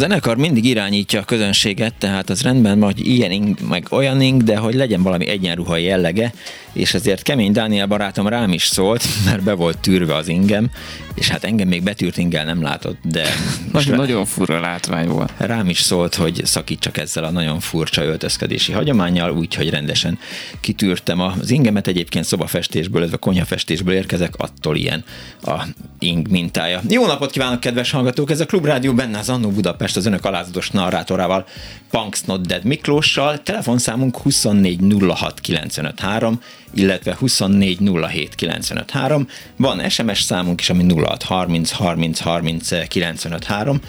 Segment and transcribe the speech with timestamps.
[0.00, 5.02] Zenekar mindig irányítja a közönséget, tehát az rendben, hogy ilyen meg olyan de hogy legyen
[5.02, 6.32] valami egyenruhai jellege,
[6.72, 10.70] és ezért Kemény Dániel barátom rám is szólt, mert be volt tűrve az ingem,
[11.14, 13.24] és hát engem még betűrt ingel nem látott, de...
[13.72, 15.32] Most nagyon furra látvány volt.
[15.36, 20.18] Rám is szólt, hogy szakítsak ezzel a nagyon furcsa öltözkedési hagyományjal, úgyhogy rendesen
[20.60, 25.04] kitűrtem az ingemet, egyébként szobafestésből, a konyhafestésből érkezek, attól ilyen
[25.42, 25.62] a
[25.98, 26.80] ing mintája.
[26.88, 28.30] Jó napot kívánok, kedves hallgatók!
[28.30, 31.46] Ez a Klubrádió benne az Annó Budapest az önök alázatos narrátorával,
[31.90, 36.32] Punks Not Dead Miklóssal, telefonszámunk 2406953,
[36.74, 39.26] illetve 2407953.
[39.56, 43.80] Van SMS számunk is, ami 0630 30 30 953.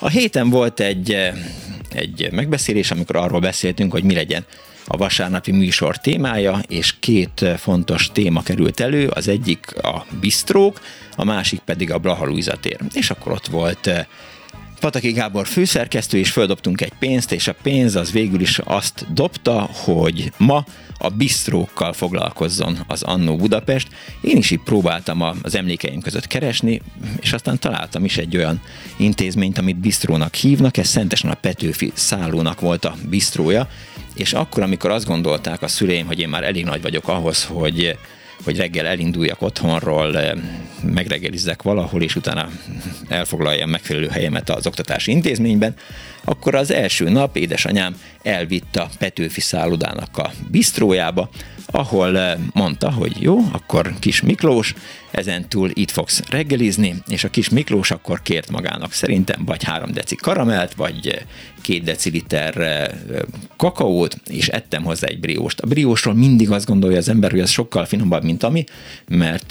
[0.00, 1.16] A héten volt egy,
[1.92, 4.44] egy megbeszélés, amikor arról beszéltünk, hogy mi legyen
[4.86, 10.80] a vasárnapi műsor témája, és két fontos téma került elő, az egyik a bistrók,
[11.16, 12.28] a másik pedig a Blaha
[12.60, 12.78] tér.
[12.92, 13.90] És akkor ott volt
[14.80, 19.68] Pataki Gábor főszerkesztő, és földobtunk egy pénzt, és a pénz az végül is azt dobta,
[19.72, 20.64] hogy ma
[20.98, 23.88] a bistrókkal foglalkozzon az Annó Budapest.
[24.20, 26.80] Én is így próbáltam az emlékeim között keresni,
[27.20, 28.60] és aztán találtam is egy olyan
[28.96, 33.68] intézményt, amit bistrónak hívnak, ez szentesen a Petőfi szállónak volt a bistrója,
[34.14, 37.98] és akkor, amikor azt gondolták a szüleim, hogy én már elég nagy vagyok ahhoz, hogy
[38.44, 40.32] hogy reggel elinduljak otthonról, eh,
[40.82, 42.48] megreggelizzek valahol, és utána
[43.08, 45.74] elfoglaljam megfelelő helyemet az oktatási intézményben,
[46.24, 51.30] akkor az első nap édesanyám elvitt a Petőfi szállodának a bistrójába,
[51.70, 54.74] ahol eh, mondta, hogy jó, akkor kis Miklós,
[55.10, 60.16] ezentúl itt fogsz reggelizni, és a kis Miklós akkor kért magának szerintem vagy három deci
[60.16, 61.20] karamelt, vagy eh,
[61.60, 62.86] két deciliter eh,
[63.56, 65.60] kakaót, és ettem hozzá egy brióst.
[65.60, 68.64] A briósról mindig azt gondolja az ember, hogy az sokkal finomabb, mint ami,
[69.08, 69.50] mert,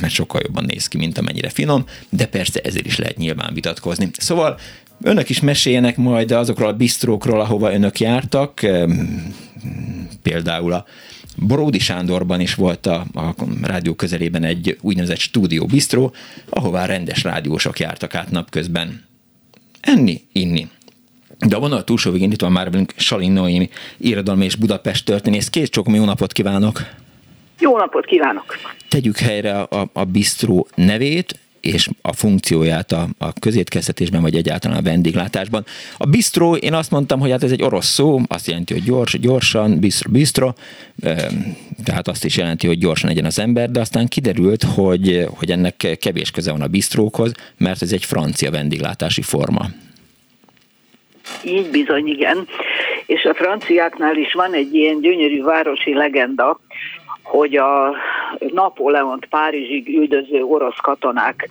[0.00, 4.10] mert sokkal jobban néz ki, mint amennyire finom, de persze ezért is lehet nyilván vitatkozni.
[4.12, 4.58] Szóval
[5.02, 8.66] Önök is meséljenek majd azokról a bistrókról, ahova önök jártak,
[10.22, 10.84] például a
[11.36, 16.14] Boródi Sándorban is volt a, a rádió közelében egy úgynevezett stúdió bistró,
[16.48, 19.04] ahová rendes rádiósok jártak át napközben
[19.80, 20.68] enni, inni.
[21.38, 25.48] De a vonal túlsó végén itt van már velünk Salin Noémi, irodalmi és Budapest történész.
[25.48, 26.80] Két csokom jó napot kívánok!
[27.58, 28.56] Jó napot kívánok!
[28.88, 34.82] Tegyük helyre a, a bistró nevét, és a funkcióját a, a közétkeztetésben, vagy egyáltalán a
[34.82, 35.64] vendéglátásban.
[35.96, 39.18] A bistro, én azt mondtam, hogy hát ez egy orosz szó, azt jelenti, hogy gyors,
[39.18, 40.52] gyorsan, bistro, bistro,
[41.84, 45.96] tehát azt is jelenti, hogy gyorsan legyen az ember, de aztán kiderült, hogy, hogy ennek
[46.00, 49.66] kevés köze van a bistrókhoz, mert ez egy francia vendéglátási forma.
[51.44, 52.48] Így bizony, igen.
[53.06, 56.60] És a franciáknál is van egy ilyen gyönyörű városi legenda,
[57.30, 57.94] hogy a
[58.38, 61.48] Napóleont Párizsig üldöző orosz katonák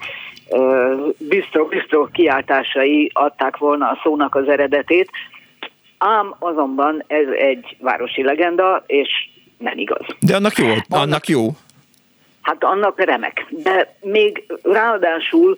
[1.18, 5.10] biztos-biztos kiáltásai adták volna a szónak az eredetét,
[5.98, 9.08] ám azonban ez egy városi legenda, és
[9.58, 10.06] nem igaz.
[10.20, 11.48] De annak jó, annak jó.
[12.42, 13.46] Hát annak remek.
[13.48, 15.56] De még ráadásul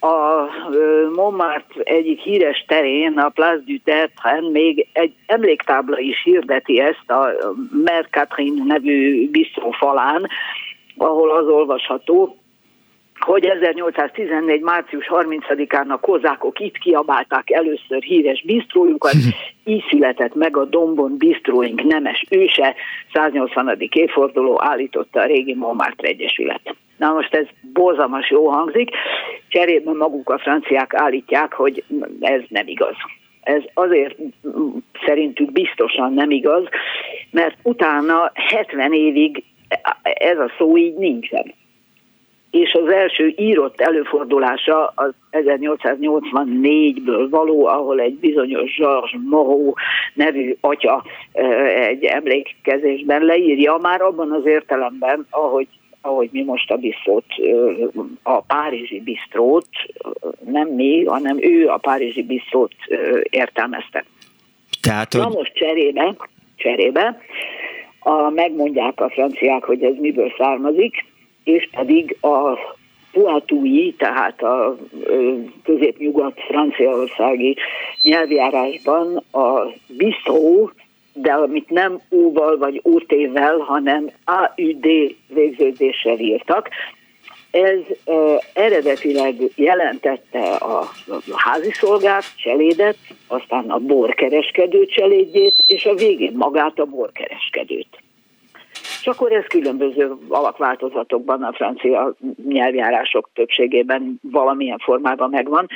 [0.00, 0.48] a
[1.14, 7.32] Montmartre egyik híres terén, a Place du Tertre, még egy emléktábla is hirdeti ezt a
[7.84, 10.28] Mère Catherine nevű bistró falán,
[10.96, 12.36] ahol az olvasható,
[13.18, 14.60] hogy 1814.
[14.60, 19.14] március 30-án a kozákok itt kiabálták először híres bistrójukat,
[19.64, 22.74] így született meg a Dombon bistróink nemes őse,
[23.12, 23.76] 180.
[23.90, 26.74] évforduló állította a régi Montmartre Egyesület.
[26.96, 28.90] Na most ez borzalmas jó hangzik,
[29.48, 31.84] cserében maguk a franciák állítják, hogy
[32.20, 32.94] ez nem igaz.
[33.42, 34.16] Ez azért
[35.04, 36.64] szerintük biztosan nem igaz,
[37.30, 39.44] mert utána 70 évig
[40.02, 41.54] ez a szó így nincsen.
[42.50, 49.72] és az első írott előfordulása az 1884-ből való, ahol egy bizonyos Georges Moreau
[50.14, 51.04] nevű atya
[51.88, 55.68] egy emlékkezésben leírja, már abban az értelemben, ahogy
[56.00, 57.24] ahogy mi most a bisztrót,
[58.22, 59.68] a párizsi bisztrót,
[60.44, 62.74] nem mi, hanem ő a párizsi bisztrót
[63.22, 64.04] értelmezte.
[64.80, 65.22] Tehát, hogy...
[65.22, 66.16] Na most cserébe,
[66.56, 67.20] cserébe
[67.98, 71.04] a, megmondják a franciák, hogy ez miből származik,
[71.44, 72.58] és pedig a
[73.12, 74.76] Poitoui, tehát a
[75.64, 77.56] középnyugat franciaországi
[78.02, 80.70] nyelvjárásban a bistró,
[81.16, 84.86] de amit nem U-val vagy UT-vel, hanem AUD
[85.28, 86.68] végződéssel írtak,
[87.50, 90.88] ez uh, eredetileg jelentette a
[91.34, 92.96] házi szolgát, cselédet,
[93.26, 97.88] aztán a borkereskedő cselédjét, és a végén magát a borkereskedőt.
[99.00, 102.14] És akkor ez különböző alakváltozatokban a francia
[102.48, 105.68] nyelvjárások többségében valamilyen formában megvan.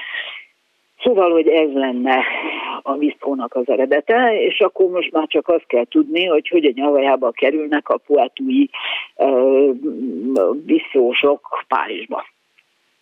[1.02, 2.24] Szóval, hogy ez lenne
[2.82, 6.72] a viszkónak az eredete, és akkor most már csak azt kell tudni, hogy hogy a
[6.74, 8.70] nyavajába kerülnek a poetúi
[9.16, 9.76] uh,
[10.64, 12.24] visszósok Párizsba.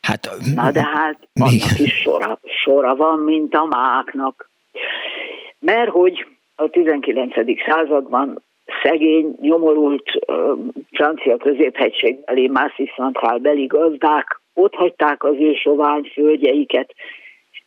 [0.00, 4.50] Hát, Na de hát annak is sora, sora van, mint a máknak.
[5.59, 7.35] Mert hogy a 19.
[7.67, 8.43] században
[8.83, 10.59] szegény, nyomorult uh,
[10.91, 16.95] francia középhegységbeli, Massy Central beli gazdák ott hagyták az ő sovány földjeiket,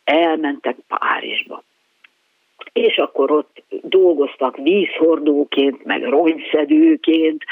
[0.04, 1.62] elmentek Párizsba.
[2.72, 7.44] És akkor ott dolgoztak vízhordóként, meg rongyszedőként,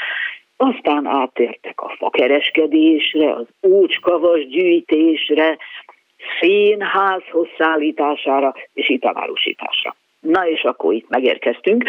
[0.57, 5.57] aztán átértek a fakereskedésre, az ócskavas gyűjtésre,
[6.39, 9.95] szénházhoz szállítására és italárusításra.
[10.19, 11.83] Na és akkor itt megérkeztünk,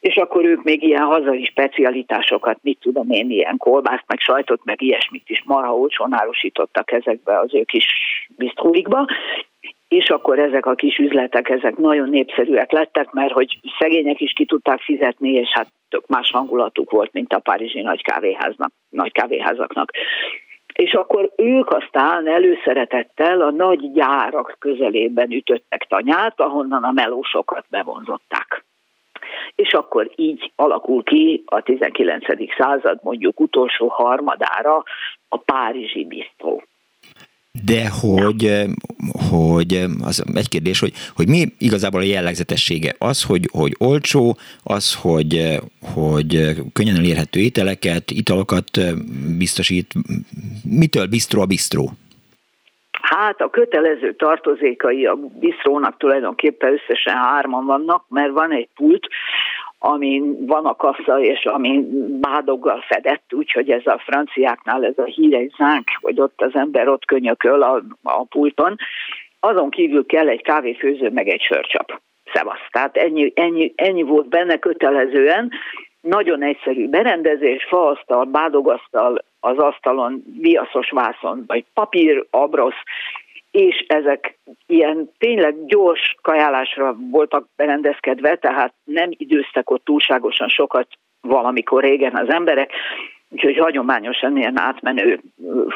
[0.00, 4.82] és akkor ők még ilyen hazai specialitásokat, mit tudom én, ilyen kolbászt, meg sajtot, meg
[4.82, 7.86] ilyesmit is marha olcsón árusítottak ezekbe az ő kis
[8.36, 9.06] bisztróikba,
[9.90, 14.44] és akkor ezek a kis üzletek, ezek nagyon népszerűek lettek, mert hogy szegények is ki
[14.44, 19.90] tudták fizetni, és hát tök más hangulatuk volt, mint a párizsi nagy kávéháznak, nagy kávéházaknak
[20.72, 28.64] és akkor ők aztán előszeretettel a nagy gyárak közelében ütöttek tanyát, ahonnan a melósokat bevonzották.
[29.54, 32.24] És akkor így alakul ki a 19.
[32.58, 34.82] század mondjuk utolsó harmadára
[35.28, 36.62] a Párizsi bisztró.
[37.52, 38.64] De hogy,
[39.30, 42.94] hogy az egy kérdés, hogy, hogy mi igazából a jellegzetessége?
[42.98, 45.60] Az, hogy, hogy olcsó, az, hogy,
[45.94, 48.70] hogy könnyen elérhető ételeket, italokat
[49.38, 49.94] biztosít.
[50.64, 51.90] Mitől bistró a bistró?
[53.02, 59.06] Hát a kötelező tartozékai a bistrónak tulajdonképpen összesen hárman vannak, mert van egy pult,
[59.82, 61.86] amin van a kassa, és ami
[62.20, 67.04] bádoggal fedett, úgyhogy ez a franciáknál ez a híres zánk, hogy ott az ember ott
[67.04, 68.76] könyököl a, a pulton.
[69.40, 72.00] Azon kívül kell egy kávéfőző, meg egy sörcsap.
[72.32, 72.66] Szevasz.
[72.70, 75.50] Tehát ennyi, ennyi, ennyi volt benne kötelezően.
[76.00, 82.82] Nagyon egyszerű berendezés, faasztal, bádogasztal, az asztalon viaszos vászon, vagy papír, abrosz,
[83.50, 90.88] és ezek ilyen tényleg gyors kajálásra voltak berendezkedve, tehát nem időztek ott túlságosan sokat
[91.20, 92.72] valamikor régen az emberek,
[93.28, 95.20] úgyhogy hagyományosan ilyen átmenő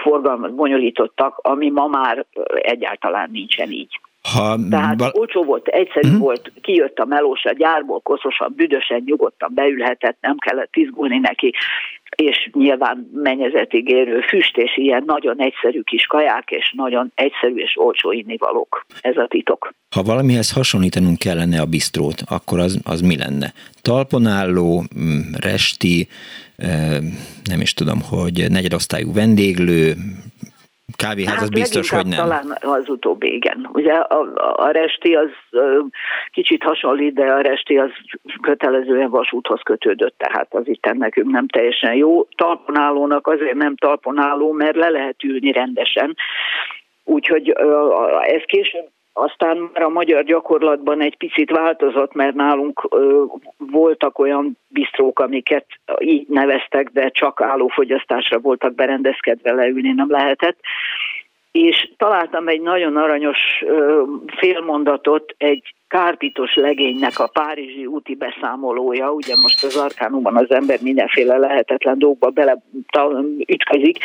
[0.02, 4.00] forgalmat bonyolítottak, ami ma már egyáltalán nincsen így.
[4.32, 6.22] Ha, Tehát val- olcsó volt, egyszerű uh-huh.
[6.22, 11.54] volt, kijött a melós a gyárból, koszosan, büdösen, nyugodtan beülhetett, nem kellett izgulni neki,
[12.14, 17.72] és nyilván mennyezetig érő füst, és ilyen nagyon egyszerű kis kaják, és nagyon egyszerű és
[17.78, 18.86] olcsó innivalók.
[19.00, 19.74] Ez a titok.
[19.94, 23.52] Ha valamihez hasonlítanunk kellene a bisztrót, akkor az, az mi lenne?
[23.82, 26.08] Talponálló, mm, resti,
[27.44, 29.94] nem is tudom, hogy negyedosztályú vendéglő,
[30.96, 32.18] Kávéház hát az biztos, hogy nem.
[32.18, 33.68] Talán az utóbbi, igen.
[33.72, 35.30] Ugye a, a resti az
[36.30, 37.90] kicsit hasonlít, de a resti az
[38.42, 42.24] kötelezően vasúthoz kötődött, tehát az itt nekünk nem teljesen jó.
[42.36, 46.16] Talponálónak azért nem talponáló, mert le lehet ülni rendesen.
[47.04, 47.48] Úgyhogy
[48.20, 53.24] ez később aztán már a magyar gyakorlatban egy picit változott, mert nálunk ö,
[53.58, 55.66] voltak olyan bisztrók, amiket
[55.98, 60.58] így neveztek, de csak állófogyasztásra voltak berendezkedve, leülni nem lehetett.
[61.58, 63.38] És találtam egy nagyon aranyos
[64.26, 71.36] félmondatot egy kárpitos legénynek a párizsi úti beszámolója, ugye most az arkánumban az ember mindenféle
[71.36, 72.62] lehetetlen dolgokba bele
[73.46, 73.98] ütközik,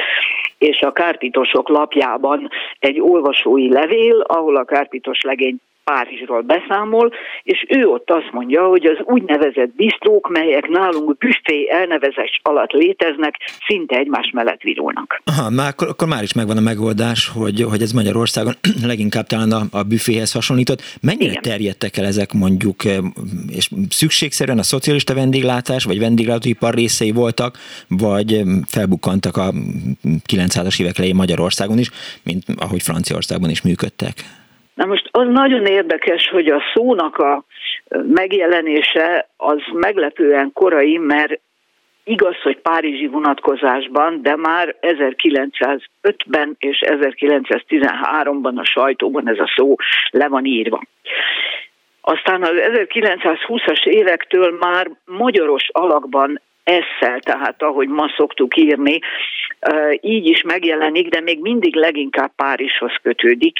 [0.57, 7.11] és a kárpitosok lapjában egy olvasói levél, ahol a kárpitos legény Párizsról beszámol,
[7.43, 13.35] és ő ott azt mondja, hogy az úgynevezett bistrók, melyek nálunk büfé elnevezés alatt léteznek,
[13.67, 15.21] szinte egymás mellett virulnak.
[15.25, 18.53] Aha, már akkor, akkor már is megvan a megoldás, hogy, hogy ez Magyarországon
[18.91, 20.81] leginkább talán a, a büféhez hasonlított.
[21.01, 21.41] Mennyire Igen.
[21.41, 22.97] terjedtek el ezek mondjuk, eh,
[23.55, 27.57] és szükségszerűen a szocialista vendéglátás, vagy vendéglátóipar részei voltak,
[27.87, 29.51] vagy eh, felbukkantak a
[30.33, 31.89] 900-as évek elején Magyarországon is,
[32.23, 34.13] mint ahogy Franciaországban is működtek?
[34.79, 37.43] Na most az nagyon érdekes, hogy a szónak a
[38.13, 41.39] megjelenése az meglepően korai, mert
[42.03, 49.75] igaz, hogy párizsi vonatkozásban, de már 1905-ben és 1913-ban a sajtóban ez a szó
[50.09, 50.81] le van írva.
[52.01, 58.99] Aztán az 1920-as évektől már magyaros alakban esszel, tehát ahogy ma szoktuk írni,
[60.01, 63.57] így is megjelenik, de még mindig leginkább Párizshoz kötődik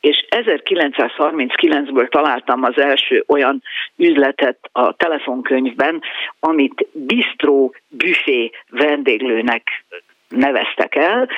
[0.00, 3.62] és 1939-ből találtam az első olyan
[3.96, 6.02] üzletet a telefonkönyvben,
[6.40, 9.84] amit bistró büfé vendéglőnek
[10.28, 11.28] neveztek el,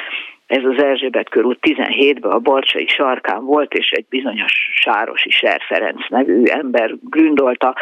[0.50, 6.08] ez az Erzsébet körút 17-ben a Balcsai sarkán volt, és egy bizonyos Sárosi Ser Ferenc
[6.08, 7.76] nevű ember gründolta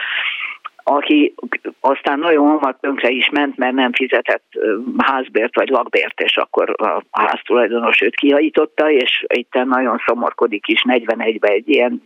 [0.89, 1.35] aki
[1.81, 4.45] aztán nagyon hamar tönkre is ment, mert nem fizetett
[4.99, 11.51] házbért vagy lakbért, és akkor a háztulajdonos őt kihajította, és itt nagyon szomorkodik is 41-ben
[11.51, 12.03] egy ilyen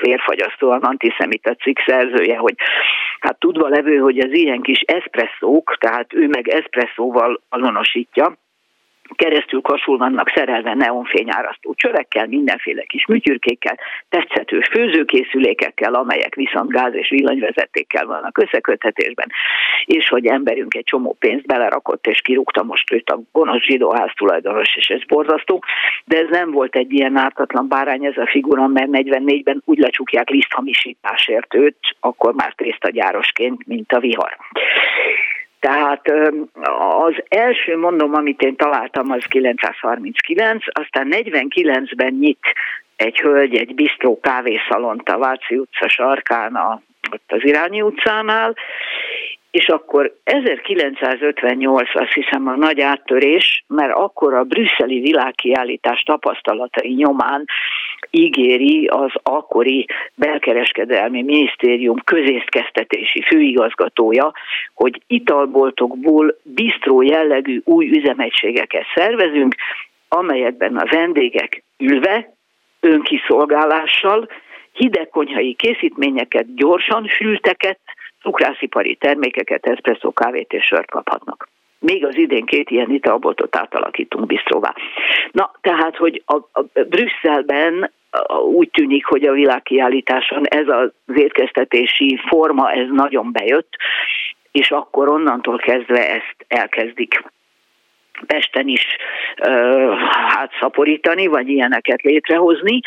[0.00, 2.54] vérfagyasztóan antiszemita cikk szerzője, hogy
[3.20, 8.36] hát tudva levő, hogy az ilyen kis eszpresszók, tehát ő meg eszpresszóval azonosítja,
[9.14, 17.08] keresztül kasul vannak szerelve neonfényárasztó csövekkel, mindenféle kis műtyürkékkel, tetszetős főzőkészülékekkel, amelyek viszont gáz és
[17.08, 19.30] villanyvezetékkel vannak összeköthetésben,
[19.84, 24.76] és hogy emberünk egy csomó pénzt belerakott, és kirúgta most őt a gonosz zsidóház tulajdonos,
[24.76, 25.62] és ez borzasztó,
[26.04, 30.28] de ez nem volt egy ilyen ártatlan bárány ez a figura, mert 44-ben úgy lecsukják
[30.28, 34.36] liszthamisításért őt, akkor már tésztagyárosként, mint a vihar.
[35.60, 36.12] Tehát
[37.06, 42.46] az első mondom, amit én találtam, az 939, aztán 49-ben nyit
[42.96, 48.56] egy hölgy egy bistró kávészalont a Váci utca sarkán, a, ott az Irányi utcánál,
[49.50, 57.44] és akkor 1958 azt hiszem a nagy áttörés, mert akkor a brüsszeli világkiállítás tapasztalatai nyomán
[58.10, 64.32] ígéri az akkori belkereskedelmi minisztérium közészkeztetési főigazgatója,
[64.74, 69.54] hogy italboltokból bistró jellegű új üzemegységeket szervezünk,
[70.08, 72.34] amelyekben a vendégek ülve,
[72.80, 74.28] önkiszolgálással,
[74.72, 77.78] hidegkonyhai készítményeket, gyorsan fülteket,
[78.22, 81.48] cukrászipari termékeket, eszpresszó kávét és sört kaphatnak.
[81.78, 84.74] Még az idén két ilyen italboltot átalakítunk bistróvá.
[85.30, 87.90] Na, tehát, hogy a, a Brüsszelben
[88.54, 93.76] úgy tűnik, hogy a világkiállításon ez az étkeztetési forma, ez nagyon bejött,
[94.52, 97.22] és akkor onnantól kezdve ezt elkezdik
[98.26, 98.86] Pesten is
[100.28, 102.80] hát szaporítani, vagy ilyeneket létrehozni,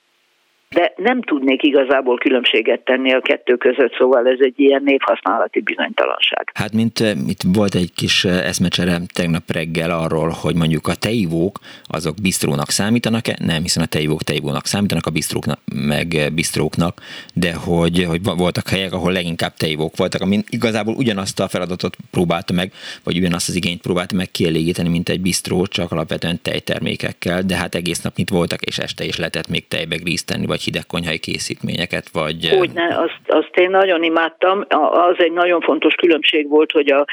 [0.74, 6.52] de nem tudnék igazából különbséget tenni a kettő között, szóval ez egy ilyen névhasználati bizonytalanság.
[6.54, 10.96] Hát mint eh, itt volt egy kis eh, eszmecsere tegnap reggel arról, hogy mondjuk a
[10.96, 13.36] teivók azok bistrónak számítanak-e?
[13.46, 17.02] Nem, hiszen a teivók teivónak számítanak, a bistróknak meg eh, bistróknak,
[17.34, 22.54] de hogy, hogy voltak helyek, ahol leginkább teivók voltak, amin igazából ugyanazt a feladatot próbálta
[22.54, 22.72] meg,
[23.04, 27.76] vagy ugyanazt az igényt próbálta meg kielégíteni, mint egy bistró, csak alapvetően tejtermékekkel, de hát
[27.76, 32.10] egész nap itt voltak, és este is lehetett még tejbe grízt tenni, vagy hidegkonyhai készítményeket,
[32.14, 32.50] vagy...
[32.58, 34.64] Hogyne, azt, azt én nagyon imádtam.
[34.92, 37.06] Az egy nagyon fontos különbség volt, hogy a,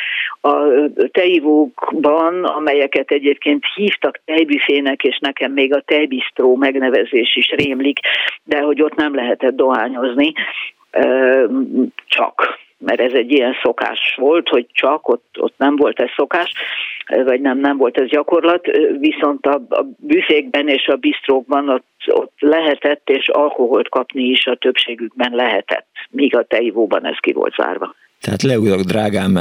[0.49, 0.55] a
[1.11, 7.99] tejivókban, amelyeket egyébként hívtak tejbüfének, és nekem még a tejbisztró megnevezés is rémlik,
[8.45, 10.33] de hogy ott nem lehetett dohányozni,
[12.07, 16.53] csak mert ez egy ilyen szokás volt, hogy csak ott, ott nem volt ez szokás,
[17.25, 18.67] vagy nem, nem volt ez gyakorlat,
[18.99, 24.57] viszont a, a büfékben és a bistrókban ott, ott lehetett, és alkoholt kapni is a
[24.57, 27.95] többségükben lehetett, míg a tejivóban ez ki volt zárva.
[28.21, 29.33] Tehát leülök, drágám,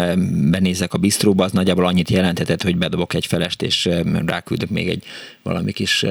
[0.52, 3.90] benézek a bistróba, az nagyjából annyit jelentetett, hogy bedobok egy felest, és
[4.26, 5.04] ráküldök még egy
[5.44, 6.06] valami kis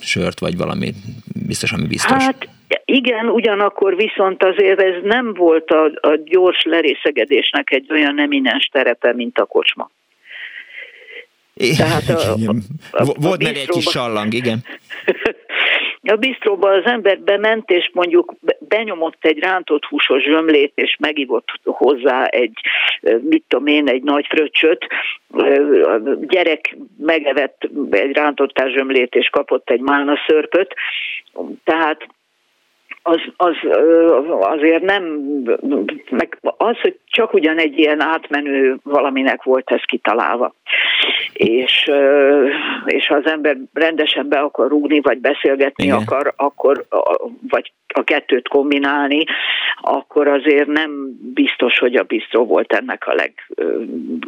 [0.00, 0.92] sört, vagy valami
[1.46, 2.24] biztos, ami biztos.
[2.24, 2.48] Hát
[2.84, 9.12] igen, ugyanakkor viszont azért ez nem volt a, a gyors lerészegedésnek egy olyan eminens terepe,
[9.12, 9.90] mint a kocsma.
[11.76, 12.54] Tehát a, a,
[12.90, 14.58] a, volt meg egy kis sallang, igen.
[16.02, 22.24] A bistróba az ember bement, és mondjuk benyomott egy rántott húsos zsömlét, és megivott hozzá
[22.24, 22.60] egy,
[23.20, 24.86] mit tudom én, egy nagy fröccsöt.
[25.82, 30.74] A gyerek megevett egy rántott zsömlét, és kapott egy málna szörpöt.
[31.64, 32.06] Tehát
[33.02, 33.54] az, az
[34.40, 35.02] azért nem,
[36.10, 40.54] meg az, hogy csak ugyan egy ilyen átmenő valaminek volt ez kitalálva.
[41.32, 41.90] És,
[42.84, 45.96] és ha az ember rendesen be akar rúgni, vagy beszélgetni Igen.
[45.96, 46.84] akar, akkor,
[47.48, 49.24] vagy a kettőt kombinálni,
[49.80, 50.90] akkor azért nem
[51.34, 53.32] biztos, hogy a biztó volt ennek a leg,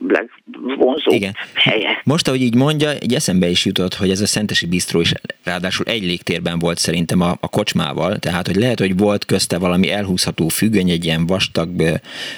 [0.09, 1.33] legvonzóbb Igen.
[1.55, 2.01] helye.
[2.05, 5.13] Most, ahogy így mondja, egy eszembe is jutott, hogy ez a Szentesi Bistró is
[5.45, 9.91] ráadásul egy légtérben volt szerintem a, a kocsmával, tehát hogy lehet, hogy volt közte valami
[9.91, 11.69] elhúzható függöny, egy ilyen vastag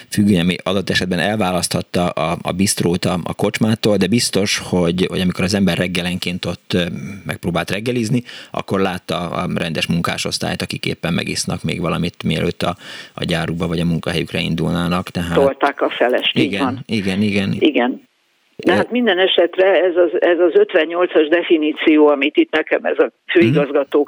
[0.09, 5.19] függöny, ami adott esetben elválaszthatta a, a bistrót a, a kocsmától, de biztos, hogy, hogy
[5.19, 6.77] amikor az ember reggelenként ott
[7.25, 12.75] megpróbált reggelizni, akkor látta a rendes munkásosztályt, akik éppen megisznak még valamit, mielőtt a,
[13.15, 15.09] a gyárukba vagy a munkahelyükre indulnának.
[15.09, 15.33] Tehát...
[15.33, 16.79] Tolták a felest, igen, van.
[16.85, 17.55] igen, igen.
[17.59, 18.01] Igen.
[18.55, 23.11] De hát minden esetre ez az, ez az 58-as definíció, amit itt nekem ez a
[23.31, 24.07] főigazgató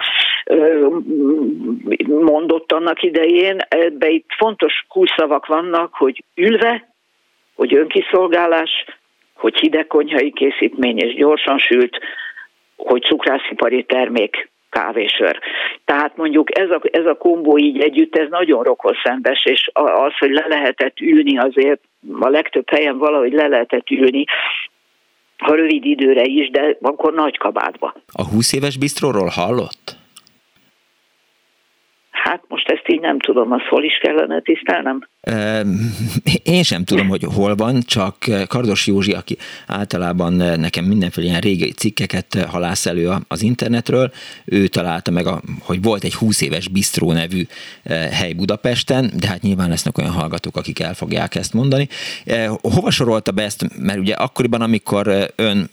[2.07, 6.93] mondott annak idején, ebbe itt fontos kulszavak vannak, hogy ülve,
[7.55, 8.85] hogy önkiszolgálás,
[9.33, 11.99] hogy hidegkonyhai készítmény és gyorsan sült,
[12.75, 15.39] hogy cukrászipari termék kávésör.
[15.85, 20.31] Tehát mondjuk ez a, ez a kombó így együtt, ez nagyon rokoszembes, és az, hogy
[20.31, 21.81] le lehetett ülni azért,
[22.19, 24.25] a legtöbb helyen valahogy le lehetett ülni,
[25.37, 27.95] ha rövid időre is, de akkor nagy kabátba.
[28.13, 30.04] A 20 éves bistróról hallott?
[32.29, 35.07] Hát most ezt így nem tudom, az hol is kellene tisztelnem.
[36.55, 38.15] Én sem tudom, hogy hol van, csak
[38.47, 44.11] Kardos Józsi, aki általában nekem mindenféle ilyen régi cikkeket halász elő az internetről,
[44.45, 47.43] ő találta meg, a, hogy volt egy 20 éves Bistró nevű
[48.11, 51.87] hely Budapesten, de hát nyilván lesznek olyan hallgatók, akik el fogják ezt mondani.
[52.61, 53.79] Hova sorolta be ezt?
[53.79, 55.69] Mert ugye akkoriban, amikor ön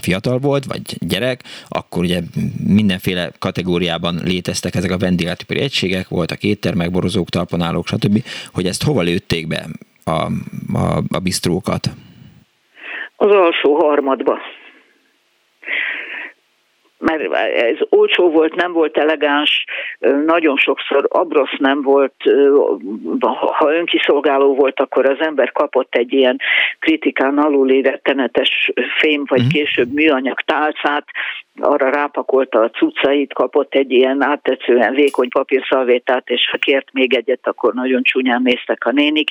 [0.00, 2.20] fiatal volt, vagy gyerek, akkor ugye
[2.66, 9.02] mindenféle kategóriában léteztek ezek a vendéglátóipari egységek, voltak éttermek, borozók, talponálók, stb hogy ezt hova
[9.02, 9.66] lőtték be
[10.04, 10.10] a,
[10.78, 11.86] a, a bistrókat?
[13.16, 14.38] Az alsó harmadba
[17.06, 19.64] mert ez olcsó volt, nem volt elegáns,
[20.26, 22.14] nagyon sokszor abrosz nem volt,
[23.58, 26.40] ha önkiszolgáló volt, akkor az ember kapott egy ilyen
[26.78, 29.54] kritikán aluli rettenetes fém, vagy uh-huh.
[29.54, 31.04] később műanyag tálcát,
[31.60, 37.46] arra rápakolta a cuccait, kapott egy ilyen áttetszően vékony papírszalvétát, és ha kért még egyet,
[37.46, 39.30] akkor nagyon csúnyán néztek a nénik.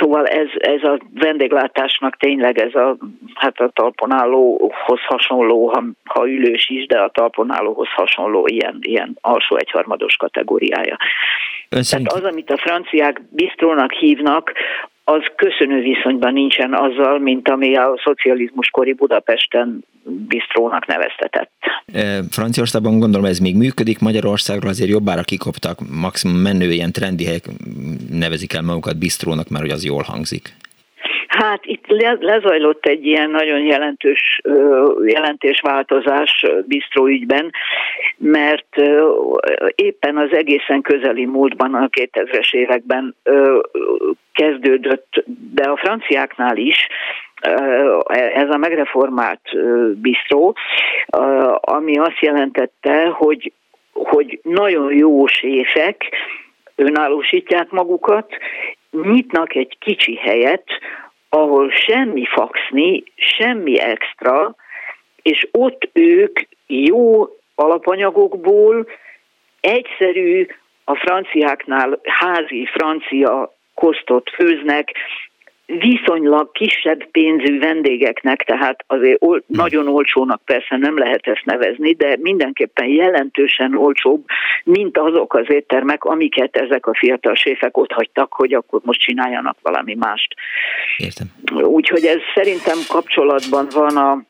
[0.00, 2.96] Szóval ez, ez a vendéglátásnak tényleg ez a,
[3.34, 9.56] hát a talponállóhoz hasonló, ha, ha ülős is, de a talponállóhoz hasonló ilyen, ilyen alsó
[9.56, 10.96] egyharmados kategóriája.
[11.68, 14.52] Tehát az, amit a franciák bistrónak hívnak,
[15.04, 19.84] az köszönő viszonyban nincsen azzal, mint ami a szocializmus kori Budapesten
[20.28, 21.52] bistrónak neveztetett.
[21.92, 27.44] E, Franciaországban gondolom ez még működik, Magyarországról azért jobbára kikoptak, maximum menő ilyen trendi helyek
[28.10, 30.54] nevezik el magukat bistrónak, mert hogy az jól hangzik.
[31.30, 31.86] Hát itt
[32.20, 34.40] lezajlott egy ilyen nagyon jelentős
[35.04, 37.52] jelentésváltozás Bistró ügyben,
[38.16, 38.76] mert
[39.74, 43.16] éppen az egészen közeli múltban, a 2000-es években
[44.32, 46.86] kezdődött, de a franciáknál is,
[48.34, 49.40] ez a megreformált
[50.00, 50.56] bistró,
[51.60, 53.52] ami azt jelentette, hogy,
[53.92, 56.04] hogy nagyon jó séfek
[56.74, 58.32] önállósítják magukat,
[58.90, 60.64] nyitnak egy kicsi helyet,
[61.30, 64.54] ahol semmi faxni, semmi extra,
[65.22, 68.86] és ott ők jó alapanyagokból,
[69.60, 70.46] egyszerű,
[70.84, 74.92] a franciáknál házi francia kosztot főznek,
[75.78, 82.16] viszonylag kisebb pénzű vendégeknek, tehát azért ol, nagyon olcsónak persze nem lehet ezt nevezni, de
[82.20, 84.24] mindenképpen jelentősen olcsóbb,
[84.64, 89.56] mint azok az éttermek, amiket ezek a fiatal séfek ott hagytak, hogy akkor most csináljanak
[89.62, 90.34] valami mást.
[90.96, 91.26] Értem.
[91.62, 94.28] Úgyhogy ez szerintem kapcsolatban van a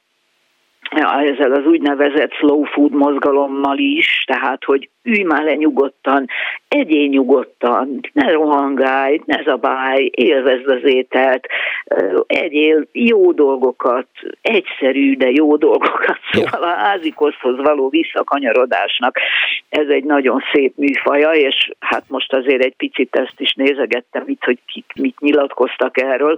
[0.98, 6.26] ezzel az úgynevezett slow food mozgalommal is, tehát hogy ülj már le nyugodtan,
[6.68, 11.46] egyél nyugodtan, ne rohangálj, ne zabálj, élvezd az ételt,
[12.26, 14.06] egyél jó dolgokat,
[14.42, 19.18] egyszerű, de jó dolgokat, szóval a házikoszhoz való visszakanyarodásnak
[19.70, 24.44] ez egy nagyon szép műfaja, és hát most azért egy picit ezt is nézegettem itt,
[24.44, 26.36] hogy kik mit nyilatkoztak erről,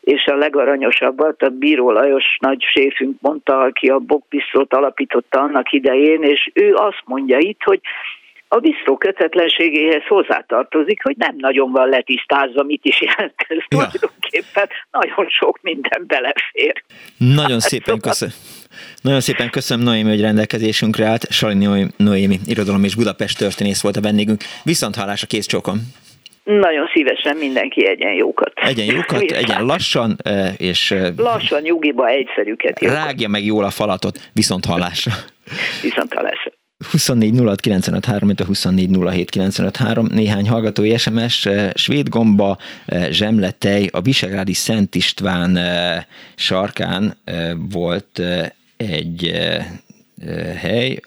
[0.00, 6.22] és a legaranyosabbat a Bíró Lajos nagy séfünk mondta, aki a Bokbisztót alapította annak idején,
[6.22, 7.80] és ő azt mondja itt, hogy
[8.52, 13.64] a bisztró kötetlenségéhez hozzátartozik, hogy nem nagyon van letisztázva, mit is jelent ez ja.
[13.68, 14.68] tulajdonképpen.
[14.90, 16.82] Nagyon sok minden belefér.
[17.16, 18.34] Nagyon hát szépen szóval- köszönöm.
[19.02, 21.30] Nagyon szépen köszönöm Noémi, hogy rendelkezésünkre állt.
[21.30, 24.42] Salini Noémi, irodalom és Budapest történész volt a vendégünk.
[24.64, 25.78] Viszont hallás a kész csókom.
[26.44, 28.52] Nagyon szívesen mindenki egyen jókat.
[28.54, 30.16] Egyen jókat, egyen lassan,
[30.56, 30.94] és...
[31.16, 32.80] Lassan, nyugiba, egyszerűket.
[32.80, 32.96] Jókat.
[32.96, 35.12] Rágja meg jól a falatot, viszont hallásra.
[35.82, 36.50] Viszont hallásra.
[36.90, 42.58] 24 06 953, mint a 24 07 953, néhány hallgatói SMS, svéd gomba,
[43.10, 45.58] zsemletej, a Visegrádi Szent István
[46.34, 47.16] sarkán
[47.70, 48.22] volt
[48.76, 49.32] egy
[50.56, 51.00] hely,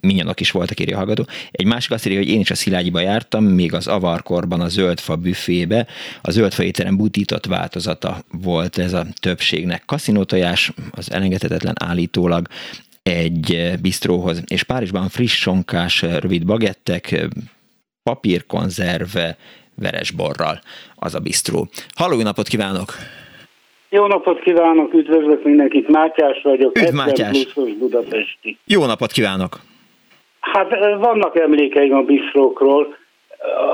[0.00, 1.26] minyanok is voltak, írja a hallgató.
[1.50, 5.16] Egy másik azt írja, hogy én is a Szilágyiba jártam, még az avarkorban a zöldfa
[5.16, 5.86] büfébe.
[6.22, 9.82] A zöldfa étterem butított változata volt ez a többségnek.
[9.86, 12.48] Kaszinótojás, az elengedhetetlen állítólag
[13.08, 17.28] egy bistróhoz, és Párizsban friss sonkás rövid bagettek,
[18.02, 19.16] papírkonzerv,
[19.74, 20.58] veresborral
[20.94, 21.68] az a bistró.
[21.96, 22.88] Halló, napot kívánok!
[23.90, 26.78] Jó napot kívánok, üdvözlök mindenkit, Mátyás vagyok.
[26.78, 27.52] Üdv Mátyás!
[27.78, 28.58] Budapesti.
[28.64, 29.60] Jó napot kívánok!
[30.40, 30.68] Hát
[30.98, 32.96] vannak emlékeim a bistrókról.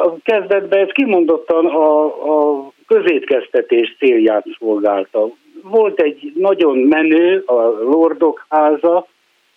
[0.03, 5.29] A kezdetben ez kimondottan a, a közétkeztetés célját szolgálta.
[5.63, 9.07] Volt egy nagyon menő, a Lordok háza,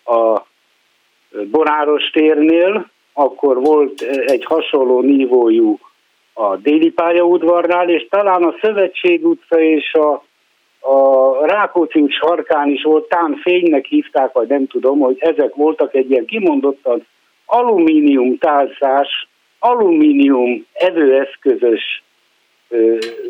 [0.08, 0.46] a
[1.50, 5.78] Boráros térnél, akkor volt egy hasonló nívójú
[6.32, 10.26] a déli pályaudvarnál, és talán a Szövetség utca és a
[10.80, 15.94] a Rákóczi út sarkán is volt, tán fénynek hívták, vagy nem tudom, hogy ezek voltak
[15.94, 17.06] egy ilyen kimondottan
[17.46, 22.02] alumínium tálszás, alumínium evőeszközös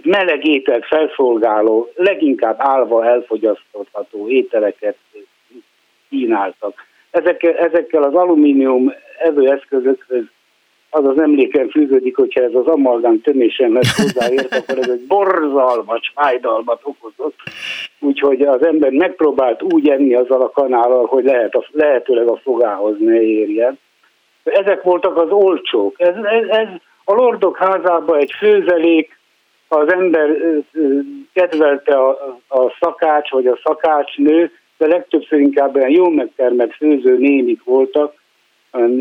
[0.03, 0.43] meleg
[0.89, 4.97] felszolgáló, leginkább állva elfogyasztható ételeket
[6.09, 6.87] kínáltak.
[7.11, 10.25] Ezekkel, ezekkel az alumínium evőeszközökhöz
[10.91, 16.13] az az emléken fűződik, hogyha ez az amalgám tömésen lesz hozzáért, akkor ez egy borzalmas
[16.15, 17.35] fájdalmat okozott.
[17.99, 22.97] Úgyhogy az ember megpróbált úgy enni azzal a kanállal, hogy lehet a, lehetőleg a fogához
[22.99, 23.79] ne érjen.
[24.45, 25.95] Ezek voltak az olcsók.
[26.01, 26.69] Ez, ez, ez
[27.05, 29.17] a Lordok házában egy főzelék,
[29.69, 30.31] az ember
[31.33, 32.11] kedvelte a,
[32.49, 38.15] a szakács vagy a szakácsnő, de legtöbbször inkább olyan jó megtermett főző némik voltak,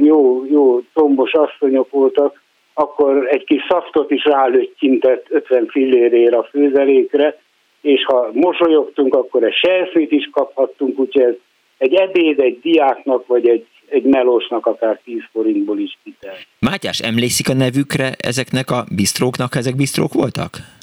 [0.01, 2.41] jó, jó tombos asszonyok voltak,
[2.73, 7.39] akkor egy kis szaftot is rálöttyintett 50 fillérért a főzelékre,
[7.81, 11.39] és ha mosolyogtunk, akkor egy selszét is kaphattunk, úgyhogy
[11.77, 16.33] egy ebéd egy diáknak, vagy egy, egy melósnak akár 10 forintból is kitel.
[16.59, 20.76] Mátyás, emlékszik a nevükre ezeknek a bistróknak, ezek bistrók voltak?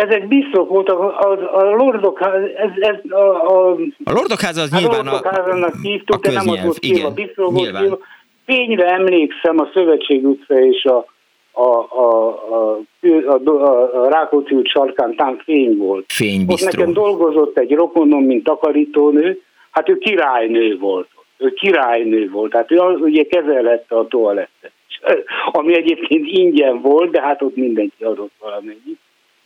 [0.00, 2.20] Ezek biztos voltak, a, a Lordok,
[2.56, 3.70] ez, ez a, a,
[4.04, 7.10] a Lordok háza az nyilván a, házának hívtuk, a de nem az volt igen, a
[7.10, 7.98] bistró volt.
[8.44, 11.06] Fényre emlékszem a Szövetség utca és a,
[11.52, 12.78] a, a, a,
[13.26, 16.04] a, a, a Rákóczi út sarkán tán fény volt.
[16.12, 16.68] Fénybistró.
[16.68, 21.08] Ott nekem dolgozott egy rokonom, mint takarítónő, hát ő királynő volt.
[21.38, 24.72] Ő királynő volt, hát ő ugye kezelhette a toalettet.
[25.58, 28.98] Ami egyébként ingyen volt, de hát ott mindenki adott valamennyit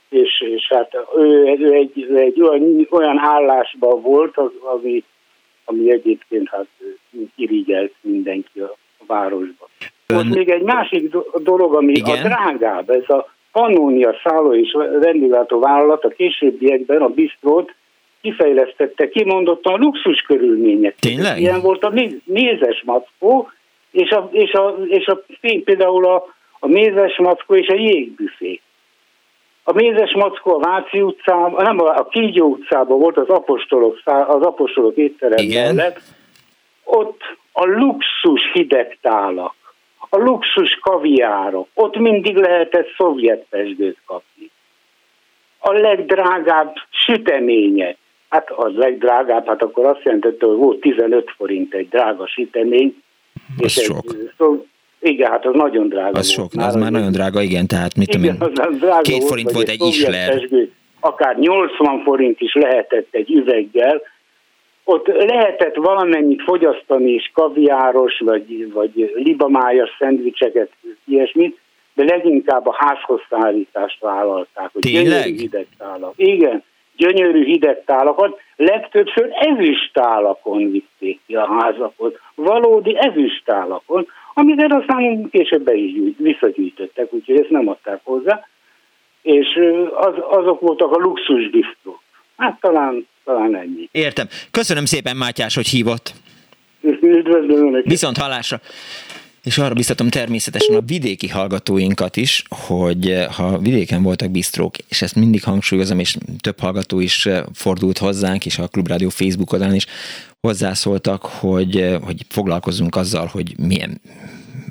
[0.09, 5.03] és, és hát ő, ő egy, egy olyan, olyan állásban volt, az, ami,
[5.65, 6.67] ami egyébként hát
[7.35, 8.75] irigyelt mindenki a
[9.07, 9.67] városban.
[10.05, 10.25] Ön...
[10.25, 12.17] Még egy másik dolog, ami Igen?
[12.17, 17.73] a drágább, ez a Pannonia szálló és vendéglátó vállalat a későbbiekben a bistrót
[18.21, 20.95] kifejlesztette kimondottan luxus körülmények.
[20.95, 21.39] Tényleg?
[21.39, 23.49] Ilyen volt a mézes mackó,
[23.91, 25.23] és, a, és, a, és a,
[25.63, 28.61] például a, a mézes mackó és a jégbüfé.
[29.67, 34.95] A Mézes Mackó a Váci utcában, nem a Kígyó utcában volt az apostolok, az apostolok
[34.95, 35.99] étterem mellett.
[36.83, 39.55] Ott a luxus hidegtálak,
[40.09, 44.51] a luxus kaviárok, ott mindig lehetett szovjet pesgőt kapni.
[45.59, 47.97] A legdrágább sütemények,
[48.29, 53.03] hát a legdrágább, hát akkor azt jelentette, hogy volt 15 forint egy drága sütemény.
[53.63, 54.05] Az sok.
[54.07, 54.67] Egy,
[55.05, 58.13] igen, hát az nagyon drága Az sok, az már, már nagyon drága, igen, tehát mit
[58.13, 60.49] igen, tudom én, két volt, forint volt egy isler.
[60.99, 64.01] Akár 80 forint is lehetett egy üveggel,
[64.83, 70.69] ott lehetett valamennyit fogyasztani is kaviáros, vagy, vagy libamájas szendvicseket,
[71.05, 71.59] ilyesmit,
[71.93, 74.69] de leginkább a házhoz szállítást vállalták.
[74.73, 75.23] Hogy Tényleg?
[75.23, 76.13] Hideg tálak.
[76.15, 76.63] Igen,
[76.95, 85.73] gyönyörű hideg tálakat, legtöbbször ezüstálakon vitték ki a házakon, valódi ezüstálakon, amiket aztán később be
[85.73, 88.47] is visszagyűjtöttek, úgyhogy ezt nem adták hozzá,
[89.21, 89.47] és
[89.95, 91.95] az, azok voltak a luxus biztos.
[92.37, 93.89] Hát talán, talán ennyi.
[93.91, 94.27] Értem.
[94.51, 96.13] Köszönöm szépen, Mátyás, hogy hívott.
[97.01, 98.59] Üdvözlöm Viszont hallásra.
[99.45, 105.01] És arra biztatom természetesen a vidéki hallgatóinkat is, hogy eh, ha vidéken voltak bistrók, és
[105.01, 109.75] ezt mindig hangsúlyozom, és több hallgató is eh, fordult hozzánk, és a Klubrádió Facebook oldalán
[109.75, 109.85] is
[110.41, 114.01] hozzászóltak, hogy, eh, hogy foglalkozzunk azzal, hogy milyen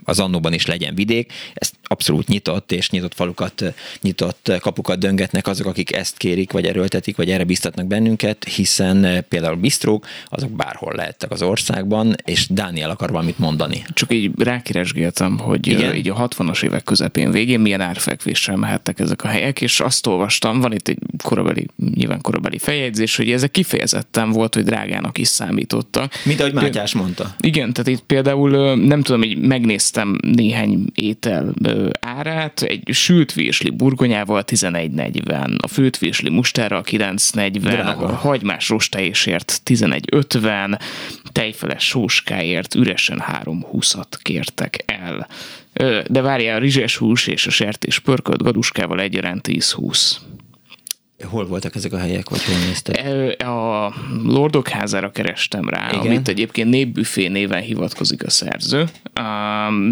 [0.04, 1.32] az annóban is legyen vidék.
[1.54, 7.16] Ezt abszolút nyitott és nyitott falukat, nyitott kapukat döngetnek azok, akik ezt kérik, vagy erőltetik,
[7.16, 13.10] vagy erre biztatnak bennünket, hiszen például bistrók, azok bárhol lehettek az országban, és Dániel akar
[13.10, 13.84] valamit mondani.
[13.92, 15.94] Csak így rákeresgéltem, hogy Igen?
[15.94, 20.60] így a 60-as évek közepén végén milyen árfekvéssel mehettek ezek a helyek, és azt olvastam,
[20.60, 26.12] van itt egy korabeli, nyilván korabeli feljegyzés, hogy ezek kifejezetten volt, hogy drágának is számítottak.
[26.24, 27.34] Mint ahogy Mátyás mondta.
[27.40, 31.52] Igen, tehát itt például nem tudom, így megnéztem néhány étel
[32.00, 40.80] árát, egy sült virsli burgonyával 11,40, a főtt virsli mustárral 9,40, a hagymás rostejésért 11,50,
[41.32, 45.28] tejfeles sóskáért üresen 3,20-at kértek el.
[46.06, 50.16] De várjál, a rizses hús és a sertés pörkölt gaduskával egyaránt 10-20.
[51.22, 53.42] Hol voltak ezek a helyek, vagy hol néztek?
[53.42, 53.92] A
[54.24, 56.06] Lordok házára kerestem rá, Igen?
[56.06, 58.84] amit egyébként népbüfé néven hivatkozik a szerző,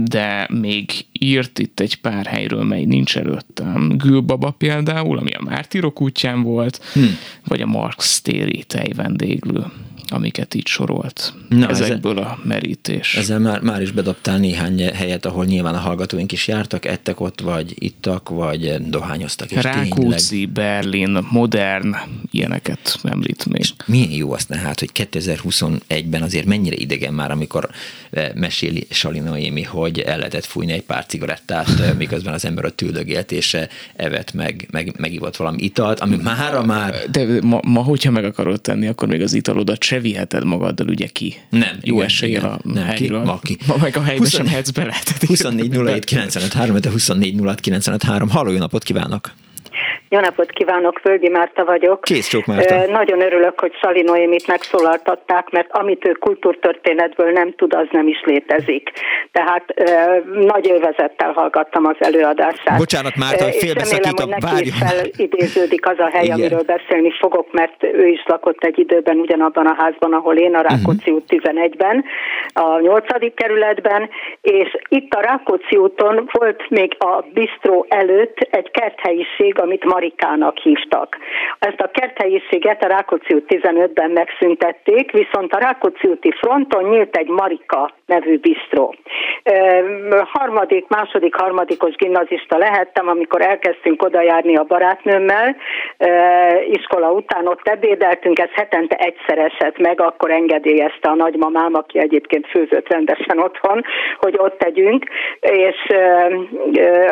[0.05, 3.89] de még írt itt egy pár helyről, mely nincs előttem.
[3.97, 7.05] Gülbaba például, ami a Mártirok útján volt, hm.
[7.45, 9.65] vagy a Marx téri tejvendéglő
[10.13, 13.17] amiket itt sorolt Na, ezekből ezzel, a merítés.
[13.17, 17.41] Ezzel már, már is bedobtál néhány helyet, ahol nyilván a hallgatóink is jártak, ettek ott,
[17.41, 19.51] vagy ittak, vagy dohányoztak.
[19.51, 20.53] És Rákóczi, tényleg...
[20.53, 21.97] Berlin, modern,
[22.31, 23.61] ilyeneket említ még.
[23.61, 27.69] És milyen jó azt hát, hogy 2021-ben azért mennyire idegen már, amikor
[28.11, 32.65] eh, meséli Sali Noémi, hogy el lehetett fújni egy pár cigarettát, eh, miközben az ember
[32.65, 36.95] ott üldögélt, és eh, evett meg, meg, megivott valami italt, ami mára már...
[37.11, 41.07] De ma, ma, hogyha meg akarod tenni, akkor még az italodat se viheted magaddal ugye
[41.07, 41.35] ki.
[41.51, 41.79] Nem.
[41.83, 43.21] Jó eséllyel a nem, helyről.
[43.21, 43.57] Ki, ma ki.
[43.67, 44.95] Ma meg a helybe 20, sem hetsz bele.
[45.27, 48.29] 24 07 95 3, de 24 06 95 3.
[48.29, 49.33] Halló, jó napot kívánok!
[50.13, 52.01] Jó napot kívánok, Völgyi Márta vagyok.
[52.01, 52.91] Kész csók Márta.
[52.91, 58.23] Nagyon örülök, hogy Szali Noémit megszólaltatták, mert amit ő kultúrtörténetből nem tud, az nem is
[58.25, 58.91] létezik.
[59.33, 59.65] Tehát
[60.33, 62.79] nagy élvezettel hallgattam az előadását.
[62.79, 64.63] Bocsánat Márta, hogy félbeszakítom, várjon.
[64.63, 66.39] És felidéződik az a hely, Igen.
[66.39, 70.61] amiről beszélni fogok, mert ő is lakott egy időben ugyanabban a házban, ahol én, a
[70.61, 71.15] Rákóczi uh-huh.
[71.15, 72.05] út 11-ben,
[72.53, 73.35] a 8.
[73.35, 74.09] kerületben,
[74.41, 80.59] és itt a Rákóczi úton volt még a bistró előtt egy kerthelyiség, amit ma Marikának
[80.59, 81.17] hívtak.
[81.59, 87.29] Ezt a kerthelyiséget a Rákóczi út 15-ben megszüntették, viszont a Rákóczi úti fronton nyílt egy
[87.29, 88.95] Marika nevű bistró.
[90.25, 95.57] Harmadik, második, harmadikos gimnazista lehettem, amikor elkezdtünk oda járni a barátnőmmel,
[96.71, 102.47] iskola után ott ebédeltünk, ez hetente egyszer esett meg, akkor engedélyezte a nagymamám, aki egyébként
[102.47, 103.85] főzött rendesen otthon,
[104.19, 105.05] hogy ott tegyünk,
[105.41, 105.77] és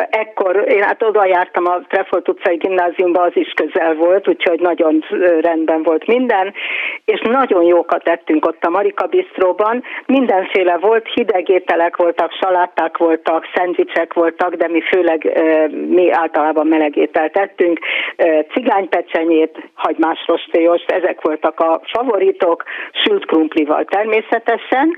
[0.09, 4.59] ekkor én hát oda jártam a Trefolt utcai gimnáziumban, gimnáziumban az is közel volt, úgyhogy
[4.59, 5.05] nagyon
[5.41, 6.53] rendben volt minden,
[7.05, 9.83] és nagyon jókat ettünk ott a Marika Bistróban.
[10.05, 15.41] Mindenféle volt, hideg ételek voltak, saláták voltak, szendvicsek voltak, de mi főleg
[15.87, 17.79] mi általában meleg ételt ettünk,
[18.53, 22.63] cigánypecsenyét, hagymás rostélyos, ezek voltak a favoritok,
[23.03, 24.97] sült krumplival természetesen.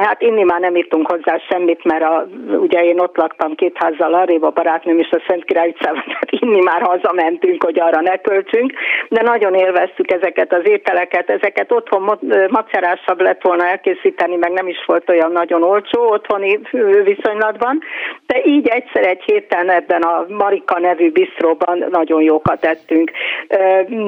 [0.00, 2.26] Hát inni már nem ittunk hozzá semmit, mert a,
[2.60, 6.30] ugye én ott laktam két házzal arrébb a barátnőm is a Szent Király utcában, tehát
[6.30, 8.72] inni már hazamentünk, hogy arra ne költsünk,
[9.08, 12.18] de nagyon élveztük ezeket az ételeket, ezeket otthon
[12.48, 16.60] macerásabb lett volna elkészíteni, meg nem is volt olyan nagyon olcsó otthoni
[17.04, 17.82] viszonylatban,
[18.26, 23.10] de így egyszer egy héten ebben a Marika nevű bisztróban nagyon jókat ettünk.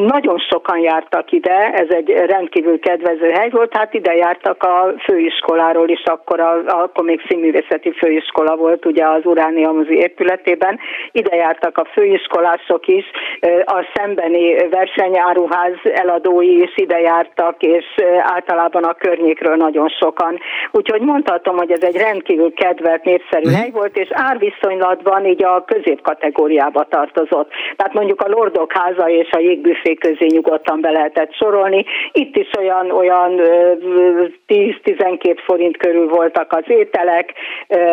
[0.06, 5.88] Nagyon sokan jártak ide, ez egy rendkívül kedvező hely volt, hát ide jártak a főiskoláról
[5.88, 10.78] is, akkor, a, akkor még színművészeti főiskola volt ugye az Uránia Múzi épületében,
[11.12, 13.04] ide jártak a főiskolások is,
[13.64, 17.84] a szembeni versenyáruház eladói is ide jártak, és
[18.18, 20.38] általában a környékről nagyon sokan.
[20.70, 23.60] Úgyhogy mondhatom, hogy ez egy rendkívül kedvelt, népszerű uh-huh.
[23.60, 27.50] hely volt, és árviszonylatban így a középkategóriába tartozott.
[27.76, 31.84] Tehát mondjuk a Lordok háza és a jégbüfé közé nyugodtan be lehetett sorolni.
[32.12, 33.40] Itt is olyan, olyan
[34.48, 37.32] 10-12 forint körül voltak az ételek,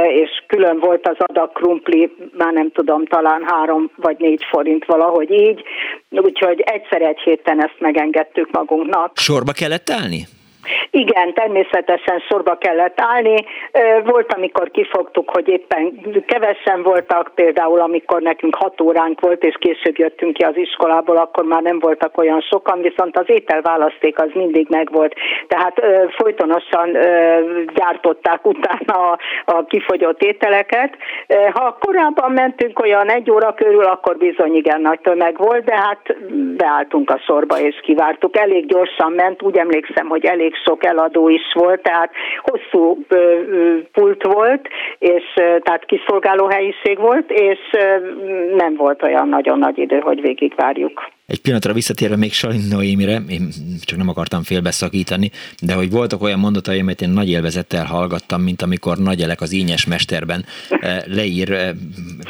[0.07, 5.31] és külön volt az adag krumpli, már nem tudom, talán 3 vagy 4 forint valahogy
[5.31, 5.63] így.
[6.09, 9.17] Úgyhogy egyszer egy héten ezt megengedtük magunknak.
[9.17, 10.27] Sorba kellett állni?
[10.89, 13.45] Igen, természetesen sorba kellett állni.
[14.03, 19.97] Volt, amikor kifogtuk, hogy éppen kevesen voltak, például amikor nekünk hat óránk volt, és később
[19.97, 24.67] jöttünk ki az iskolából, akkor már nem voltak olyan sokan, viszont az ételválaszték az mindig
[24.69, 25.15] megvolt.
[25.47, 25.81] Tehát
[26.15, 26.97] folytonosan
[27.73, 30.97] gyártották utána a, kifogyott ételeket.
[31.53, 36.15] Ha korábban mentünk olyan egy óra körül, akkor bizony igen nagy tömeg volt, de hát
[36.57, 38.37] beálltunk a sorba és kivártuk.
[38.37, 42.11] Elég gyorsan ment, úgy emlékszem, hogy elég sok eladó is volt, tehát
[42.41, 43.05] hosszú
[43.91, 44.67] pult volt,
[44.99, 47.59] és tehát kiszolgáló helyiség volt, és
[48.55, 51.15] nem volt olyan nagyon nagy idő, hogy végigvárjuk.
[51.27, 53.49] Egy pillanatra visszatérve még Salin Noémire, én
[53.81, 58.61] csak nem akartam félbeszakítani, de hogy voltak olyan mondatai, amit én nagy élvezettel hallgattam, mint
[58.61, 61.71] amikor Nagy Elek az Ínyes Mesterben eh, leír eh,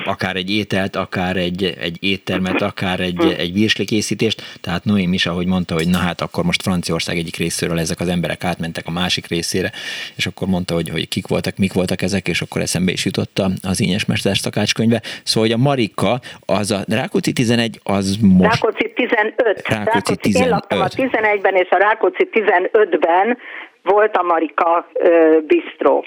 [0.06, 4.58] akár egy ételt, akár egy, egy éttermet, akár egy, egy virslikészítést.
[4.62, 8.08] Tehát Noém is, ahogy mondta, hogy na hát akkor most Franciaország egyik részéről ezek az
[8.08, 9.72] emberek átmentek a másik részére,
[10.16, 13.42] és akkor mondta, hogy, hogy kik voltak, mik voltak ezek, és akkor eszembe is jutott
[13.62, 15.02] az Ínyes Mester szakácskönyve.
[15.24, 18.62] Szóval, hogy a Marika, az a Rákóczi 11, az most...
[18.62, 19.42] Rákóczi 15.
[19.42, 20.46] Rákóczi, Rákóczi 15.
[20.46, 23.38] Én laktam a 11-ben, és a Rákóczi 15-ben
[23.84, 26.06] volt a Marika uh, bistró.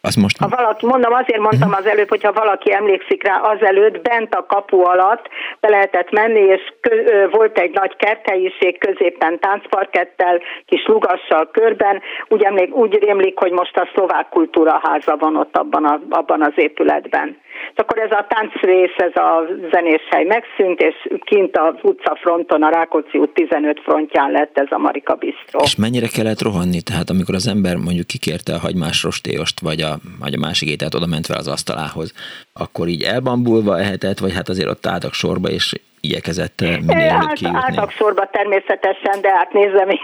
[0.00, 0.38] Az most...
[0.38, 4.80] Ha valaki, mondom, azért mondtam az előbb, hogyha valaki emlékszik rá, azelőtt bent a kapu
[4.80, 5.28] alatt
[5.60, 12.00] be lehetett menni, és kö, volt egy nagy kerthelyiség középen táncparkettel, kis lugassal körben.
[12.28, 16.52] Úgy, emlék, úgy rémlik, hogy most a szlovák kultúraháza van ott abban, a, abban az
[16.54, 17.36] épületben.
[17.72, 20.94] És akkor ez a táncrész, ez a zenéshely megszűnt, és
[21.24, 25.60] kint az utcafronton, a Rákóczi út 15 frontján lett ez a Marika Bistro.
[25.62, 26.80] És mennyire kellett rohanni?
[26.82, 30.94] Tehát amikor az ember mondjuk kikérte a hagymás rostéost, vagy a, vagy a másik ételt
[30.94, 32.12] oda ment fel az asztalához,
[32.52, 37.32] akkor így elbambulva ehetett, vagy hát azért ott álltak sorba, és igyekezett eh, minél előbb
[37.32, 37.60] kijutni?
[37.62, 39.88] Álltak sorba természetesen, de hát nézem,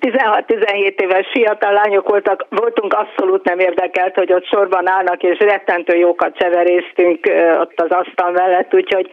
[0.00, 5.96] 16-17 éves fiatal lányok voltak, voltunk abszolút nem érdekelt, hogy ott sorban állnak, és rettentő
[5.96, 9.10] jókat cseveréztünk ott az asztal mellett, úgyhogy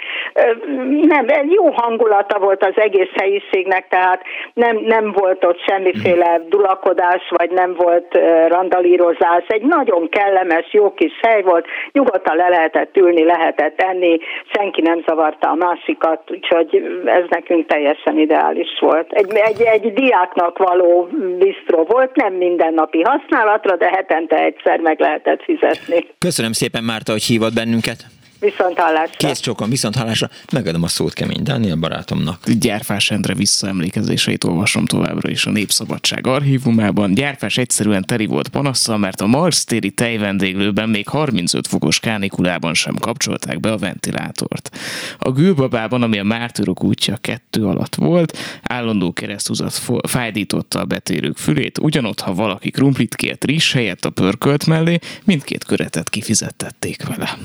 [1.01, 4.21] nem, jó hangulata volt az egész helyiségnek, tehát
[4.53, 9.43] nem, nem volt ott semmiféle dulakodás, vagy nem volt randalírozás.
[9.47, 14.17] Egy nagyon kellemes, jó kis hely volt, nyugodtan le lehetett ülni, lehetett enni,
[14.53, 19.11] senki nem zavarta a másikat, sokat, úgyhogy ez nekünk teljesen ideális volt.
[19.11, 25.43] Egy, egy, egy diáknak való bistró volt, nem mindennapi használatra, de hetente egyszer meg lehetett
[25.43, 26.07] fizetni.
[26.17, 27.97] Köszönöm szépen Márta, hogy hívott bennünket.
[28.39, 29.27] Viszont hallásra.
[29.27, 30.29] Kész csókon, viszont hallásra.
[30.51, 32.49] Megadom a szót kemény Dániel barátomnak.
[32.49, 37.13] Gyárfás Endre visszaemlékezéseit olvasom továbbra is a Népszabadság archívumában.
[37.13, 42.95] Gyárfás egyszerűen teri volt panasszal, mert a Mars téri tejvendéglőben még 35 fokos kánikulában sem
[42.95, 44.77] kapcsolták be a ventilátort.
[45.17, 51.77] A gülbabában, ami a mártírok útja kettő alatt volt, állandó keresztúzat fájdította a betérők fülét,
[51.77, 57.37] ugyanott, ha valaki krumplit kért rizs helyett a pörkölt mellé, mindkét köretet kifizettették vele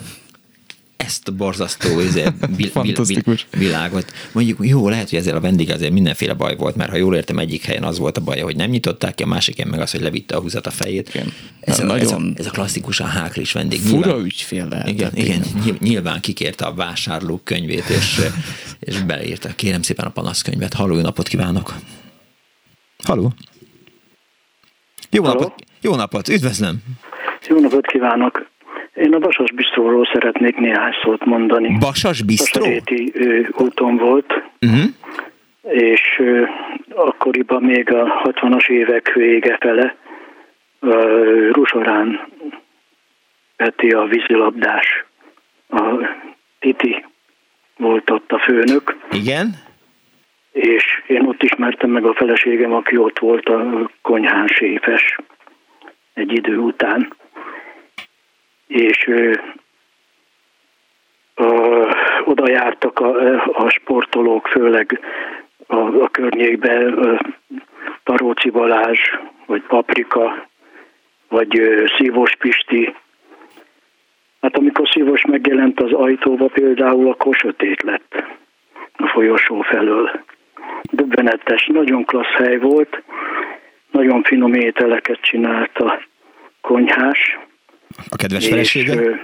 [1.04, 2.24] ezt a borzasztó izé,
[2.56, 4.12] bil, bil, bil, világot.
[4.32, 7.38] Mondjuk jó, lehet, hogy ezzel a vendég azért mindenféle baj volt, mert ha jól értem,
[7.38, 9.90] egyik helyen az volt a baj, hogy nem nyitották ki, a másik helyen meg az,
[9.90, 11.08] hogy levitte a húzat a fejét.
[11.14, 11.32] Igen.
[11.60, 13.80] Ez, a, nagyon ez, a, ez a klasszikusan háklis vendég.
[13.80, 14.88] Fura nyilván, ügyfél lehet.
[14.88, 15.42] Igen, igen,
[15.78, 18.20] nyilván kikérte a vásárló könyvét, és,
[18.80, 19.48] és beleírta.
[19.56, 20.74] Kérem szépen a panaszkönyvet.
[20.74, 21.74] Halló, napot kívánok!
[23.04, 23.32] Halló!
[25.10, 25.40] Jó Halló?
[25.40, 25.54] napot!
[25.80, 26.28] Jó napot!
[26.28, 26.82] Üdvözlöm!
[27.48, 28.52] Jó napot kívánok!
[28.94, 31.76] Én a Basas Bistróról szeretnék néhány szót mondani.
[31.78, 32.60] Basas Bistró?
[32.60, 33.12] Basaréti
[33.56, 34.84] úton volt, uh-huh.
[35.62, 36.44] és ö,
[36.94, 39.96] akkoriban még a 60-as évek vége fele
[41.52, 42.20] Rusorán
[43.56, 45.04] Peti a vízilabdás
[45.68, 45.82] a
[46.58, 47.04] Titi
[47.76, 48.96] volt ott a főnök.
[49.10, 49.54] Igen.
[50.52, 55.18] És én ott ismertem meg a feleségem, aki ott volt a konyhán séfes
[56.14, 57.12] egy idő után.
[58.66, 59.10] És
[62.24, 65.00] oda jártak a, a sportolók, főleg
[65.66, 67.20] a, a környékben
[68.02, 68.98] Taróci Balázs,
[69.46, 70.46] vagy Paprika,
[71.28, 71.60] vagy
[71.96, 72.94] Szívós Pisti.
[74.40, 78.24] Hát amikor Szívós megjelent az ajtóba például, akkor sötét lett
[78.96, 80.10] a folyosó felől.
[80.82, 83.02] Döbbenetes, nagyon klassz hely volt,
[83.90, 86.02] nagyon finom ételeket csinált a
[86.60, 87.38] konyhás.
[88.08, 89.20] A kedves felesége?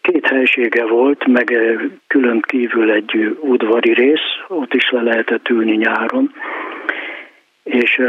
[0.00, 1.56] Két helysége volt, meg
[2.06, 6.34] külön kívül egy udvari rész, ott is le lehetett ülni nyáron,
[7.62, 8.02] és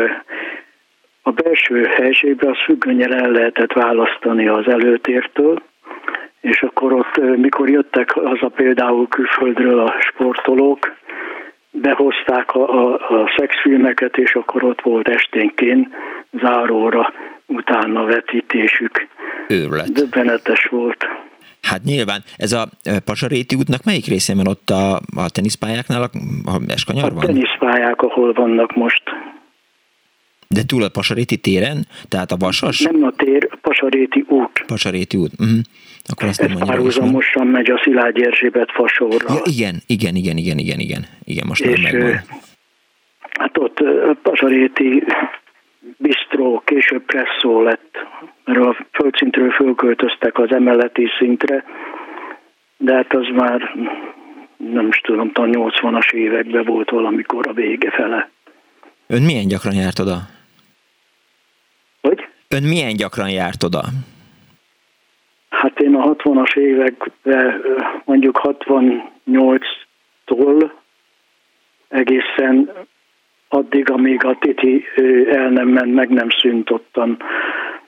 [1.21, 5.61] a belső helységben az függönyel el lehetett választani az előtértől,
[6.41, 10.95] és akkor ott, mikor jöttek haza például külföldről a sportolók,
[11.71, 15.87] behozták a, a, a szexfilmeket, és akkor ott volt esténként
[16.31, 17.13] záróra
[17.51, 19.07] utána vetítésük.
[19.47, 19.91] Őrület.
[19.91, 21.05] Döbbenetes volt.
[21.61, 22.69] Hát nyilván, ez a
[23.05, 26.09] Pasaréti útnak melyik részén van ott a, a teniszpályáknál, a,
[26.49, 27.23] a Eskanyar van?
[27.23, 29.03] A teniszpályák, ahol vannak most.
[30.47, 31.87] De túl a Pasaréti téren?
[32.07, 32.79] Tehát a Vasas?
[32.79, 34.63] Nem a tér, Pasaréti út.
[34.67, 35.31] Pasaréti út.
[35.39, 35.59] Uh-huh.
[36.05, 39.33] Akkor azt Ez nem párhuzamosan megy a Szilágy Erzsébet fasorra.
[39.33, 42.21] Ja, igen, igen, igen, igen, igen, igen, igen, most És, már megvan.
[43.39, 45.03] Hát ott a Pasaréti
[46.01, 47.97] bistró, később presszó lett,
[48.45, 51.63] mert a földszintről fölköltöztek az emeleti szintre,
[52.77, 53.75] de hát az már
[54.57, 58.29] nem is tudom, talán 80-as években volt valamikor a vége fele.
[59.07, 60.17] Ön milyen gyakran járt oda?
[62.01, 62.27] Hogy?
[62.47, 63.81] Ön milyen gyakran járt oda?
[65.49, 67.61] Hát én a 60-as években,
[68.05, 70.71] mondjuk 68-tól
[71.87, 72.71] egészen
[73.53, 74.85] addig, amíg a Titi
[75.31, 77.17] el nem ment, meg nem szűnt ottan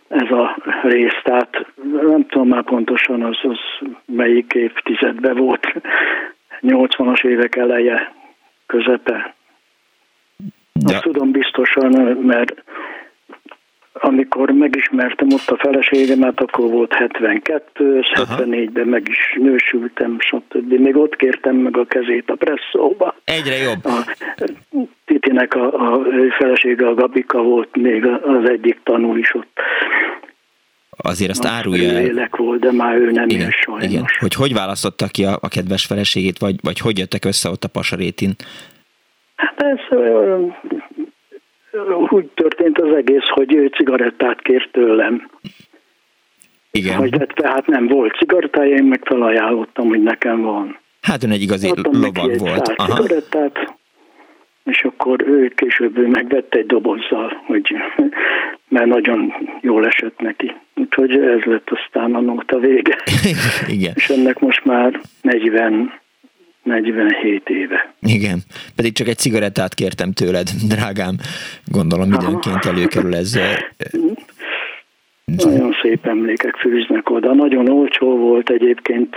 [0.07, 1.21] ez a rész.
[1.23, 1.65] Tehát
[2.01, 3.59] nem tudom már pontosan az, az
[4.05, 5.67] melyik évtizedben volt.
[6.61, 8.13] 80-as évek eleje,
[8.65, 9.35] közepe.
[10.73, 10.93] De...
[10.93, 12.63] Azt tudom biztosan, mert
[13.93, 20.73] amikor megismertem ott a feleségemet, akkor volt 72, 74-ben meg is nősültem, stb.
[20.73, 23.15] Még ott kértem meg a kezét a presszóba.
[23.23, 23.85] Egyre jobb.
[23.85, 24.15] A
[25.05, 26.05] Titinek a, a
[26.37, 29.59] felesége, a Gabika volt még az egyik tanú is ott.
[30.97, 32.01] Azért azt árulja el.
[32.01, 33.85] Lélek volt, de már ő nem igen, sajnos.
[33.85, 34.05] Igen.
[34.19, 37.67] Hogy hogy választotta ki a, a kedves feleségét, vagy, vagy hogy jöttek össze ott a
[37.67, 38.35] Pasarétin?
[39.35, 39.97] Hát ez
[42.09, 45.29] úgy történt az egész, hogy ő cigarettát kért tőlem.
[46.71, 46.95] Igen.
[46.95, 50.79] Hogy lett, tehát nem volt cigarettája, én meg felajánlottam, hogy nekem van.
[51.01, 52.73] Hát ön egy igazi Adtam lovag volt.
[52.75, 52.95] Aha.
[52.95, 53.73] cigarettát,
[54.63, 57.75] és akkor ő később ő megvette egy dobozzal, hogy,
[58.67, 60.55] mert nagyon jól esett neki.
[60.75, 62.97] Úgyhogy ez lett aztán a nóta vége.
[63.67, 63.91] Igen.
[63.95, 66.01] És ennek most már 40
[66.63, 67.93] 47 éve.
[68.01, 68.39] Igen,
[68.75, 71.15] pedig csak egy cigarettát kértem tőled, drágám.
[71.65, 73.37] Gondolom időnként előkerül ez.
[75.25, 77.33] Nagyon szép emlékek fűznek oda.
[77.33, 79.15] Nagyon olcsó volt egyébként,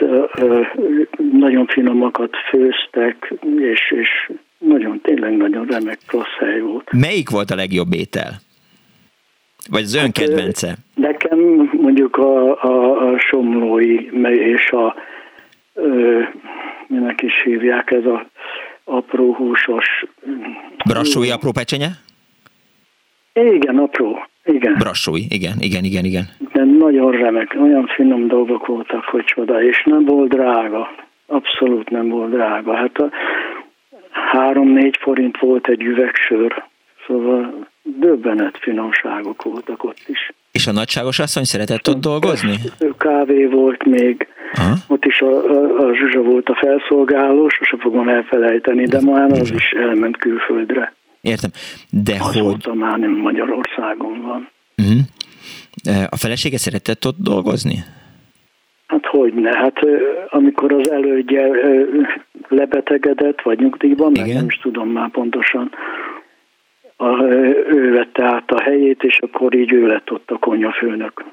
[1.32, 6.92] nagyon finomakat főztek, és, és nagyon, tényleg nagyon remek klassz hely volt.
[6.92, 8.40] Melyik volt a legjobb étel?
[9.70, 10.74] Vagy az ön hát, kedvence?
[10.94, 11.38] Nekem
[11.72, 13.94] mondjuk a, a, a somlói
[14.54, 14.94] és a
[16.88, 18.26] minek is hívják, ez a
[18.84, 20.04] apró húsos...
[20.88, 21.88] Brassói apró pecsenye?
[23.32, 24.26] Igen, apró.
[24.44, 24.74] Igen.
[24.78, 26.24] Brassói, igen, igen, igen, igen.
[26.52, 30.90] De nagyon remek, olyan finom dolgok voltak, hogy csoda, és nem volt drága.
[31.26, 32.76] Abszolút nem volt drága.
[32.76, 33.10] Hát a
[34.10, 36.64] három-négy forint volt egy üvegsör,
[37.06, 37.66] szóval
[38.00, 40.32] döbbenet finomságok voltak ott is.
[40.52, 42.54] És a nagyságos asszony szeretett ott dolgozni?
[42.98, 44.74] Kávé volt még, Aha.
[44.88, 49.50] ott is a, a, a Zsuzsa volt a felszolgáló, sose fogom elfelejteni, de már az
[49.50, 50.94] is elment külföldre.
[51.20, 51.50] Értem,
[51.90, 52.74] de az hogy...
[52.74, 54.48] már nem Magyarországon van.
[54.76, 56.04] Uh-huh.
[56.10, 57.84] A felesége szeretett ott dolgozni?
[58.86, 59.78] Hát hogy ne, hát
[60.28, 61.48] amikor az elődje
[62.48, 65.70] lebetegedett, vagy nyugdíjban, meg nem is tudom már pontosan,
[66.96, 67.22] a,
[67.68, 71.24] ő vette át a helyét, és akkor így ő lett ott a konyafőnök.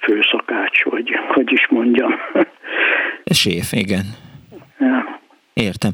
[0.00, 2.14] Főszakács, vagy hogy is mondjam.
[3.24, 4.04] Séf, igen.
[4.78, 5.20] Ja.
[5.54, 5.92] Értem.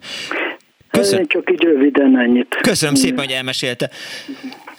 [0.91, 1.27] Köszön...
[1.27, 2.59] Csak így röviden ennyit.
[2.61, 3.91] Köszönöm szépen, hogy elmesélte.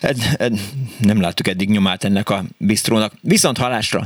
[0.01, 0.53] Ed, ed,
[0.99, 3.11] nem láttuk eddig nyomát ennek a bistrónak.
[3.21, 4.01] Viszont halásra!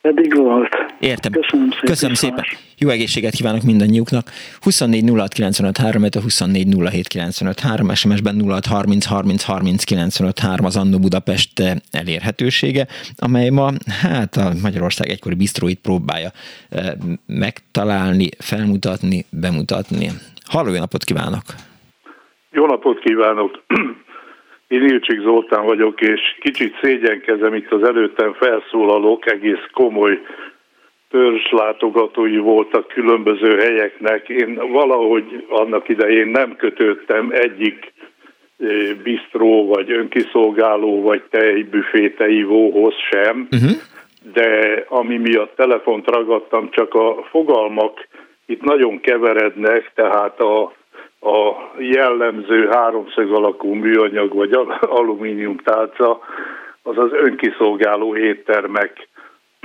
[0.00, 0.75] Eddig volt.
[1.00, 1.32] Értem.
[1.32, 1.86] Köszönöm szépen.
[1.86, 2.44] Köszönöm szépen.
[2.78, 4.24] Jó egészséget kívánok mindannyiuknak.
[4.60, 10.98] 24 06 953, a 24 07 953, SMS-ben 06 30 30 30 953 az Annó
[10.98, 11.52] Budapest
[11.92, 12.86] elérhetősége,
[13.18, 13.70] amely ma
[14.02, 16.30] hát a Magyarország egykori bistróit próbálja
[16.70, 16.86] eh,
[17.26, 20.08] megtalálni, felmutatni, bemutatni.
[20.44, 21.42] Halló, jó napot kívánok!
[22.50, 23.50] Jó napot kívánok!
[24.68, 30.18] Én Ilcsik Zoltán vagyok, és kicsit szégyenkezem itt az előttem felszólalók, egész komoly
[31.16, 34.28] törzslátogatói voltak különböző helyeknek.
[34.28, 37.92] Én valahogy annak idején nem kötődtem egyik
[39.02, 43.70] bistró, vagy önkiszolgáló, vagy tejbüfé, tejivóhoz sem, uh-huh.
[44.32, 48.08] de ami miatt telefont ragadtam, csak a fogalmak
[48.46, 50.62] itt nagyon keverednek, tehát a,
[51.20, 54.52] a jellemző háromszög alakú műanyag vagy
[55.00, 56.20] alumínium tálca,
[56.82, 59.08] az az önkiszolgáló éttermek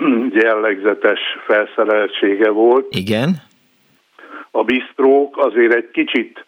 [0.43, 2.87] jellegzetes felszereltsége volt.
[2.89, 3.29] Igen.
[4.51, 6.45] A bistrók azért egy kicsit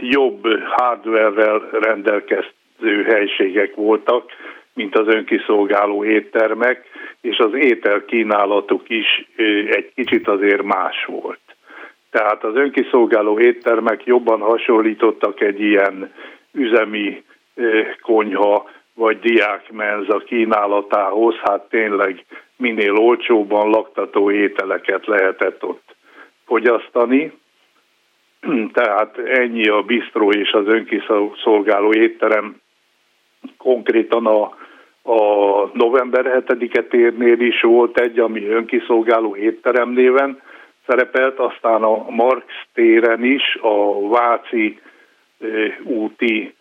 [0.00, 4.30] jobb hardware-rel rendelkező helységek voltak,
[4.74, 6.84] mint az önkiszolgáló éttermek,
[7.20, 9.28] és az étel kínálatuk is
[9.70, 11.40] egy kicsit azért más volt.
[12.10, 16.12] Tehát az önkiszolgáló éttermek jobban hasonlítottak egy ilyen
[16.52, 17.22] üzemi
[18.02, 22.24] konyha vagy diákmenza kínálatához, hát tényleg
[22.64, 25.96] minél olcsóbban laktató ételeket lehetett ott
[26.46, 27.32] fogyasztani.
[28.78, 32.60] Tehát ennyi a bistró és az önkiszolgáló étterem
[33.58, 34.42] konkrétan a,
[35.02, 40.40] a november 7-e térnél is volt egy, ami önkiszolgáló étterem néven
[40.86, 42.44] szerepelt, aztán a Marx
[42.74, 44.80] téren is, a Váci
[45.82, 46.53] úti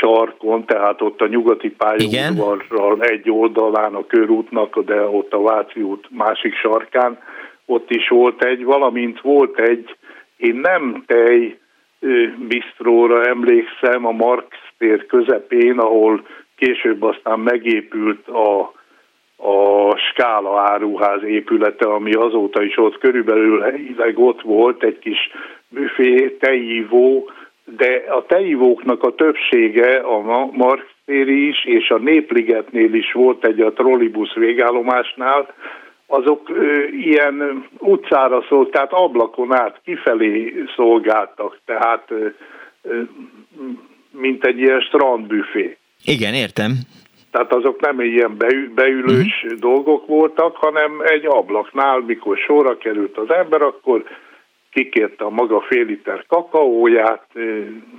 [0.00, 6.06] sarkon, tehát ott a nyugati pályaudvarral egy oldalán a körútnak, de ott a Váci út
[6.10, 7.18] másik sarkán,
[7.66, 9.96] ott is volt egy, valamint volt egy,
[10.36, 11.58] én nem tej
[12.48, 14.46] bistróra emlékszem a Marx
[14.78, 18.60] tér közepén, ahol később aztán megépült a,
[19.36, 23.64] a Skála áruház épülete, ami azóta is ott körülbelül
[24.14, 25.30] ott volt egy kis
[25.68, 27.30] büfé, tejívó,
[27.76, 33.60] de a tejivóknak a többsége a Marx téri is, és a Népligetnél is volt egy
[33.60, 35.54] a trollibusz végállomásnál,
[36.06, 42.26] azok ö, ilyen utcára szólt, tehát ablakon át kifelé szolgáltak, tehát ö,
[42.82, 43.00] ö,
[44.10, 45.76] mint egy ilyen strandbüfé.
[46.04, 46.72] Igen, értem.
[47.30, 48.36] Tehát azok nem ilyen
[48.74, 49.58] beülős uh-huh.
[49.58, 54.04] dolgok voltak, hanem egy ablaknál, mikor sorra került az ember, akkor
[54.70, 57.26] kikérte a maga fél liter kakaóját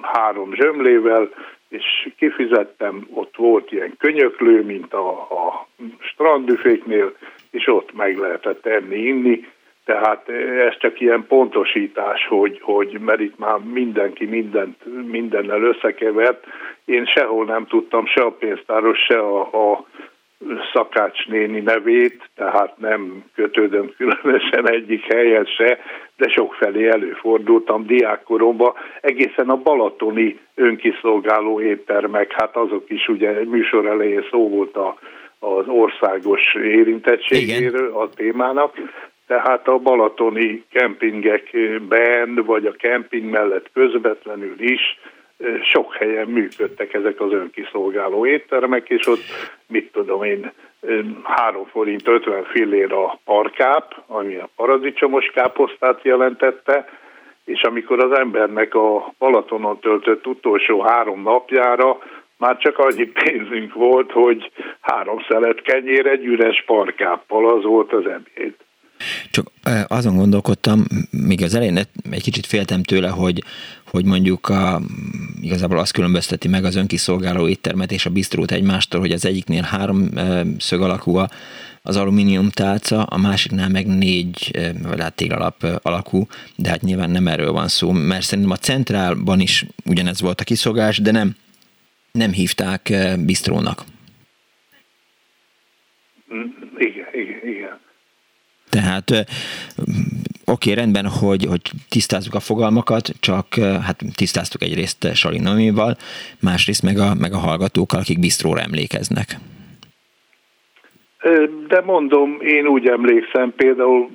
[0.01, 1.29] három zsömlével,
[1.69, 5.67] és kifizettem, ott volt ilyen könyöklő, mint a, a
[5.99, 7.15] strandbüféknél,
[7.51, 9.47] és ott meg lehetett enni, inni,
[9.85, 14.77] tehát ez csak ilyen pontosítás, hogy, hogy mert itt már mindenki mindent,
[15.11, 16.45] mindennel összekevert.
[16.85, 19.85] Én sehol nem tudtam se a pénztáros, se a, a
[20.73, 25.79] Szakács néni nevét, tehát nem kötődöm különösen egyik helyen se,
[26.17, 34.27] de sokfelé előfordultam diákkoromban, egészen a balatoni önkiszolgáló éttermek, hát azok is ugye műsor elején
[34.31, 34.97] szó volt a,
[35.39, 38.73] az országos érintettségéről a témának,
[39.27, 44.99] tehát a balatoni kempingekben, vagy a kemping mellett közvetlenül is
[45.63, 49.23] sok helyen működtek ezek az önkiszolgáló éttermek, és ott,
[49.67, 50.51] mit tudom én,
[51.23, 56.89] 3 forint 50 fillér a parkáp, ami a paradicsomos káposztát jelentette,
[57.45, 61.97] és amikor az embernek a Balatonon töltött utolsó három napjára
[62.37, 68.05] már csak annyi pénzünk volt, hogy három szelet kenyér egy üres parkáppal, az volt az
[68.05, 68.53] ebéd.
[69.31, 69.51] Csak
[69.87, 71.77] azon gondolkodtam, még az elején
[72.09, 73.43] egy kicsit féltem tőle, hogy,
[73.85, 74.81] hogy mondjuk a,
[75.41, 80.09] igazából azt különbözteti meg az önkiszolgáló éttermet és a bistrót egymástól, hogy az egyiknél három
[80.57, 81.29] szög alakú a,
[81.81, 84.51] az alumínium tálca, a másiknál meg négy,
[84.83, 89.39] vagy hát téglalap alakú, de hát nyilván nem erről van szó, mert szerintem a centrálban
[89.39, 91.35] is ugyanez volt a kiszolgálás, de nem,
[92.11, 93.83] nem hívták bistrónak.
[98.69, 99.09] Tehát
[100.45, 105.97] oké, okay, rendben, hogy, hogy tisztázzuk a fogalmakat, csak hát tisztáztuk egyrészt Salinomival,
[106.41, 109.27] másrészt meg a, meg a hallgatókkal, akik bistróra emlékeznek.
[111.67, 114.09] De mondom, én úgy emlékszem, például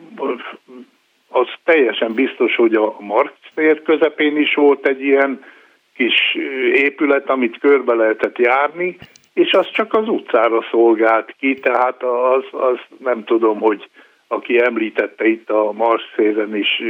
[1.29, 5.45] az teljesen biztos, hogy a Marx tér közepén is volt egy ilyen
[5.97, 6.37] kis
[6.75, 8.97] épület, amit körbe lehetett járni,
[9.33, 13.89] és az csak az utcára szolgált ki, tehát az, az nem tudom, hogy
[14.35, 16.83] aki említette itt a Mars szélen is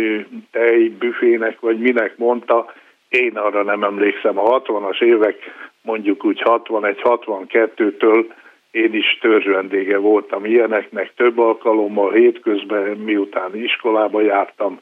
[0.50, 2.72] tejbüfének, vagy minek mondta,
[3.08, 4.38] én arra nem emlékszem.
[4.38, 5.36] A 60-as évek,
[5.82, 8.24] mondjuk úgy 61-62-től
[8.70, 14.80] én is törzsvendége voltam ilyeneknek több alkalommal, hétközben, miután iskolába jártam,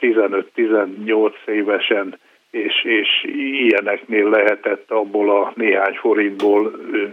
[0.00, 2.18] 15-18 évesen,
[2.50, 6.72] és, és ilyeneknél lehetett abból a néhány forintból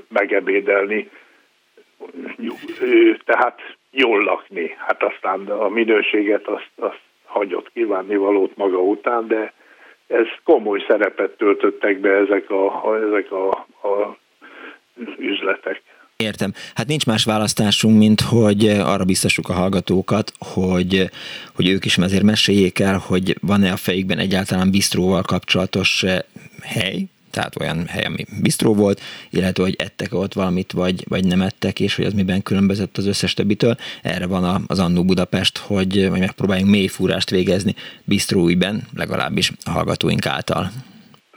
[0.10, 1.10] megebédelni,
[3.26, 4.76] tehát jól lakni.
[4.78, 9.54] Hát aztán a minőséget azt, azt hagyott kívánni valót maga után, de
[10.08, 13.50] ez komoly szerepet töltöttek be ezek a, ezek a,
[13.88, 14.18] a
[15.18, 15.82] üzletek.
[16.18, 16.52] Értem.
[16.76, 21.10] Hát nincs más választásunk, mint hogy arra biztosuk a hallgatókat, hogy,
[21.56, 26.20] hogy ők is azért meséljék el, hogy van-e a fejükben egyáltalán bistróval kapcsolatos eh,
[26.62, 27.04] hely,
[27.38, 29.00] tehát olyan hely, ami bistró volt,
[29.38, 33.08] illetve hogy ettek ott valamit, vagy, vagy nem ettek, és hogy az miben különbözött az
[33.08, 33.76] összes többitől.
[34.14, 37.74] Erre van az Annó Budapest, hogy, hogy megpróbáljunk mélyfúrást végezni
[38.14, 40.64] bistróiben, legalábbis a hallgatóink által.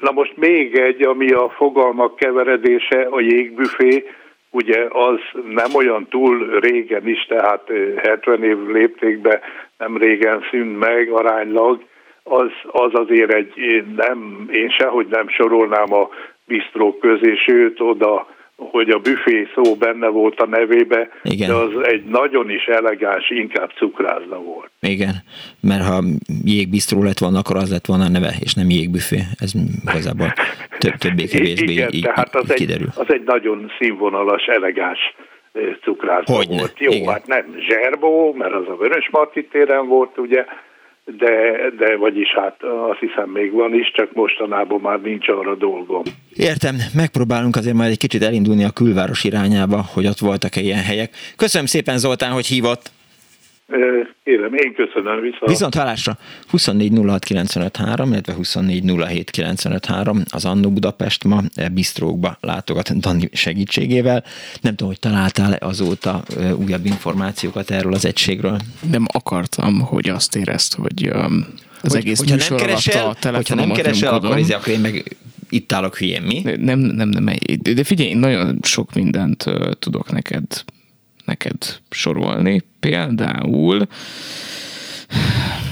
[0.07, 4.05] Na most még egy, ami a fogalmak keveredése, a jégbüfé,
[4.51, 4.79] ugye
[5.09, 5.19] az
[5.61, 7.63] nem olyan túl régen is, tehát
[8.03, 9.41] 70 év léptékbe
[9.79, 11.83] nem régen szűnt meg aránylag,
[12.31, 13.53] az, az azért egy,
[13.97, 16.09] nem, én sehogy nem sorolnám a
[16.47, 18.27] bisztrók közé, sőt oda,
[18.57, 21.49] hogy a büfé szó benne volt a nevébe, Igen.
[21.49, 24.71] de az egy nagyon is elegáns, inkább cukrászda volt.
[24.81, 25.15] Igen,
[25.61, 26.03] mert ha
[26.45, 29.19] jégbisztró lett volna, akkor az lett volna a neve, és nem jégbüfé.
[29.39, 29.53] Ez
[29.91, 30.33] igazából
[30.79, 32.89] több, többé-kevésbé Igen, így, tehát az kiderül.
[32.91, 34.99] Egy, az egy nagyon színvonalas, elegáns
[35.83, 36.57] cukrászda Hogyne.
[36.57, 36.75] volt.
[36.79, 37.13] Jó, Igen.
[37.13, 40.45] hát nem zserbó, mert az a Vörös Marti téren volt, ugye,
[41.19, 46.03] de, de vagyis hát azt hiszem még van is, csak mostanában már nincs arra dolgom.
[46.35, 51.11] Értem, megpróbálunk azért majd egy kicsit elindulni a külváros irányába, hogy ott voltak-e ilyen helyek.
[51.37, 52.91] Köszönöm szépen Zoltán, hogy hívott.
[54.25, 55.47] Kérem, én köszönöm vissza.
[55.47, 56.19] Viszont hálásra
[56.49, 56.93] 24
[58.11, 58.85] illetve 24
[60.31, 64.25] az Annó Budapest ma e, bistrókba látogat Dani segítségével.
[64.61, 66.23] Nem tudom, hogy találtál azóta
[66.57, 68.59] újabb információkat erről az egységről?
[68.91, 71.47] Nem akartam, hogy azt érezt, hogy um,
[71.83, 75.17] az hogy, egész műsor nem keresel, a Hogyha nem keresel, akkor, izé, akkor én meg
[75.49, 76.43] itt állok hülyén, mi?
[76.57, 77.25] Nem, nem, nem.
[77.75, 80.45] De figyelj, én nagyon sok mindent uh, tudok neked
[81.31, 82.63] neked sorolni.
[82.81, 83.89] Például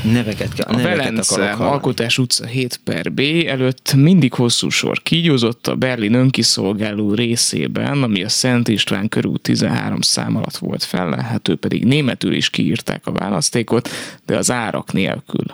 [0.02, 5.74] Neveket kell, a Velence Alkotás utca 7 per B előtt mindig hosszú sor kígyózott a
[5.74, 12.32] Berlin önkiszolgáló részében, ami a Szent István körül 13 szám alatt volt fellelhető, pedig németül
[12.32, 13.88] is kiírták a választékot,
[14.26, 15.44] de az árak nélkül.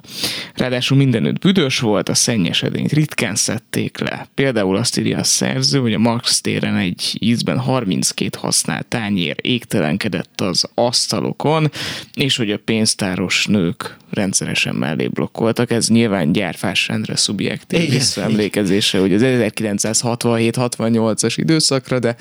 [0.54, 4.28] Ráadásul mindenütt büdös volt, a szennyesedényt ritkán szedték le.
[4.34, 10.40] Például azt írja a szerző, hogy a Marx téren egy ízben 32 használt tányér égtelenkedett
[10.40, 11.70] az asztalokon,
[12.14, 13.96] és hogy a pénztáros nők
[14.34, 15.70] rendszeresen mellé blokkoltak.
[15.70, 22.16] Ez nyilván gyárfás rendre szubjektív visszaemlékezése, hogy az 1967-68-as időszakra, de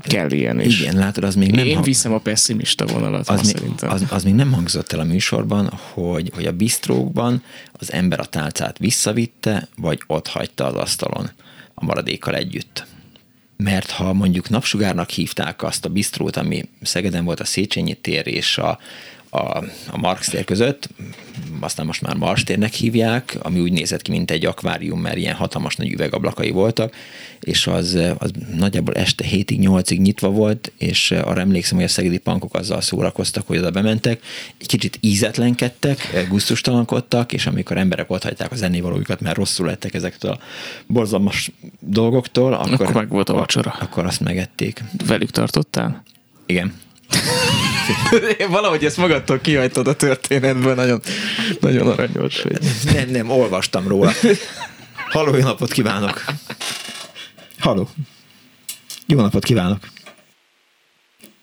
[0.00, 0.80] kell ilyen is.
[0.80, 1.66] Igen, látod, az még nem...
[1.66, 1.86] Én hang...
[1.86, 6.30] viszem a pessimista vonalat, az, még, az, az még nem hangzott el a műsorban, hogy,
[6.34, 7.42] hogy a bistrókban
[7.72, 11.30] az ember a tálcát visszavitte, vagy ott hagyta az asztalon
[11.74, 12.86] a maradékkal együtt.
[13.56, 18.58] Mert ha mondjuk napsugárnak hívták azt a bistrót, ami Szegeden volt a Széchenyi tér és
[18.58, 18.78] a,
[19.30, 20.88] a, a Marx tér között,
[21.60, 25.34] aztán most már Mars térnek hívják, ami úgy nézett ki, mint egy akvárium, mert ilyen
[25.34, 26.94] hatalmas nagy üvegablakai voltak,
[27.40, 32.18] és az, az nagyjából este 7-ig, 8-ig nyitva volt, és arra emlékszem, hogy a szegedi
[32.18, 34.22] pankok azzal szórakoztak, hogy oda bementek,
[34.58, 40.30] egy kicsit ízetlenkedtek, guztustalankodtak, és amikor emberek ott hagyták a zenévalójukat, mert rosszul lettek ezektől
[40.30, 40.38] a
[40.86, 41.50] borzalmas
[41.80, 43.76] dolgoktól, akkor, akkor meg volt a vacsora.
[43.80, 44.82] Akkor azt megették.
[45.06, 46.02] Velük tartottál?
[46.46, 46.74] Igen.
[48.48, 51.00] Valahogy ezt magadtól kihajtod a történetből, nagyon,
[51.60, 52.42] nagyon aranyos.
[52.42, 52.58] Hogy...
[52.94, 54.12] Nem, nem, olvastam róla.
[55.10, 56.24] Halló, jó napot kívánok!
[57.58, 57.88] Halló!
[59.06, 59.78] Jó napot kívánok!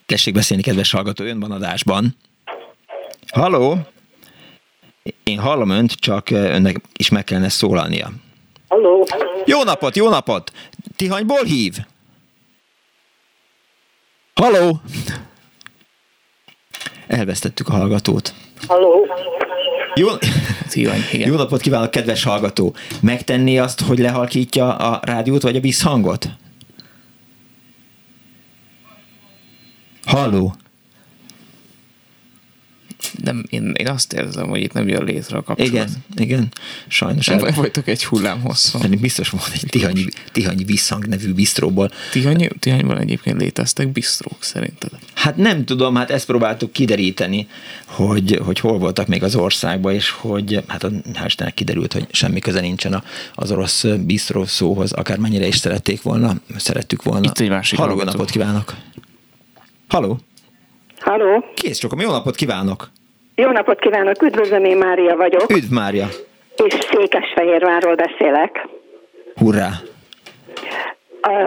[0.05, 2.17] Tessék beszélni, kedves hallgató, ön van adásban.
[3.31, 3.87] Halló!
[5.23, 8.11] Én hallom önt, csak önnek is meg kellene szólalnia.
[8.67, 9.07] Halló!
[9.45, 10.51] Jó napot, jó napot!
[10.95, 11.77] Tihanyból hív?
[14.33, 14.81] Halló!
[17.08, 18.34] Elvesztettük a hallgatót.
[18.68, 19.08] Halló?
[19.95, 20.08] Jó,
[21.12, 22.76] Jó napot kívánok, kedves hallgató!
[23.01, 26.30] Megtenné azt, hogy lehalkítja a rádiót, vagy a visszhangot?
[30.05, 30.53] Halló?
[33.24, 35.72] Nem, én, én azt érzem, hogy itt nem jön létre a kapcsolat.
[35.72, 36.51] Igen, igen,
[36.88, 37.26] sajnos.
[37.26, 37.51] Nem el...
[37.55, 38.80] vagytok egy hullám hosszú.
[38.99, 41.91] Biztos volt egy Tihanyi, Tihanyi Visszhang nevű bistróból.
[42.11, 44.89] Tihanyi, Tihanyban egyébként léteztek bistrók szerinted?
[45.13, 47.47] Hát nem tudom, hát ezt próbáltuk kideríteni,
[47.86, 52.39] hogy, hogy hol voltak még az országban, és hogy hát hál' Istennek kiderült, hogy semmi
[52.39, 53.03] köze nincsen
[53.36, 57.26] az orosz bistró szóhoz, akármennyire is szerették volna, szerettük volna.
[57.26, 58.76] Itt egy másik Halló, napot kívánok!
[59.88, 60.20] Halló!
[60.99, 61.43] Halló!
[61.55, 62.89] Kész sokom, jó napot kívánok!
[63.39, 65.51] Jó napot kívánok, üdvözlöm, én Mária vagyok.
[65.51, 66.05] Üdv Mária!
[66.65, 68.67] És Székesfehérvárról beszélek.
[69.35, 69.69] Hurrá!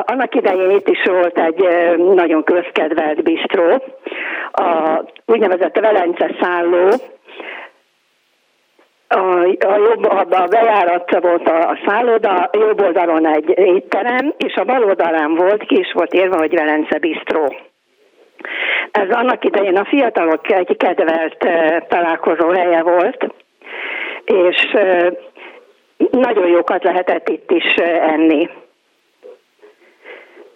[0.04, 1.64] Annak idején itt is volt egy
[2.14, 3.82] nagyon közkedvelt bistró,
[4.52, 6.88] a úgynevezett Velence szálló,
[9.08, 9.18] a,
[9.66, 14.84] a, jobb, a bejárat volt a, a szálloda, jobb oldalon egy étterem, és a bal
[14.84, 17.54] oldalán volt, ki is volt írva, hogy Velence Bistró.
[18.90, 21.46] Ez annak idején a fiatalok egy kedvelt
[21.88, 23.34] találkozó helye volt,
[24.24, 24.76] és
[26.10, 28.48] nagyon jókat lehetett itt is enni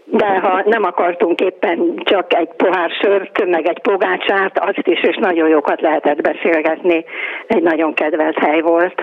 [0.04, 5.16] de ha nem akartunk éppen csak egy pohár sört, meg egy pogácsát, azt is, és
[5.20, 7.04] nagyon jókat lehetett beszélgetni.
[7.46, 8.94] Egy nagyon kedvelt hely volt.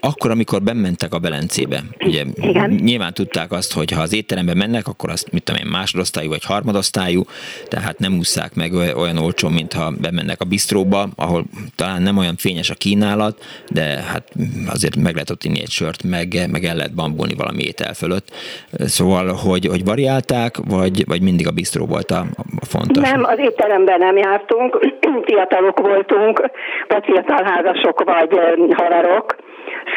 [0.00, 2.70] Akkor, amikor bementek a Belencébe, ugye Igen.
[2.70, 6.44] nyilván tudták azt, hogy ha az étterembe mennek, akkor azt, mit tudom én, másodosztályú vagy
[6.44, 7.22] harmadosztályú,
[7.68, 11.44] tehát nem ússzák meg olyan olcsó, mintha bemennek a bistróba, ahol
[11.76, 14.32] talán nem olyan fényes a kínálat, de hát
[14.66, 18.28] azért meg lehet ott inni egy sört, meg, meg el lehet bambulni valami étel fölött.
[18.72, 22.20] Szóval, hogy, hogy variálták, vagy, vagy mindig a bistró volt a,
[22.60, 23.10] a fontos?
[23.10, 24.78] Nem, az étteremben nem jártunk,
[25.28, 26.50] fiatalok voltunk,
[26.88, 28.38] vagy fiatal házasok, vagy
[28.72, 29.36] haverok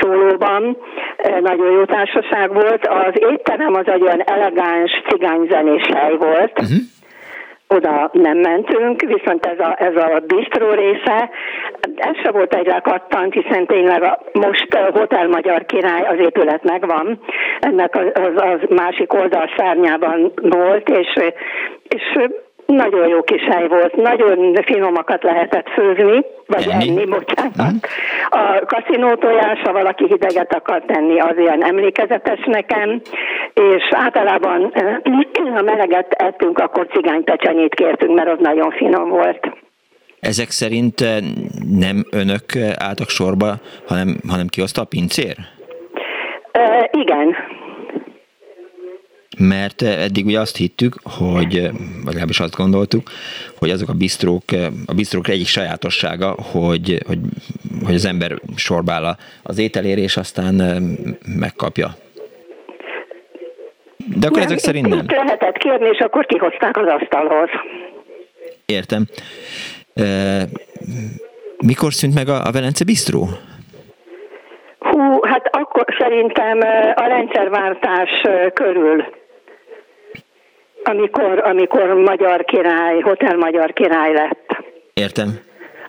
[0.02, 0.78] szólóban,
[1.42, 2.88] nagyon jó társaság volt.
[2.88, 6.93] Az étterem az egy olyan elegáns cigányzenés hely volt, uh-huh
[7.74, 11.30] oda nem mentünk, viszont ez a, ez a bistró része,
[11.96, 16.64] ez se volt egy lekattant, hiszen tényleg a, most a Hotel Magyar Király az épület
[16.64, 17.20] megvan,
[17.60, 21.20] ennek az, az, az másik oldal szárnyában volt, és,
[21.88, 22.18] és
[22.66, 27.72] nagyon jó kis hely volt, nagyon finomakat lehetett főzni, vagy enni, enni bocsánat.
[27.74, 27.78] Mm.
[28.30, 33.02] A kaszinó tojás, ha valaki hideget akar tenni, az ilyen emlékezetes nekem,
[33.54, 34.74] és általában
[35.56, 39.52] ha meleget ettünk, akkor cigánypecsenyét kértünk, mert az nagyon finom volt.
[40.20, 41.18] Ezek szerint eh,
[41.80, 42.46] nem önök
[42.78, 43.54] álltak sorba,
[43.88, 45.36] hanem, hanem kihozta a pincér?
[46.52, 47.36] E, igen,
[49.38, 53.10] mert eddig ugye azt hittük, hogy, vagy legalábbis azt gondoltuk,
[53.58, 54.44] hogy azok a bistrók,
[54.86, 57.20] a bistrók egyik sajátossága, hogy, hogy,
[57.86, 60.54] hogy az ember sorbál az ételére, és aztán
[61.40, 61.96] megkapja.
[64.16, 65.06] De akkor nem, ezek szerint nem.
[65.08, 67.50] lehetett kérni, és akkor kihozták az asztalhoz.
[68.66, 69.06] Értem.
[71.66, 73.28] Mikor szűnt meg a, a Velence Bistró?
[74.80, 76.60] Hú, hát akkor szerintem
[76.96, 78.10] a rendszerváltás
[78.54, 79.06] körül
[80.84, 84.64] amikor, amikor magyar király, hotel magyar király lett.
[84.94, 85.28] Értem.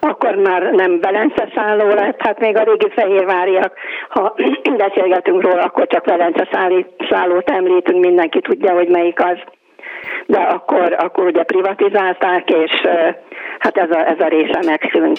[0.00, 3.72] Akkor már nem Velence szálló lett, hát még a régi fehérváriak,
[4.08, 4.34] ha
[4.76, 6.48] beszélgetünk róla, akkor csak Velence
[7.10, 9.38] szállót említünk, mindenki tudja, hogy melyik az.
[10.26, 12.72] De akkor, akkor ugye privatizálták, és
[13.58, 15.18] hát ez a, ez a része megszűnt.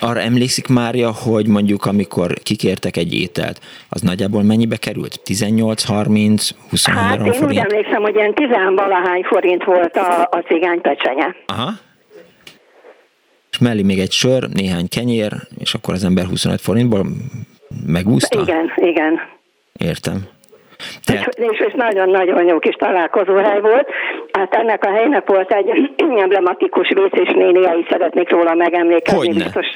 [0.00, 5.20] Arra emlékszik Mária, hogy mondjuk amikor kikértek egy ételt, az nagyjából mennyibe került?
[5.24, 7.50] 18, 30, 23 hát én forint?
[7.50, 11.34] úgy emlékszem, hogy ilyen 10 valahány forint volt a, a cigány pecsenye.
[11.46, 11.70] Aha.
[13.50, 17.06] És mellé még egy sör, néhány kenyér, és akkor az ember 25 forintból
[17.86, 18.40] megúszta?
[18.40, 19.20] Igen, igen.
[19.72, 20.26] Értem.
[21.04, 21.34] Tehát...
[21.34, 23.88] És, és nagyon-nagyon jó kis találkozóhely volt.
[24.32, 25.92] Hát ennek a helynek volt egy
[26.24, 29.18] emblematikus vécés nénia, is szeretnék róla megemlékezni.
[29.18, 29.42] Hogyne.
[29.42, 29.66] Biztos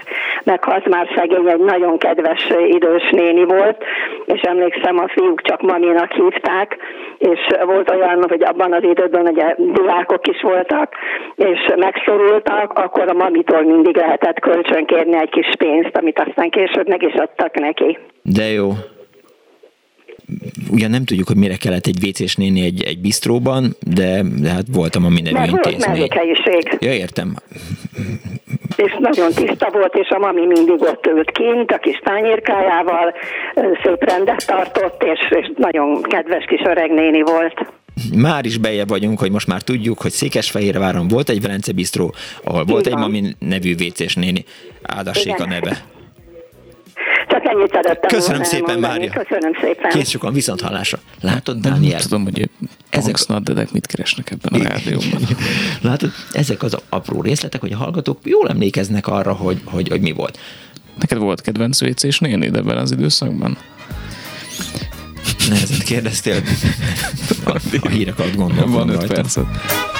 [0.44, 3.84] meghalt már szegény, egy nagyon kedves idős néni volt,
[4.24, 6.76] és emlékszem, a fiúk csak maminak hívták,
[7.18, 10.94] és volt olyan, hogy abban az időben ugye diákok is voltak,
[11.34, 17.02] és megszorultak, akkor a mamitól mindig lehetett kölcsönkérni egy kis pénzt, amit aztán később meg
[17.02, 17.98] is adtak neki.
[18.22, 18.68] De jó
[20.70, 24.64] ugyan nem tudjuk, hogy mire kellett egy WC-s néni egy, egy bistróban, de, de hát
[24.72, 25.98] voltam a mindenű intézmény.
[25.98, 26.12] Volt
[26.78, 27.36] Ja, értem.
[28.76, 33.14] És nagyon tiszta volt, és a mami mindig ott ült kint, a kis tányérkájával,
[33.82, 37.72] szép rendet tartott, és, és nagyon kedves kis öreg néni volt.
[38.16, 42.14] Már is beje vagyunk, hogy most már tudjuk, hogy Székesfehérváron volt egy Velence Bistró,
[42.44, 42.98] ahol volt Igen.
[42.98, 44.44] egy mami nevű WC-s néni.
[44.82, 45.84] Áldassék a neve.
[47.30, 49.12] Csak ennyit szerettem Köszönöm szépen, Mária.
[49.12, 49.90] Köszönöm szépen.
[49.90, 50.98] Kész sokan viszont hallásra.
[51.20, 51.90] Látod, Dániel?
[51.90, 52.50] Nem tudom, hogy
[52.90, 53.40] ezek a
[53.72, 55.22] mit keresnek ebben a rádióban.
[55.82, 60.12] Látod, ezek az apró részletek, hogy a hallgatók jól emlékeznek arra, hogy, hogy, hogy mi
[60.12, 60.38] volt.
[60.98, 63.58] Neked volt kedvenc WC-s néni ebben az időszakban?
[65.48, 66.42] Nehezen kérdeztél.
[67.44, 67.50] A,
[67.80, 68.70] a hírek alatt gondolom.
[68.70, 69.44] Van öt percet.
[69.44, 69.99] bocsánat.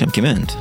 [0.00, 0.56] Köhögésem kiment?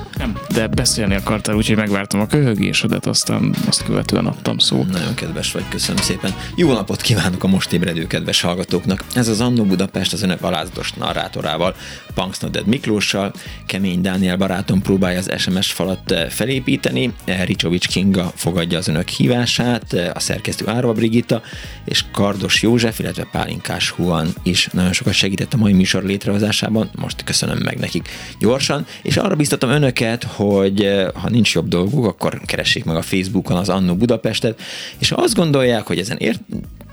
[0.54, 4.91] De beszélni akartál, úgyhogy megvártam a köhögésedet, aztán azt követően adtam szót.
[4.91, 6.34] Nagyon kedves vagy, köszönöm szépen.
[6.56, 9.04] Jó napot kívánok a most ébredő kedves hallgatóknak.
[9.14, 11.76] Ez az Annó Budapest az önök alázatos narrátorával,
[12.14, 13.34] Punksnoded Miklóssal,
[13.66, 19.08] Kemény Dániel barátom próbálja az SMS falat eh, felépíteni, eh, Ricsovics Kinga fogadja az önök
[19.08, 21.41] hívását, eh, a szerkesztő Árva Brigitta,
[21.86, 27.24] és Kardos József, illetve Pálinkás Huan is nagyon sokat segített a mai műsor létrehozásában, most
[27.24, 32.86] köszönöm meg nekik gyorsan, és arra biztatom önöket, hogy ha nincs jobb dolguk, akkor keressék
[32.86, 34.62] meg a Facebookon az Annó Budapestet,
[34.98, 36.42] és ha azt gondolják, hogy ezen ért,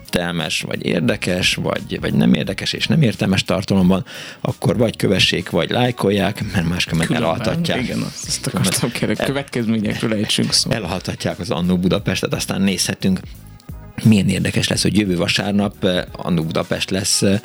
[0.06, 4.04] értelmes, vagy érdekes, vagy, vagy nem érdekes és nem értelmes tartalomban,
[4.40, 7.82] akkor vagy kövessék, vagy lájkolják, mert máskülönben elaltatják.
[7.82, 10.70] Igen, azt akartam kérek, következményekről ejtsünk szó.
[10.70, 13.20] Elalhatják az Annó Budapestet, aztán nézhetünk
[14.04, 17.22] milyen érdekes lesz, hogy jövő vasárnap eh, a Budapest lesz.
[17.22, 17.40] Eh,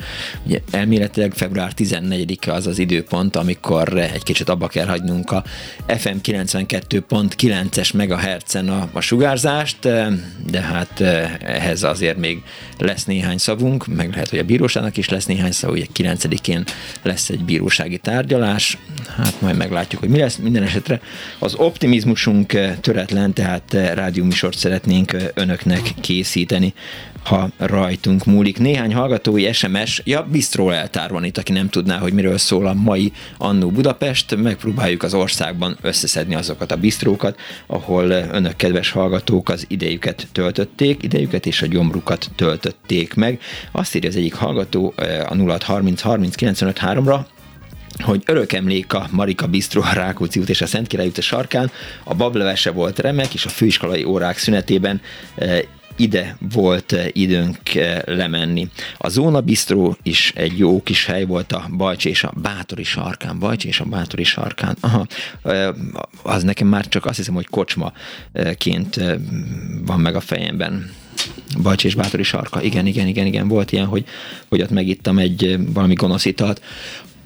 [0.46, 5.44] ugye elméletileg február 14-e az az időpont, amikor egy kicsit abba kell hagynunk a
[5.86, 10.06] FM 92.9-es megahertzen a, a sugárzást, eh,
[10.46, 11.00] de hát
[11.40, 12.42] ehhez azért még
[12.78, 16.64] lesz néhány szavunk, meg lehet, hogy a bíróságnak is lesz néhány szav, ugye 9-én
[17.02, 18.78] lesz egy bírósági tárgyalás,
[19.16, 20.36] hát majd meglátjuk, hogy mi lesz.
[20.36, 21.00] Minden esetre
[21.38, 26.74] az optimizmusunk töretlen, tehát rádióműsort szeretnénk önöknek készíteni készíteni,
[27.24, 28.58] ha rajtunk múlik.
[28.58, 32.74] Néhány hallgatói SMS, ja, bistró eltár van itt, aki nem tudná, hogy miről szól a
[32.74, 34.36] mai Annó Budapest.
[34.36, 41.46] Megpróbáljuk az országban összeszedni azokat a bistrókat, ahol önök kedves hallgatók az idejüket töltötték, idejüket
[41.46, 43.40] és a gyomrukat töltötték meg.
[43.72, 47.20] Azt írja az egyik hallgató eh, a 0630 30 95 3-ra,
[47.98, 51.70] hogy örök emlék a Marika Bistro a Rákóczi út és a Szentkirály út a sarkán,
[52.04, 55.00] a bablevese volt remek, és a főiskolai órák szünetében
[55.34, 55.60] eh,
[55.96, 58.68] ide volt eh, időnk eh, lemenni.
[58.98, 63.38] A Zóna Bistro is egy jó kis hely volt a Bajcs és a Bátori sarkán.
[63.38, 64.76] Bajcs és a Bátori sarkán.
[64.80, 65.06] Aha,
[65.42, 65.68] eh,
[66.22, 69.00] az nekem már csak azt hiszem, hogy kocsmaként
[69.84, 70.90] van meg a fejemben.
[71.62, 72.62] Bajcs és Bátori sarka.
[72.62, 73.48] Igen, igen, igen, igen.
[73.48, 74.04] Volt ilyen, hogy,
[74.48, 76.60] hogy ott megittam egy valami gonosz italt.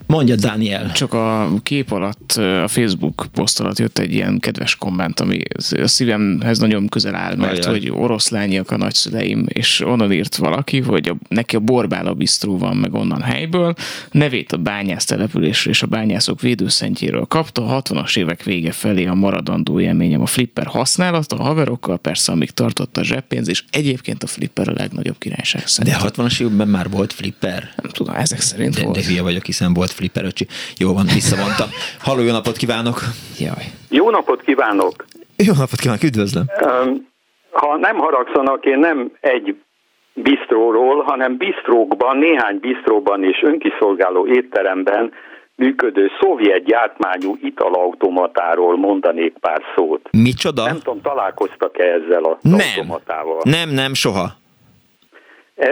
[0.07, 0.93] Mondja, Daniel.
[0.93, 5.41] Csak a kép alatt, a Facebook poszt alatt jött egy ilyen kedves komment, ami
[5.83, 7.79] a szívemhez nagyon közel áll, mert Ajaj.
[7.79, 12.77] hogy oroszlányiak a nagyszüleim, és onnan írt valaki, hogy a, neki a Borbála bisztró van
[12.77, 13.75] meg onnan helyből,
[14.11, 19.15] nevét a bányász településről és a bányászok védőszentjéről kapta, a 60-as évek vége felé a
[19.15, 24.27] maradandó élményem a flipper használata, a haverokkal persze, amíg tartott a zseppénz, és egyébként a
[24.27, 25.97] flipper a legnagyobb királyság szerint.
[25.97, 27.73] De 60-as években már volt flipper?
[27.83, 28.97] Nem tudom, ezek szerint de, volt.
[28.97, 30.47] De hülye vagyok, hiszen volt flipper öcsi.
[30.79, 31.69] Jó van, visszavontam.
[32.01, 32.99] Halló, jó napot kívánok!
[33.39, 33.65] Jaj.
[33.89, 35.05] Jó napot kívánok!
[35.37, 36.45] Jó napot kívánok, üdvözlöm!
[37.51, 39.57] Ha nem haragszanak, én nem egy
[40.15, 45.13] bistróról, hanem bistrókban, néhány bistróban és önkiszolgáló étteremben
[45.55, 50.09] működő szovjet gyártmányú italautomatáról mondanék pár szót.
[50.11, 50.65] Micsoda?
[50.65, 52.55] Nem tudom, találkoztak-e ezzel az nem.
[52.55, 53.41] automatával?
[53.43, 54.27] Nem, nem, soha.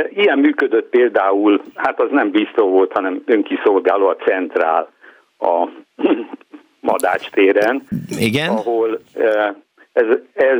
[0.08, 4.90] Ilyen működött például, hát az nem biztos volt, hanem önkiszolgáló a centrál
[5.38, 5.68] a
[6.80, 7.86] Madács téren.
[8.18, 8.48] Igen.
[8.48, 9.00] Ahol
[9.92, 10.58] ez, ez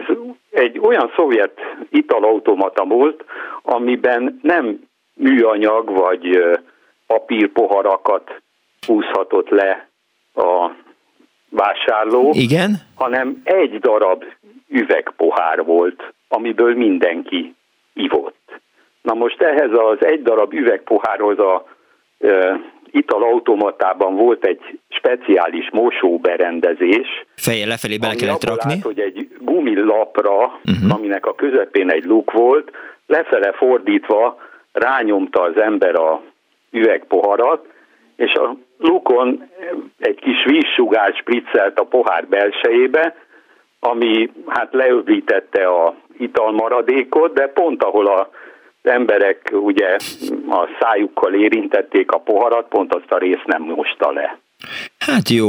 [0.51, 1.59] egy olyan szovjet
[1.91, 3.25] italautomata volt,
[3.63, 4.81] amiben nem
[5.15, 6.39] műanyag vagy
[7.07, 8.43] papírpoharakat
[8.87, 9.89] húzhatott le
[10.35, 10.71] a
[11.49, 12.77] vásárló, Igen?
[12.95, 14.25] hanem egy darab
[14.69, 17.55] üvegpohár volt, amiből mindenki
[17.93, 18.61] ivott.
[19.05, 21.67] Na most ehhez az egy darab üvegpohárhoz a
[22.19, 27.25] e, italautomatában volt egy speciális mosóberendezés.
[27.37, 28.73] Feje lefelé bele kellett rakni.
[28.73, 30.95] Lát, hogy egy gumilapra, uh-huh.
[30.95, 32.71] aminek a közepén egy luk volt,
[33.07, 34.39] lefele fordítva
[34.73, 36.23] rányomta az ember a
[36.71, 37.67] üvegpoharat,
[38.17, 39.51] és a lukon
[39.99, 43.17] egy kis vízsugár spriccelt a pohár belsejébe,
[43.81, 48.31] ami hát leöblítette a italmaradékot, de pont ahol a
[48.85, 49.97] az emberek ugye
[50.49, 54.39] a szájukkal érintették a poharat, pont azt a részt nem mosta le.
[54.99, 55.47] Hát jó,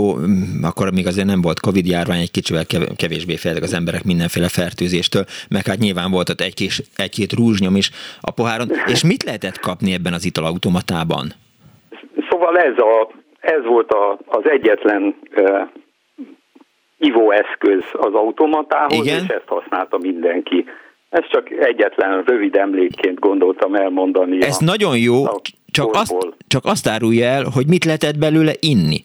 [0.62, 2.64] akkor még azért nem volt Covid járvány, egy kicsivel
[2.96, 7.90] kevésbé féltek az emberek mindenféle fertőzéstől, meg hát nyilván volt ott egy-két, egy-két rúzsnyom is
[8.22, 8.68] a poháron.
[8.88, 11.26] És mit lehetett kapni ebben az italautomatában?
[12.30, 13.10] Szóval ez, a,
[13.40, 15.68] ez volt a, az egyetlen uh,
[16.98, 19.24] ivóeszköz az automatához, Igen?
[19.24, 20.66] és ezt használta mindenki.
[21.16, 24.44] Ez csak egyetlen rövid emlékként gondoltam elmondani.
[24.44, 25.42] Ez a, nagyon jó, a
[25.72, 26.16] csak, azt,
[26.48, 29.04] csak azt árulja el, hogy mit lehetett belőle inni.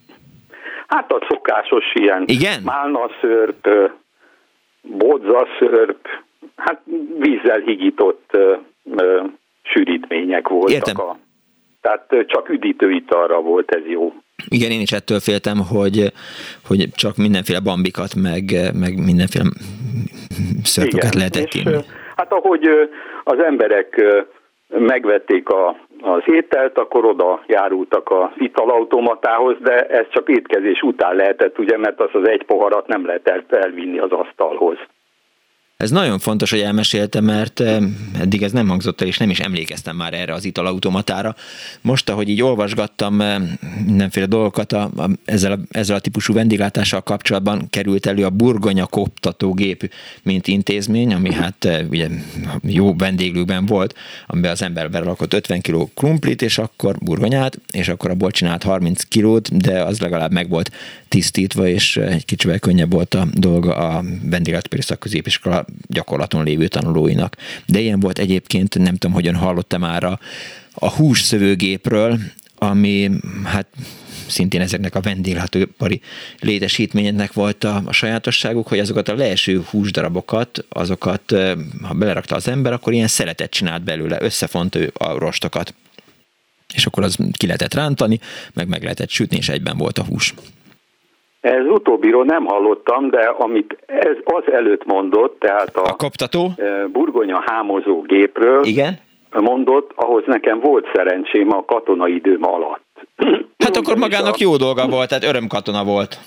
[0.86, 2.62] Hát a szokásos ilyen Igen?
[2.62, 3.68] málnaszörp,
[4.82, 6.08] bodzaszörp,
[6.56, 6.80] hát
[7.18, 8.36] vízzel higított
[9.62, 10.72] sűrítmények voltak.
[10.72, 11.00] Értem.
[11.00, 11.18] A,
[11.80, 14.14] tehát csak üdítő italra volt ez jó.
[14.48, 16.12] Igen, én is ettől féltem, hogy,
[16.66, 18.42] hogy csak mindenféle bambikat, meg,
[18.74, 19.44] meg mindenféle
[20.62, 21.76] szörpöket lehetett inni.
[22.21, 22.91] Hát ahogy
[23.25, 24.03] az emberek
[24.68, 31.59] megvették a, az ételt, akkor oda járultak a italautomatához, de ez csak étkezés után lehetett,
[31.59, 34.77] ugye, mert az az egy poharat nem lehetett elvinni az asztalhoz.
[35.81, 37.61] Ez nagyon fontos, hogy elmesélte, mert
[38.18, 41.37] eddig ez nem hangzott el, és nem is emlékeztem már erre az italautomatára.
[41.81, 43.22] Most, ahogy így olvasgattam
[43.87, 48.87] mindenféle dolgokat a, a, ezzel, a, ezzel a típusú vendéglátással kapcsolatban került elő a burgonya
[48.87, 52.09] koptatógép, mint intézmény, ami hát ugye
[52.62, 53.95] jó vendéglőben volt,
[54.26, 59.03] amiben az ember belakott 50 kg krumplit, és akkor burgonyát, és akkor abból csinált 30
[59.03, 60.70] kilót, de az legalább meg volt
[61.09, 67.37] tisztítva, és egy kicsivel könnyebb volt a dolga a vendéglátóipari szakközépiskola gyakorlaton lévő tanulóinak.
[67.66, 70.18] De ilyen volt egyébként, nem tudom, hogyan hallottam már a,
[70.73, 72.18] a hússzövőgépről,
[72.55, 73.11] ami
[73.45, 73.66] hát
[74.27, 76.01] szintén ezeknek a vendéglátóipari
[76.41, 81.35] létesítményeknek volt a, a sajátosságuk, hogy azokat a leeső húsdarabokat, azokat,
[81.83, 85.75] ha belerakta az ember, akkor ilyen szeretet csinált belőle, összefont ő a rostokat.
[86.75, 88.21] És akkor az ki lehetett rántani,
[88.53, 90.35] meg meg lehetett sütni, és egyben volt a hús.
[91.41, 96.51] Ez utóbbiról nem hallottam, de amit ez az előtt mondott, tehát a, a koptató?
[96.57, 98.99] E, burgonya hámozó gépről Igen?
[99.30, 102.84] mondott, ahhoz nekem volt szerencsém a katonai időm alatt.
[103.64, 106.18] Hát akkor magának jó dolga volt, tehát örömkatona volt.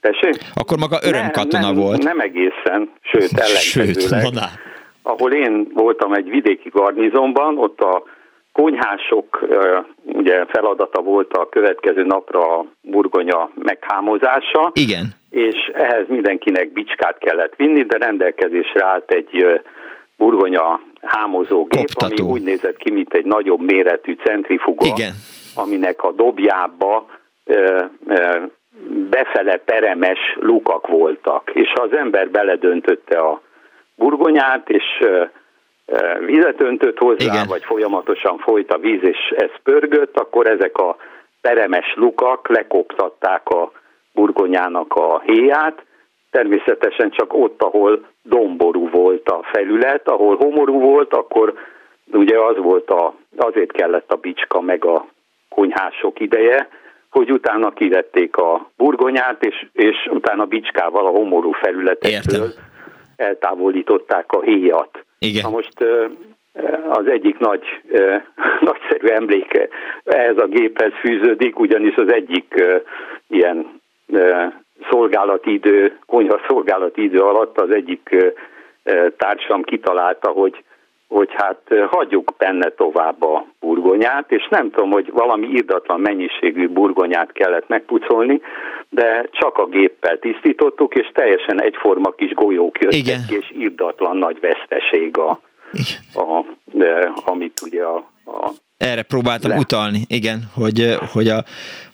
[0.00, 0.36] Tessék?
[0.54, 2.02] Akkor maga örömkatona nem, volt.
[2.02, 4.22] Nem egészen, sőt ellenkezőleg.
[4.24, 4.40] Sőt,
[5.02, 8.02] ahol én voltam egy vidéki garnizonban, ott a
[8.52, 9.48] konyhások
[10.04, 14.70] ugye feladata volt a következő napra a burgonya meghámozása.
[14.72, 15.06] Igen.
[15.30, 19.60] És ehhez mindenkinek bicskát kellett vinni, de rendelkezésre állt egy
[20.16, 22.24] burgonya hámozógép, Koptató.
[22.24, 25.12] ami úgy nézett ki, mint egy nagyobb méretű centrifuga, Igen.
[25.54, 27.06] aminek a dobjába
[29.10, 33.42] befele peremes lukak voltak, és az ember beledöntötte a
[33.94, 34.84] burgonyát, és
[36.26, 37.46] vizet öntött hozzá, Igen.
[37.48, 40.96] vagy folyamatosan folyt a víz, és ez pörgött, akkor ezek a
[41.40, 43.72] peremes lukak lekoptatták a
[44.12, 45.84] burgonyának a héját,
[46.30, 51.54] természetesen csak ott, ahol domború volt a felület, ahol homorú volt, akkor
[52.12, 55.06] ugye az volt a, azért kellett a bicska meg a
[55.48, 56.68] konyhások ideje,
[57.10, 62.52] hogy utána kivették a burgonyát, és, és utána bicskával a homorú felületekről
[63.16, 65.06] eltávolították a héjat.
[65.18, 65.42] Igen.
[65.42, 65.84] Na most
[66.88, 67.64] az egyik nagy,
[68.60, 69.68] nagyszerű emléke
[70.04, 72.54] ehhez a géphez fűződik, ugyanis az egyik
[73.28, 73.80] ilyen
[74.90, 78.16] szolgálati idő, konyha szolgálati idő alatt az egyik
[79.16, 80.64] társam kitalálta, hogy
[81.08, 87.32] hogy hát hagyjuk benne tovább a burgonyát, és nem tudom, hogy valami irdatlan mennyiségű burgonyát
[87.32, 88.40] kellett megpucolni,
[88.88, 93.20] de csak a géppel tisztítottuk, és teljesen egyforma kis golyók jöttek, Igen.
[93.28, 95.40] és irdatlan nagy veszteség a,
[96.14, 96.44] a, a,
[97.24, 99.56] amit ugye a, a erre próbáltam Le.
[99.56, 101.44] utalni, igen, hogy, hogy a,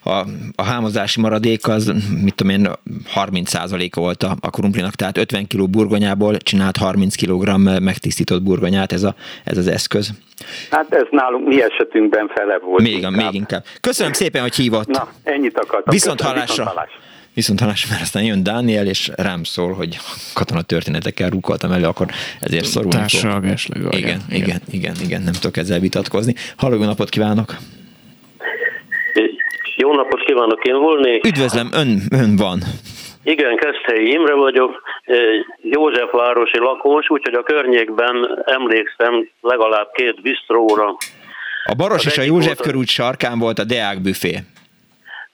[0.03, 0.25] a,
[0.55, 2.69] a hámozási maradék az, mit tudom én,
[3.15, 9.03] 30%-a volt a, a krumplinak, tehát 50 kg burgonyából csinált 30 kg megtisztított burgonyát ez,
[9.03, 10.09] a, ez az eszköz.
[10.71, 12.81] Hát ez nálunk mi esetünkben fele volt.
[12.81, 13.11] Még, inkább.
[13.11, 13.63] még inkább.
[13.81, 14.87] Köszönöm szépen, hogy hívott.
[14.87, 15.93] Na, ennyit akartam.
[15.93, 16.45] Viszont hallásra.
[16.45, 17.04] Viszont hallásra.
[17.35, 19.97] Viszont halás, mert aztán jön Dániel, és rám szól, hogy
[20.33, 22.07] katona történetekkel rúkoltam elő, akkor
[22.41, 26.35] ezért szorulni Társalgás igen, igen, igen, igen, igen, nem tudok ezzel vitatkozni.
[26.57, 27.55] Halló, jó napot kívánok!
[29.75, 31.25] Jó napot kívánok, én volnék.
[31.25, 32.59] Üdvözlöm, ön, ön van.
[33.23, 34.81] Igen, Keszthelyi Imre vagyok,
[35.61, 40.95] Józsefvárosi lakós, úgyhogy a környékben emlékszem legalább két bistróra.
[41.65, 44.39] A Baros és a József körút sarkán volt a Deák büfé.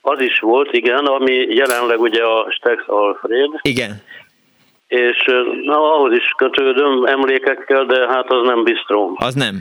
[0.04, 3.50] Az is volt, igen, ami jelenleg ugye a Stex Alfred.
[3.62, 4.02] Igen.
[4.88, 5.24] És
[5.62, 9.16] na, ahhoz is kötődöm emlékekkel, de hát az nem bistró.
[9.20, 9.54] Az nem.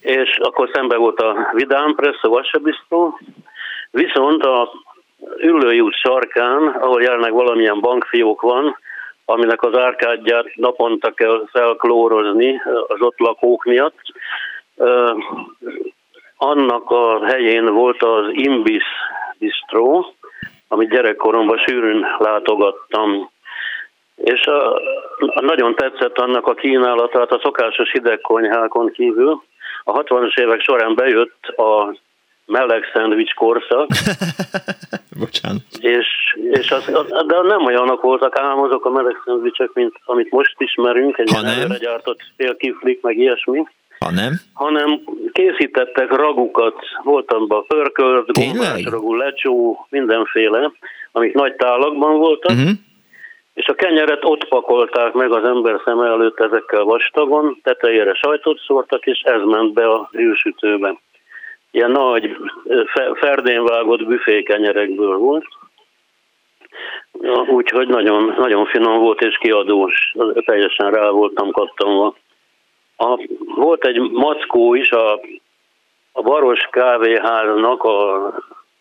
[0.00, 3.18] És akkor szembe volt a Vidám Press, a Vassa bistró.
[3.90, 4.72] Viszont a
[5.38, 8.76] Üllői út sarkán, ahol jelenleg valamilyen bankfiók van,
[9.24, 14.00] aminek az árkádját naponta kell felklórozni az ott lakók miatt.
[16.36, 18.84] Annak a helyén volt az Imbis
[19.38, 20.14] bistró,
[20.68, 23.30] amit gyerekkoromban sűrűn látogattam.
[24.16, 24.74] És a,
[25.16, 29.42] a nagyon tetszett annak a kínálata, hát a szokásos hidegkonyhákon kívül.
[29.84, 31.96] A 60-as évek során bejött a
[32.46, 33.88] meleg szendvics korszak.
[35.20, 35.62] Bocsánat.
[35.80, 36.84] És, és az,
[37.26, 41.76] de nem olyanok voltak ám azok a meleg szendvicsek, mint amit most ismerünk, egy nem.
[41.80, 43.66] gyártott félkiflik, meg ilyesmi.
[43.98, 44.32] Ha nem?
[44.52, 45.00] Hanem
[45.32, 50.72] készítettek ragukat, voltam be pörkölt, gombás ragú, lecsó, mindenféle,
[51.12, 52.70] amik nagy tálakban voltak, uh-huh.
[53.54, 59.06] és a kenyeret ott pakolták meg az ember szem előtt ezekkel vastagon, tetejére sajtot szórtak,
[59.06, 60.96] és ez ment be a hűsütőbe
[61.76, 62.36] ilyen nagy,
[63.14, 65.46] ferdén vágott büfékenyerekből volt.
[67.48, 72.14] Úgyhogy nagyon, nagyon finom volt és kiadós, teljesen rá voltam kattanva.
[72.96, 73.26] A,
[73.56, 75.20] volt egy mackó is a,
[76.12, 78.32] a Baros kávéháznak a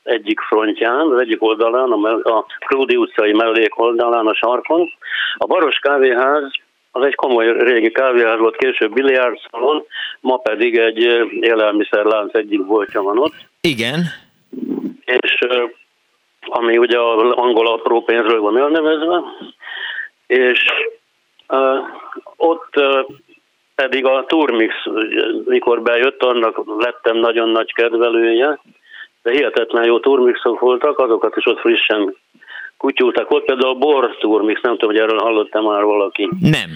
[0.04, 4.90] egyik frontján, az egyik oldalán, a, a Krúdi utcai mellék oldalán, a sarkon.
[5.38, 6.52] A Baros kávéház
[6.92, 9.86] az egy komoly régi kávéház volt, később biliárdszalon,
[10.20, 11.02] ma pedig egy
[11.40, 13.36] élelmiszerlánc egyik boltja van ott.
[13.62, 14.04] Igen.
[15.06, 15.38] És
[16.40, 19.24] ami ugye az angol apró pénzről van elnevezve,
[20.28, 20.64] és
[21.48, 21.78] uh,
[22.36, 23.06] ott uh,
[23.76, 24.74] pedig a Turmix,
[25.46, 28.60] mikor bejött, annak lettem nagyon nagy kedvelője,
[29.24, 32.16] de hihetetlen jó turmixok voltak, azokat is ott frissen
[32.78, 33.30] kutyultak.
[33.30, 36.30] Volt például a bor turmix, nem tudom, hogy erről hallottam már valaki.
[36.40, 36.70] Nem.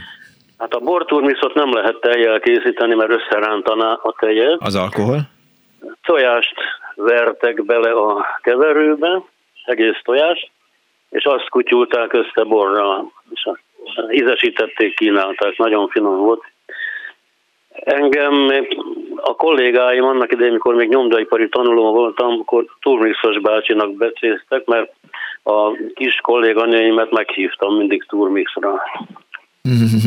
[0.57, 4.57] Hát a bor turmixot nem lehet tejjel készíteni, mert összerántaná a tejet.
[4.59, 5.19] Az alkohol?
[6.01, 6.53] Tojást
[6.95, 9.21] vertek bele a keverőbe,
[9.65, 10.49] egész tojást,
[11.09, 13.49] és azt kutyulták össze borra, és
[14.11, 16.43] ízesítették, kínálták, nagyon finom volt.
[17.79, 18.33] Engem
[19.15, 24.91] a kollégáim annak idején, amikor még nyomdaipari tanuló voltam, akkor Turmixos bácsinak becéztek, mert
[25.43, 28.81] a kis kolléganőimet meghívtam mindig Turmixra.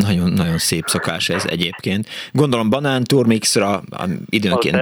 [0.06, 2.06] Nagyon, nagyon szép szokás ez egyébként.
[2.32, 3.80] Gondolom banán turmixra,
[4.28, 4.76] időnként,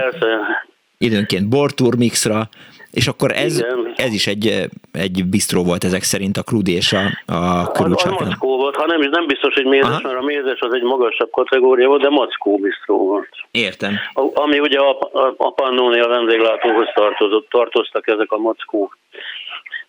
[0.97, 2.49] időnként bor turmixra,
[2.91, 3.65] és akkor ez,
[3.95, 8.27] ez is egy, egy bistró volt ezek szerint a Kludi és a, a körülcsárkán.
[8.27, 9.99] mackó volt, ha nem, nem biztos, hogy mézes, Aha.
[10.03, 13.29] mert a mézes az egy magasabb kategória volt, de mackó bistró volt.
[13.51, 13.93] Értem.
[14.13, 18.97] A, ami ugye a, a, a Pannonia vendéglátóhoz tartozott, tartoztak ezek a mackók.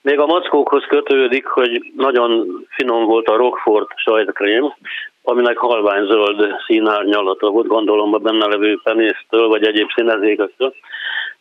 [0.03, 4.75] Még a mackókhoz kötődik, hogy nagyon finom volt a Rockford sajtkrém,
[5.23, 10.75] aminek halványzöld színárnyalata volt, gondolom a benne levő penésztől, vagy egyéb színezékektől,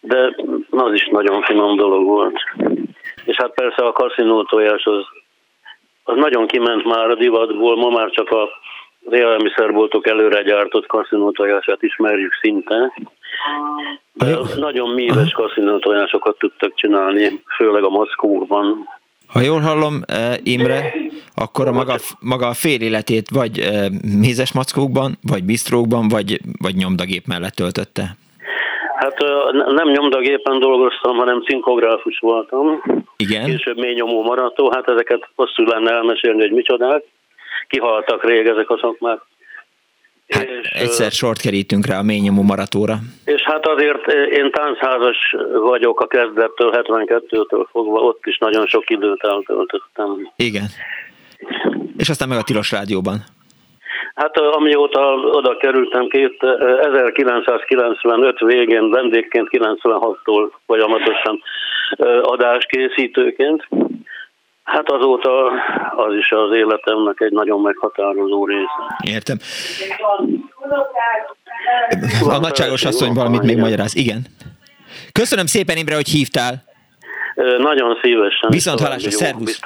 [0.02, 0.36] de
[0.70, 2.38] az is nagyon finom dolog volt.
[3.26, 5.06] És hát persze a kaszinó tojás az,
[6.04, 8.50] az nagyon kiment már a divatból, ma már csak a
[9.06, 12.94] az élelmiszerboltok előre gyártott kaszinótojását ismerjük szinte.
[14.14, 18.88] De nagyon míves kaszinótojásokat tudtak csinálni, főleg a Moszkóban.
[19.28, 20.94] Ha jól hallom, eh, Imre,
[21.36, 23.86] akkor a maga, maga a fél életét vagy eh,
[24.20, 28.16] mézes mackókban, vagy bistrókban, vagy, vagy nyomdagép mellett töltötte?
[29.02, 29.18] Hát
[29.68, 32.82] nem nyomdagépen dolgoztam, hanem cinkográfus voltam.
[33.18, 33.46] Igen.
[33.46, 37.04] Később mély nyomó marató, hát ezeket hosszú lenne elmesélni, hogy micsodák.
[37.68, 39.20] Kihaltak rég ezek a szakmák.
[40.30, 42.96] Hát és, egyszer sort kerítünk rá a ményomú maratóra.
[43.26, 49.24] És hát azért én táncházas vagyok a kezdettől, 72-től fogva, ott is nagyon sok időt
[49.24, 50.32] eltöltöttem.
[50.36, 50.66] Igen.
[51.98, 53.24] És aztán meg a Tilos Rádióban.
[54.16, 56.44] Hát amióta oda kerültem, két,
[56.82, 61.42] 1995 végén vendégként, 96-tól folyamatosan
[62.22, 63.68] adáskészítőként,
[64.64, 65.52] Hát azóta
[65.96, 68.98] az is az életemnek egy nagyon meghatározó része.
[69.06, 69.38] Értem.
[72.30, 73.96] A nagyságos asszony valamit még magyaráz.
[73.96, 74.26] Igen.
[75.12, 76.64] Köszönöm szépen, Imre, hogy hívtál.
[77.58, 78.50] Nagyon szívesen.
[78.50, 79.60] Viszont hallásra, szervusz.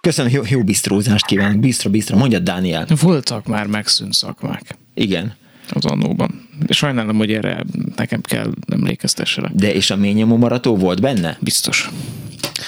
[0.00, 1.60] Köszönöm, jó, jó bistrózást kívánok.
[1.60, 2.16] Bistra, bistra.
[2.16, 2.86] Mondjad, Dániel.
[3.02, 4.62] Voltak már megszűnt szakmák.
[4.94, 5.36] Igen.
[5.70, 6.48] Az annóban.
[6.68, 7.64] Sajnálom, hogy erre
[7.96, 9.52] nekem kell emlékeztessenek.
[9.52, 11.38] De és a ményomó marató volt benne?
[11.40, 11.90] Biztos.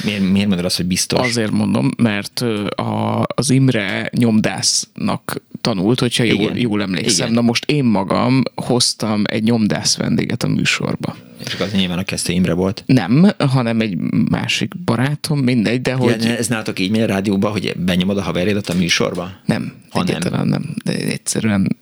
[0.04, 1.20] Miért, miért mondod azt, hogy biztos?
[1.28, 6.56] Azért mondom, mert a, az Imre nyomdásznak tanult, hogyha jól, Igen.
[6.56, 7.26] jól emlékszem.
[7.26, 7.32] Igen.
[7.32, 11.16] Na most én magam hoztam egy nyomdász vendéget a műsorba.
[11.46, 12.82] És az nyilván a kezdő Imre volt?
[12.86, 13.96] Nem, hanem egy
[14.30, 16.24] másik barátom, mindegy, de hogy...
[16.24, 19.30] Ja, ez nálatok így megy a rádióba, hogy benyomod a haverjadat a műsorba?
[19.44, 20.62] Nem, ha egyáltalán nem.
[20.62, 20.74] nem.
[20.84, 21.76] De egyszerűen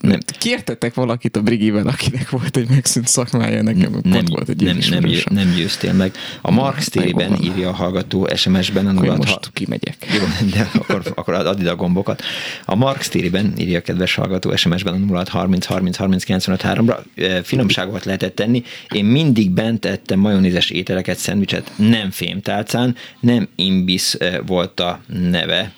[0.00, 0.18] nem.
[0.38, 4.78] Kértettek valakit a Brigivel, akinek volt egy megszűnt szakmája, nekem nem, nem, volt egy nem,
[4.90, 6.14] nem, győ, nem győztél meg.
[6.40, 9.16] A Mark Stériben írja a hallgató SMS-ben a nullát.
[9.16, 9.40] Most ha...
[9.52, 9.96] kimegyek.
[10.18, 10.24] Jó,
[10.54, 12.22] de akkor, akkor add ide a gombokat.
[12.64, 17.42] A Mark Stériben írja a kedves hallgató SMS-ben a 0 30 30 30 95 3-ra.
[17.44, 18.62] Finomságokat lehetett tenni.
[18.90, 25.72] Én mindig bent ettem majonézes ételeket, szendvicset, nem fémtálcán, nem imbisz volt a neve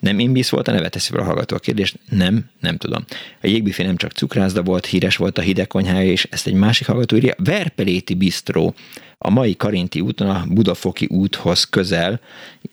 [0.00, 0.88] nem imbisz volt a neve?
[0.88, 1.98] Teszi fel a hallgató a kérdést.
[2.08, 3.04] Nem, nem tudom.
[3.42, 6.86] A jégbüfé nem csak cukrászda volt, híres volt a hideg konyhája, és ezt egy másik
[6.86, 7.34] hallgató írja.
[7.38, 8.74] Verpeléti bistró
[9.18, 12.20] a mai Karinti úton a Budafoki úthoz közel,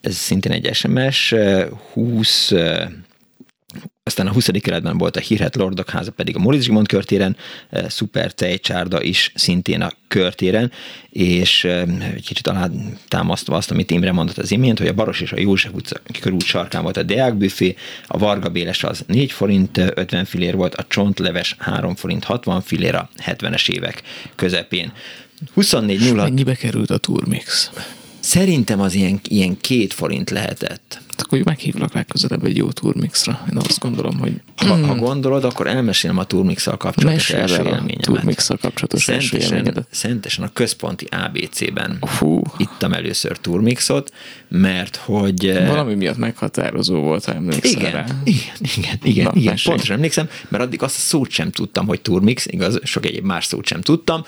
[0.02, 1.34] ez szintén egy SMS,
[1.94, 2.52] 20
[4.08, 4.50] aztán a 20.
[4.62, 7.38] keretben volt a hírhet Lordok háza, pedig a Moritz Zsigmond körtéren,
[7.70, 10.72] eh, Szuper Tejcsárda is szintén a körtéren,
[11.10, 11.82] és eh,
[12.14, 12.70] egy kicsit alá
[13.08, 16.44] támasztva azt, amit Imre mondott az imént, hogy a Baros és a József utca körút
[16.44, 17.34] sarkán volt a Deák
[18.08, 22.62] a Varga Béles az 4 forint 50 eh, filér volt, a Csontleves 3 forint 60
[22.62, 24.02] filér a 70-es évek
[24.36, 24.92] közepén.
[25.54, 27.72] 24 0 Mennyibe került a Turmix?
[28.20, 31.02] Szerintem az ilyen, ilyen két forint lehetett.
[31.16, 33.40] Hát akkor meghívlak legközelebb egy jó turmixra.
[33.52, 34.42] Én azt gondolom, hogy...
[34.56, 35.00] Ha, ha hmm.
[35.00, 38.02] gondolod, akkor elmesélem a turmixal kapcsolatos Mesélj első élményemet.
[38.02, 39.88] turmixal kapcsolatos szentesen, első élményedet.
[39.92, 42.42] Szentesen a központi ABC-ben Fú.
[42.58, 44.12] ittam először turmixot,
[44.48, 45.48] mert hogy...
[45.48, 48.06] Eh, Valami miatt meghatározó volt, ha emlékszel igen, rá.
[48.24, 52.02] Igen, igen, igen, Na, igen pontosan emlékszem, mert addig azt a szót sem tudtam, hogy
[52.02, 54.24] turmix, igaz, sok egyéb más szót sem tudtam,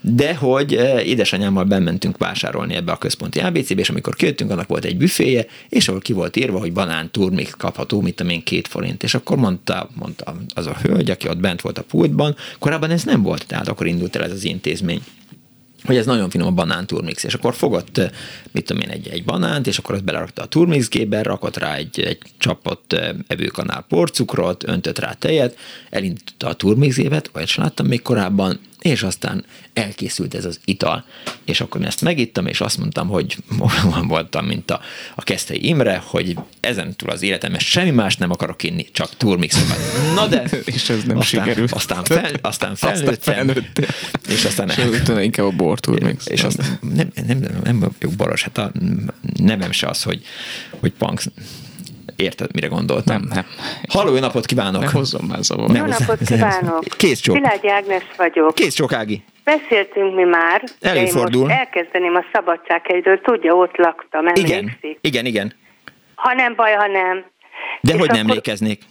[0.00, 4.84] de hogy eh, édesanyámmal bementünk vásárolni ebbe a központi ABC-be, és amikor kijöttünk, annak volt
[4.84, 8.68] egy büféje, és ahol ki volt írva, hogy banán turmix kapható, mit tudom én, két
[8.68, 9.02] forint.
[9.02, 13.02] És akkor mondta, mondta az a hölgy, aki ott bent volt a pultban, korábban ez
[13.02, 15.02] nem volt, tehát akkor indult el ez az intézmény
[15.84, 18.00] hogy ez nagyon finom a banán turmix, és akkor fogott,
[18.52, 22.00] mit tudom én, egy, egy banánt, és akkor azt belerakta a turmixgébe, rakott rá egy,
[22.00, 22.96] egy csapott
[23.26, 25.58] evőkanál porcukrot, öntött rá tejet,
[25.90, 31.04] elindította a turmixgébet, olyat sem láttam még korábban, és aztán elkészült ez az ital.
[31.44, 33.36] És akkor én ezt megittam, és azt mondtam, hogy
[34.02, 34.80] voltam, mint a,
[35.14, 39.78] a Kesztei Imre, hogy ezen túl az életemben semmi más nem akarok inni, csak turmixokat.
[40.14, 40.42] Na de...
[40.64, 41.72] és ez nem aztán, sikerült.
[41.72, 43.14] Aztán, fel, aztán felnőttem.
[43.18, 43.86] Aztán
[44.28, 44.68] és aztán...
[44.68, 46.26] És inkább a bor turmix.
[46.26, 48.72] És azt nem, nem, nem, nem vagyok baros, hát a
[49.36, 50.24] nevem se az, hogy,
[50.80, 51.22] hogy punk
[52.22, 53.20] Érted, mire gondoltam?
[53.20, 53.44] Nem, nem.
[53.88, 54.82] Halló, jó napot kívánok!
[54.82, 55.76] Ne hozzon már zavar.
[55.76, 56.84] Jó napot kívánok!
[56.96, 57.36] Kész csók.
[57.36, 58.54] Szilágyi Ágnes vagyok.
[58.54, 59.24] Kész csók, Ági.
[59.44, 60.62] Beszéltünk mi már.
[60.80, 61.40] Előfordul.
[61.40, 63.20] Én most elkezdeném a szabadsághegyről.
[63.20, 64.46] Tudja, ott laktam, emlékszik?
[64.80, 65.52] Igen, igen, igen.
[66.14, 67.24] Ha nem baj, ha nem.
[67.80, 68.82] De és hogy nem emlékeznék?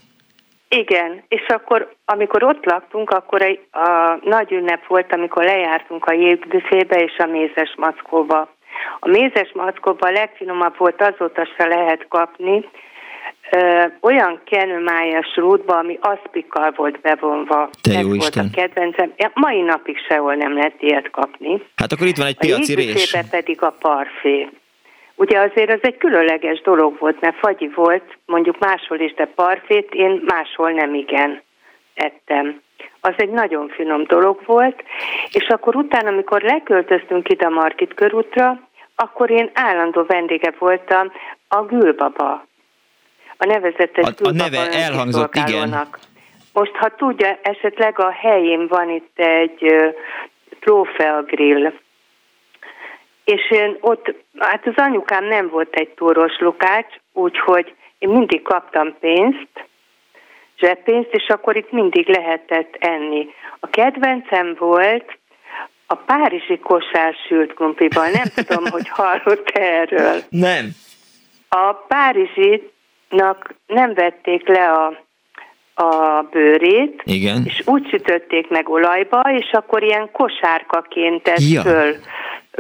[0.70, 6.14] Igen, és akkor, amikor ott laktunk, akkor egy, a nagy ünnep volt, amikor lejártunk a
[6.14, 8.56] jégbüfébe és a mézes mackóba.
[9.00, 12.66] A mézes mackóba a legfinomabb volt, azóta se lehet kapni,
[14.02, 17.70] olyan kenőmájas rútba, ami aszpikkal volt bevonva.
[17.82, 18.46] Te Ez jó volt Isten.
[18.46, 19.14] a kedvencem.
[19.18, 21.62] Ja, mai napig sehol nem lehet ilyet kapni.
[21.76, 23.16] Hát akkor itt van egy piaci rés.
[23.30, 24.50] Pedig a parfé.
[25.16, 29.94] Ugye azért az egy különleges dolog volt, mert fagyi volt, mondjuk máshol is, de parfét
[29.94, 31.42] én máshol nem igen
[31.94, 32.62] ettem.
[33.02, 34.84] Az egy nagyon finom dolog volt,
[35.32, 38.60] és akkor utána, amikor leköltöztünk ide a Markit körútra,
[38.96, 41.12] akkor én állandó vendége voltam
[41.48, 42.46] a Gülbaba
[43.42, 45.88] a nevezetes a, a neve elhangzott, igen.
[46.54, 49.66] Most, ha tudja, esetleg a helyén van itt egy
[50.60, 51.74] trófea grill,
[53.24, 58.96] és én ott, hát az anyukám nem volt egy túros lukács, úgyhogy én mindig kaptam
[59.00, 59.68] pénzt,
[60.58, 63.28] zseppénzt, és akkor itt mindig lehetett enni.
[63.60, 65.18] A kedvencem volt
[65.86, 68.10] a párizsi kosár sült krumplival.
[68.10, 70.22] Nem tudom, hogy hallott erről.
[70.30, 70.70] Nem.
[71.50, 72.72] A párizsi
[73.12, 75.04] nak nem vették le a,
[75.84, 77.42] a bőrét, Igen.
[77.46, 81.62] és úgy sütötték meg olajba, és akkor ilyen kosárkaként ez ja.
[81.62, 81.96] föl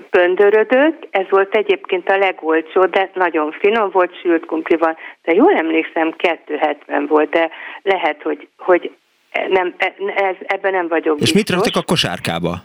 [0.10, 6.14] pöndörödött, ez volt egyébként a legolcsó, de nagyon finom volt, sült kumplival, de jól emlékszem,
[6.18, 7.50] 270 volt, de
[7.82, 8.92] lehet, hogy, hogy
[9.50, 9.76] nem,
[10.16, 11.34] ez, ebben nem vagyok És biztos.
[11.34, 12.56] mit raktak a kosárkába?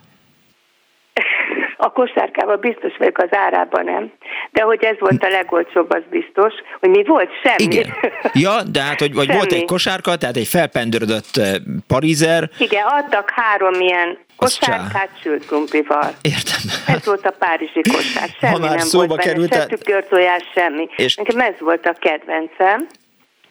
[1.76, 4.12] A kosárkában biztos vagyok, az árában nem.
[4.50, 7.74] De hogy ez volt a legolcsóbb, az biztos, hogy mi volt semmi.
[7.74, 7.94] Igen.
[8.32, 11.40] Ja, de hát, hogy vagy volt egy kosárka, tehát egy felpendőrödött
[11.86, 12.50] parizer.
[12.58, 16.10] Igen, adtak három ilyen kosárkát sült krumplival.
[16.22, 16.60] Értem.
[16.86, 18.28] Ez volt a párizsi kosár.
[18.40, 20.88] Semmi ha már nem szóba volt került, benne, se tükörtojás, semmi.
[20.96, 21.14] És...
[21.14, 22.86] Nekem ez volt a kedvencem,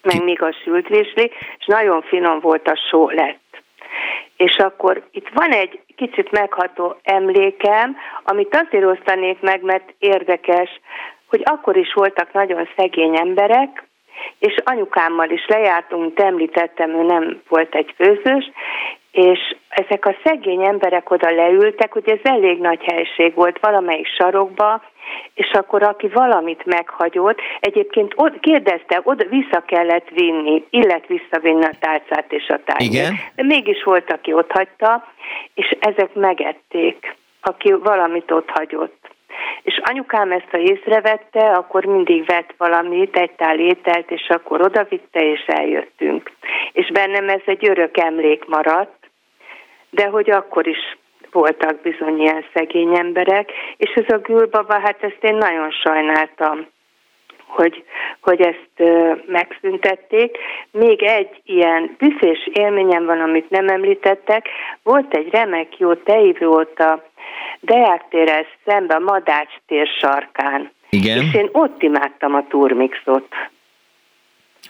[0.01, 3.39] meg még a sült vésli, és nagyon finom volt a só lett.
[4.37, 10.69] És akkor itt van egy kicsit megható emlékem, amit azért osztanék meg, mert érdekes,
[11.29, 13.87] hogy akkor is voltak nagyon szegény emberek,
[14.39, 18.51] és anyukámmal is lejártunk, említettem, ő nem volt egy főzős,
[19.15, 24.81] és ezek a szegény emberek oda leültek, ugye ez elég nagy helység volt valamelyik sarokba,
[25.33, 31.71] és akkor aki valamit meghagyott, egyébként ott kérdezte, oda vissza kellett vinni, illet visszavinni a
[31.79, 32.93] tálcát és a tájét.
[32.93, 33.13] Igen.
[33.35, 35.07] De mégis volt, aki ott hagyta,
[35.53, 39.13] és ezek megették, aki valamit ott hagyott.
[39.63, 45.19] És anyukám ezt, ha észrevette, akkor mindig vett valamit, egy tál ételt, és akkor odavitte,
[45.19, 46.31] és eljöttünk.
[46.71, 48.94] És bennem ez egy örök emlék maradt,
[49.95, 50.97] de hogy akkor is
[51.31, 56.67] voltak bizony ilyen szegény emberek, és ez a gülbaba, hát ezt én nagyon sajnáltam,
[57.45, 57.83] hogy,
[58.21, 58.89] hogy ezt
[59.27, 60.37] megszüntették.
[60.71, 64.47] Még egy ilyen büszés élményem van, amit nem említettek.
[64.83, 67.03] Volt egy remek jó teivő ott a
[67.59, 70.71] Deák térrel szembe a Madács tér sarkán.
[70.89, 71.17] Igen.
[71.17, 73.27] És én ott imádtam a turmixot.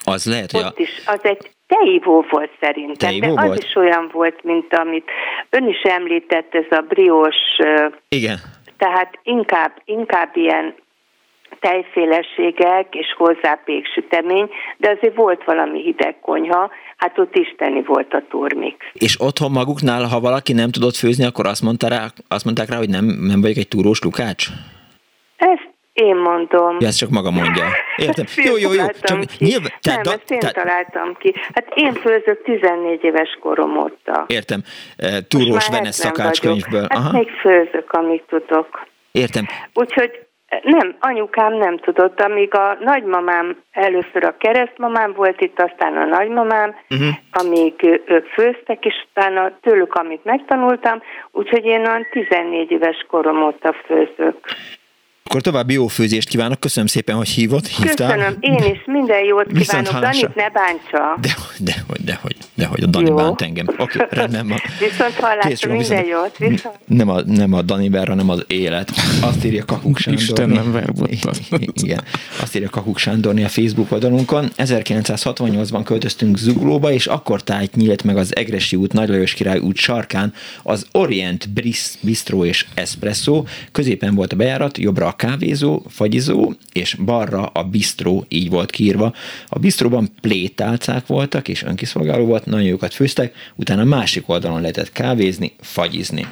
[0.04, 0.82] Az lehet, Ott a...
[0.82, 3.64] is, az egy teivó volt szerintem, Teivó de az volt?
[3.64, 5.10] is olyan volt, mint amit
[5.50, 7.36] ön is említett, ez a briós,
[8.10, 8.38] Igen.
[8.78, 10.76] tehát inkább, inkább ilyen
[11.60, 18.24] tejféleségek és hozzá péksütemény, de azért volt valami hideg konyha, hát ott isteni volt a
[18.30, 18.76] turmix.
[18.94, 22.78] És otthon maguknál, ha valaki nem tudott főzni, akkor azt, mondta rá, azt mondták rá,
[22.78, 24.48] hogy nem, nem vagyok egy túrós lukács?
[25.96, 26.78] Én mondom.
[26.80, 27.64] Ja, ezt csak maga mondja.
[27.96, 28.26] Értem.
[28.50, 28.84] Jó, jó, jó.
[29.02, 29.46] Csak ki.
[29.46, 31.34] nyilván, nem, da- ezt én tehát- találtam ki.
[31.54, 34.24] Hát én főzök 14 éves korom óta.
[34.28, 34.62] Értem.
[34.98, 36.82] Eh, Túrós 70 szakácskönyvből.
[36.90, 37.18] Hát Aha.
[37.18, 38.88] még főzök, amit tudok.
[39.12, 39.46] Értem.
[39.74, 40.12] Úgyhogy
[40.64, 46.76] nem, anyukám nem tudott, amíg a nagymamám, először a keresztmamám volt itt, aztán a nagymamám,
[46.90, 47.08] Uh-huh.
[47.32, 47.74] amíg
[48.06, 51.02] ők főztek, és utána tőlük, amit megtanultam,
[51.32, 54.38] úgyhogy én olyan 14 éves korom óta főzök.
[55.30, 56.60] Akkor további jó főzést kívánok.
[56.60, 58.08] Köszönöm szépen, hogy hívott, hívtál.
[58.16, 59.92] Köszönöm, én is minden jót Viszont kívánok.
[59.92, 60.28] hallásra.
[60.28, 61.18] Danit ne bántsa.
[61.22, 63.16] Dehogy, dehogy, dehogy, dehogy a Dani Jó.
[63.16, 63.66] bánt engem.
[63.78, 64.58] Oké, rendben van.
[64.80, 66.08] Viszont Kész, hallásra, jó, minden viszont-
[66.40, 66.50] jót.
[66.52, 66.76] Viszont.
[66.86, 68.92] Nem a, nem a Dani Berra, hanem az élet.
[69.22, 70.22] Azt írja Kakuk Sándor.
[70.22, 71.32] Isten nem verbotta.
[71.74, 72.04] Igen,
[72.42, 74.50] azt írja Kakuk Sándorni a Facebook oldalunkon.
[74.58, 79.76] 1968-ban költöztünk Zuglóba, és akkor tájt nyílt meg az Egresi út, Nagy Lajos Király út
[79.76, 80.34] sarkán
[80.64, 83.44] az Orient Bris, Bistro és Espresso.
[83.72, 89.14] Középen volt a bejárat, jobbra a kávézó, fagyizó, és balra a bistro, így volt kiírva.
[89.48, 95.52] A bistróban plétálcák voltak, és önkiszolgáló volt, nagyon jókat főztek, utána másik oldalon lehetett kávézni,
[95.62, 96.28] fagyizni.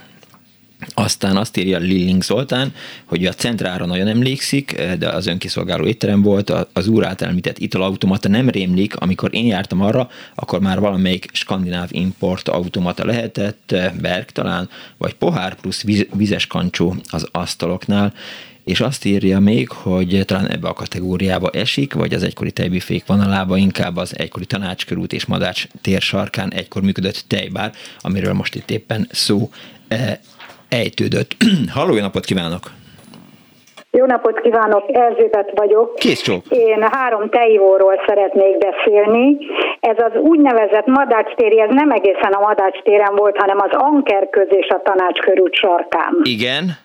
[0.93, 2.73] Aztán azt írja Lilling Zoltán,
[3.05, 8.29] hogy a centrára nagyon emlékszik, de az önkiszolgáló étterem volt, az úr által említett italautomata
[8.29, 14.69] nem rémlik, amikor én jártam arra, akkor már valamelyik skandináv import automata lehetett, Berg talán,
[14.97, 15.83] vagy pohár plusz
[16.13, 18.13] vizes kancsó az asztaloknál,
[18.63, 23.57] és azt írja még, hogy talán ebbe a kategóriába esik, vagy az egykori tejbifék vonalába
[23.57, 27.71] inkább az egykori tanácskörút és madács tér sarkán egykor működött tejbár,
[28.01, 29.49] amiről most itt éppen szó
[29.87, 30.17] eh,
[30.69, 31.35] ejtődött.
[31.75, 32.71] Halló, jó napot kívánok!
[33.97, 35.95] Jó napot kívánok, Erzsébet vagyok.
[35.95, 36.43] Kész csók.
[36.49, 39.37] Én három teivóról szeretnék beszélni.
[39.79, 44.29] Ez az úgynevezett Madács téri, ez nem egészen a Madács téren volt, hanem az Anker
[44.29, 46.19] köz és a Tanácskörút sarkán.
[46.23, 46.77] Igen,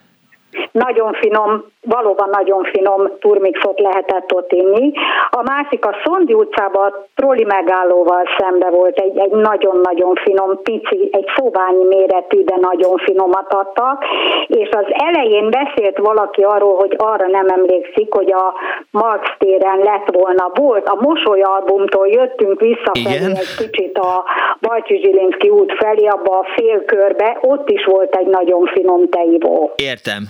[0.73, 4.93] Nagyon finom, valóban nagyon finom turmixot lehetett ott inni.
[5.31, 11.09] A másik a Szondi utcában a troli megállóval szembe volt egy, egy nagyon-nagyon finom, pici,
[11.13, 14.05] egy szobányi méretű, de nagyon finomat adtak,
[14.47, 18.55] és az elején beszélt valaki arról, hogy arra nem emlékszik, hogy a
[18.91, 20.51] Marx téren lett volna.
[20.55, 23.31] Volt a mosolyalbumtól jöttünk visszafelé Igen.
[23.31, 24.25] egy kicsit a
[24.61, 29.73] Bajcsi Zsilinszki út felé, abba a félkörbe, ott is volt egy nagyon finom teivó.
[29.77, 30.23] értem.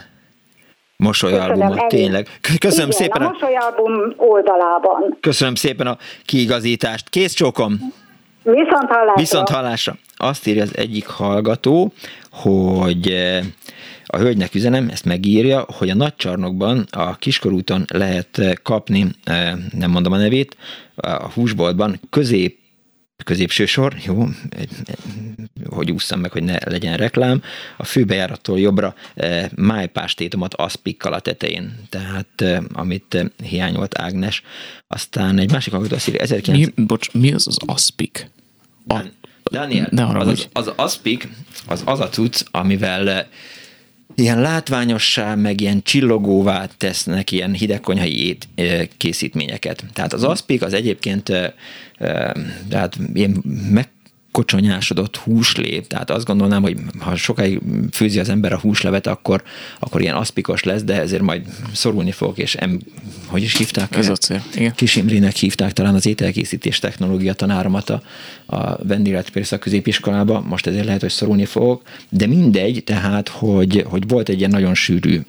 [1.05, 1.87] Mosolyalbumot, ennyi.
[1.89, 2.29] tényleg.
[2.59, 5.16] Köszönöm Igen, szépen, a a, mosolyalbum oldalában.
[5.20, 7.09] köszönöm szépen a kiigazítást.
[7.09, 7.79] Kész csókom!
[8.43, 9.15] Viszont hallásra.
[9.15, 9.97] Viszont hallásra.
[10.16, 11.93] Azt írja az egyik hallgató,
[12.31, 13.45] hogy eh,
[14.07, 19.91] a hölgynek üzenem, ezt megírja, hogy a nagycsarnokban, a Kiskorúton lehet eh, kapni, eh, nem
[19.91, 20.57] mondom a nevét,
[20.97, 22.59] a húsboltban közép
[23.24, 24.28] középső sor, jó,
[25.70, 27.43] hogy ússzam meg, hogy ne legyen reklám,
[27.77, 34.43] a főbejárattól jobbra e, májpástétomat aszpikkal a tetején, tehát e, amit hiányolt Ágnes.
[34.86, 36.77] Aztán egy másik hallgató azt írja, 19...
[36.77, 38.31] Mi, bocs, mi az az aszpik?
[38.86, 39.01] A,
[39.51, 41.28] Daniel, ne az, az, az aszpik,
[41.66, 43.28] az az a cucc, amivel
[44.15, 48.49] ilyen látványossá, meg ilyen csillogóvá tesznek ilyen hidegkonyhai ét,
[48.97, 49.85] készítményeket.
[49.93, 51.32] Tehát az aszpik az egyébként
[52.69, 53.89] tehát ilyen meg
[54.39, 57.61] kocsonyásodott húslép, tehát azt gondolnám, hogy ha sokáig
[57.93, 59.43] főzi az ember a húslevet, akkor,
[59.79, 62.81] akkor ilyen aszpikos lesz, de ezért majd szorulni fog, és em,
[63.27, 63.97] hogy is hívták?
[63.97, 64.43] Ez a cél.
[64.55, 64.73] Igen.
[64.75, 68.03] Kis Imrének hívták talán az ételkészítés technológia tanáromat a,
[68.47, 74.29] a vendéglátóipari középiskolába, most ezért lehet, hogy szorulni fogok, de mindegy, tehát, hogy, hogy volt
[74.29, 75.20] egy ilyen nagyon sűrű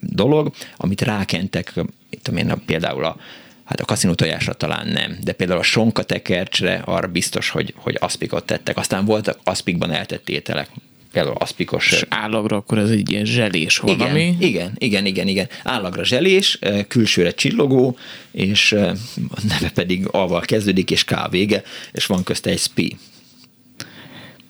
[0.00, 1.72] dolog, amit rákentek,
[2.10, 3.16] itt én, például a
[3.64, 7.96] Hát a kaszinó tojásra talán nem, de például a sonka tekercsre arra biztos, hogy, hogy
[8.00, 8.76] aszpikot tettek.
[8.76, 10.68] Aztán voltak aszpikban eltett ételek,
[11.12, 11.92] például aszpikos.
[11.92, 14.20] És állagra akkor ez egy ilyen zselés valami?
[14.20, 15.48] Igen, igen, igen, igen, igen.
[15.62, 16.58] Állagra zselés,
[16.88, 17.96] külsőre csillogó,
[18.30, 21.62] és a neve pedig A-val kezdődik, és K vége,
[21.92, 22.96] és van közte egy spi.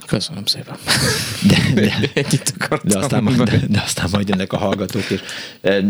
[0.06, 0.76] Köszönöm szépen.
[1.48, 2.10] De, de,
[2.82, 5.20] de, aztán, majd, de, de aztán majd jönnek a hallgatók, és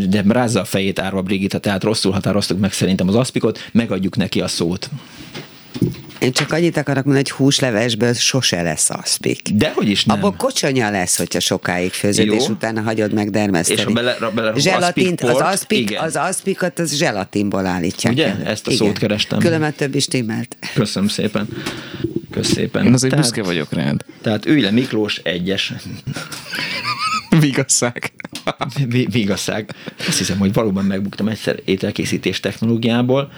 [0.09, 4.41] de rázza a fejét Árva Brigitta, tehát rosszul határoztuk meg szerintem az aszpikot, megadjuk neki
[4.41, 4.91] a szót.
[6.19, 9.49] Én csak annyit akarok mondani, hogy húslevesből sose lesz aszpik.
[9.53, 10.17] Dehogy is nem.
[10.17, 13.81] Abból kocsonya lesz, hogyha sokáig főzöd, és utána hagyod meg dermeszteni.
[13.81, 18.13] És bele, bele Zselatint, az aszpik, az aszpikot az zselatinból állítják.
[18.13, 18.27] Ugye?
[18.27, 18.43] El.
[18.45, 18.87] Ezt a igen.
[18.87, 19.39] szót kerestem.
[19.39, 20.57] Különben több is timmelt.
[20.75, 21.49] Köszönöm szépen.
[22.31, 22.87] Köszönöm szépen.
[22.87, 24.05] Én azért tehát, büszke vagyok rád.
[24.23, 25.73] Tehát ülj le Miklós egyes.
[27.41, 28.13] Vigasság.
[29.11, 29.75] Vigasság.
[30.09, 33.33] Azt hiszem, hogy valóban megbuktam egyszer ételkészítés technológiából.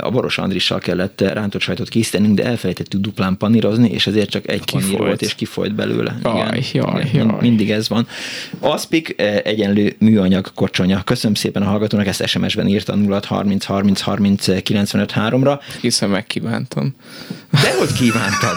[0.00, 4.64] A Boros Andrissal kellett rántott sajtot készítenünk, de elfelejtettük duplán panírozni, és ezért csak egy
[4.64, 4.84] kifolyt.
[4.84, 6.18] panír volt, és kifolyt belőle.
[6.22, 6.64] Jaj, Igen.
[6.72, 7.36] jaj, jaj.
[7.40, 8.06] Mindig ez van.
[8.58, 9.14] Aspik
[9.44, 11.02] egyenlő műanyag kocsonya.
[11.02, 15.60] Köszönöm szépen a hallgatónak, ezt SMS-ben írta 0 30 30 30 95 3-ra.
[15.80, 16.94] Hiszen megkívántam.
[17.62, 18.56] Dehogy kívántad.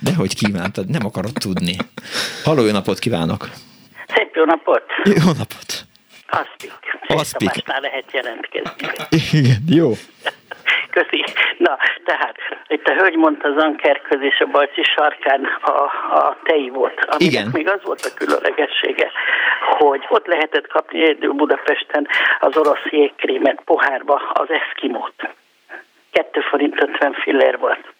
[0.00, 0.88] Dehogy kívántad.
[0.88, 1.76] Nem akarod tudni.
[2.44, 3.50] Halló, jó napot kívánok!
[4.14, 4.84] Szép jó napot!
[5.04, 5.88] Jó napot!
[6.30, 6.98] Aszpik.
[7.06, 7.66] Aszpik.
[7.66, 8.72] Lehet jelentkezni.
[9.32, 9.90] Igen, jó.
[10.90, 11.24] Köszi.
[11.58, 12.36] Na, tehát
[12.68, 15.70] itt a hölgy mondta az Ankerköz és a Bajci sarkán a,
[16.18, 16.36] a
[16.72, 17.06] volt.
[17.16, 17.48] Igen.
[17.52, 19.10] még az volt a különlegessége,
[19.78, 22.08] hogy ott lehetett kapni egyedül Budapesten
[22.40, 25.14] az orosz jégkrémet pohárba, az eszkimót.
[26.12, 27.92] 2 forint 50 fillér volt.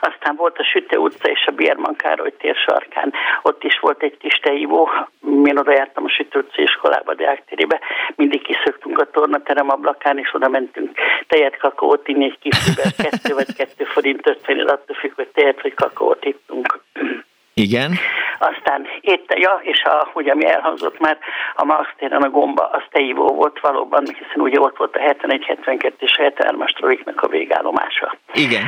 [0.00, 3.12] Aztán volt a Süte utca és a Bierman Károly tér sarkán.
[3.42, 4.90] Ott is volt egy kis teívó.
[5.44, 7.80] Én oda jártam a Süte utca iskolába, Deáktérébe.
[8.16, 10.90] Mindig kiszöktünk a tornaterem ablakán, és oda mentünk
[11.26, 15.74] tejet, kakaót inni egy kifliben, 2 vagy 2 forint 50 attól függ, hogy tejet vagy
[15.74, 16.84] kakaót ittunk.
[17.60, 17.98] Igen.
[18.38, 21.18] Aztán itt, ja, és a, ugye ami elhangzott már,
[21.54, 25.44] a Max téren a gomba, az teívó volt valóban, hiszen ugye ott volt a 71,
[25.44, 28.16] 72 és 73-as a végállomása.
[28.34, 28.62] Igen.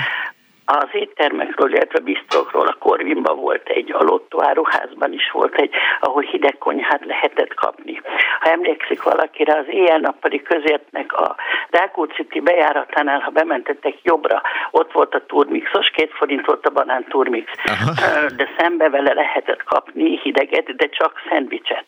[0.70, 5.70] Az éttermekről, illetve bisztrokról a Korvinban volt egy, a Lotto áruházban is volt egy,
[6.00, 8.00] ahol hideg konyhát lehetett kapni.
[8.40, 11.36] Ha emlékszik valakire, az éjjel-nappali közértnek a
[11.70, 17.50] Rákóczi bejáratánál, ha bementettek jobbra, ott volt a turmixos, két forint volt a banán turmix,
[17.64, 17.92] Aha.
[18.36, 21.84] de szembe vele lehetett kapni hideget, de csak szendvicset.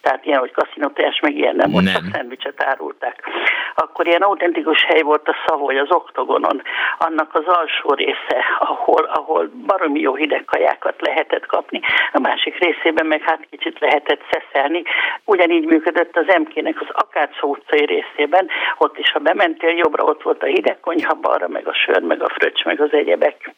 [0.00, 3.22] Tehát ilyen, hogy kaszinotás, meg ilyen nem, ott csak szendvicset árulták.
[3.74, 6.62] Akkor ilyen autentikus hely volt a Szavoly, az Oktogonon,
[6.98, 11.80] annak az alsó rész része, ahol, ahol baromi jó hideg kajákat lehetett kapni,
[12.12, 14.82] a másik részében meg hát kicsit lehetett szeszelni.
[15.24, 18.48] Ugyanígy működött az MK-nek az Akácsa utcai részében,
[18.78, 22.22] ott is, ha bementél jobbra, ott volt a hideg konyha, balra meg a sör, meg
[22.22, 23.54] a fröccs, meg az egyebek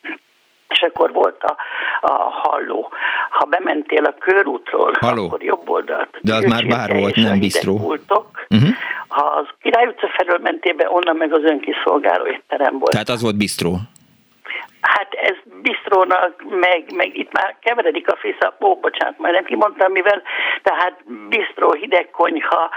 [0.68, 1.56] és akkor volt a,
[2.00, 2.92] a halló.
[3.30, 5.26] Ha bementél a körútról, Halló.
[5.26, 6.18] akkor jobb oldalt.
[6.20, 7.74] De az már bár volt, nem bistró.
[7.74, 8.68] Uh-huh.
[9.08, 12.90] Ha az Király utca felől mentél be, onnan meg az önkiszolgáló étterem volt.
[12.90, 13.76] Tehát az volt bistró.
[14.86, 15.36] Hát ez
[15.86, 20.22] bistrónak, meg, meg itt már keveredik a fisza, ó, bocsánat, majd nem kimondtam, mivel,
[20.62, 20.94] tehát
[21.28, 22.70] bistró, hideg konyha,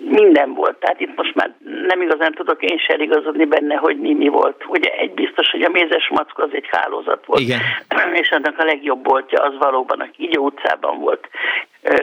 [0.00, 0.76] minden volt.
[0.76, 1.54] Tehát itt most már
[1.86, 4.64] nem igazán tudok én sem igazodni benne, hogy mi, mi volt.
[4.68, 7.40] Ugye egy biztos, hogy a mézes mackó az egy hálózat volt.
[7.40, 7.60] Igen.
[8.22, 11.28] És annak a legjobb boltja az valóban a Kígyó utcában volt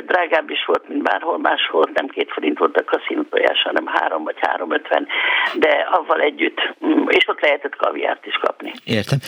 [0.05, 4.23] drágább is volt, mint bárhol máshol, nem két forint volt a kaszinó tojás, hanem három
[4.23, 5.07] vagy három ötven,
[5.53, 8.72] de avval együtt, mm, és ott lehetett kaviárt is kapni.
[8.85, 9.19] Értem.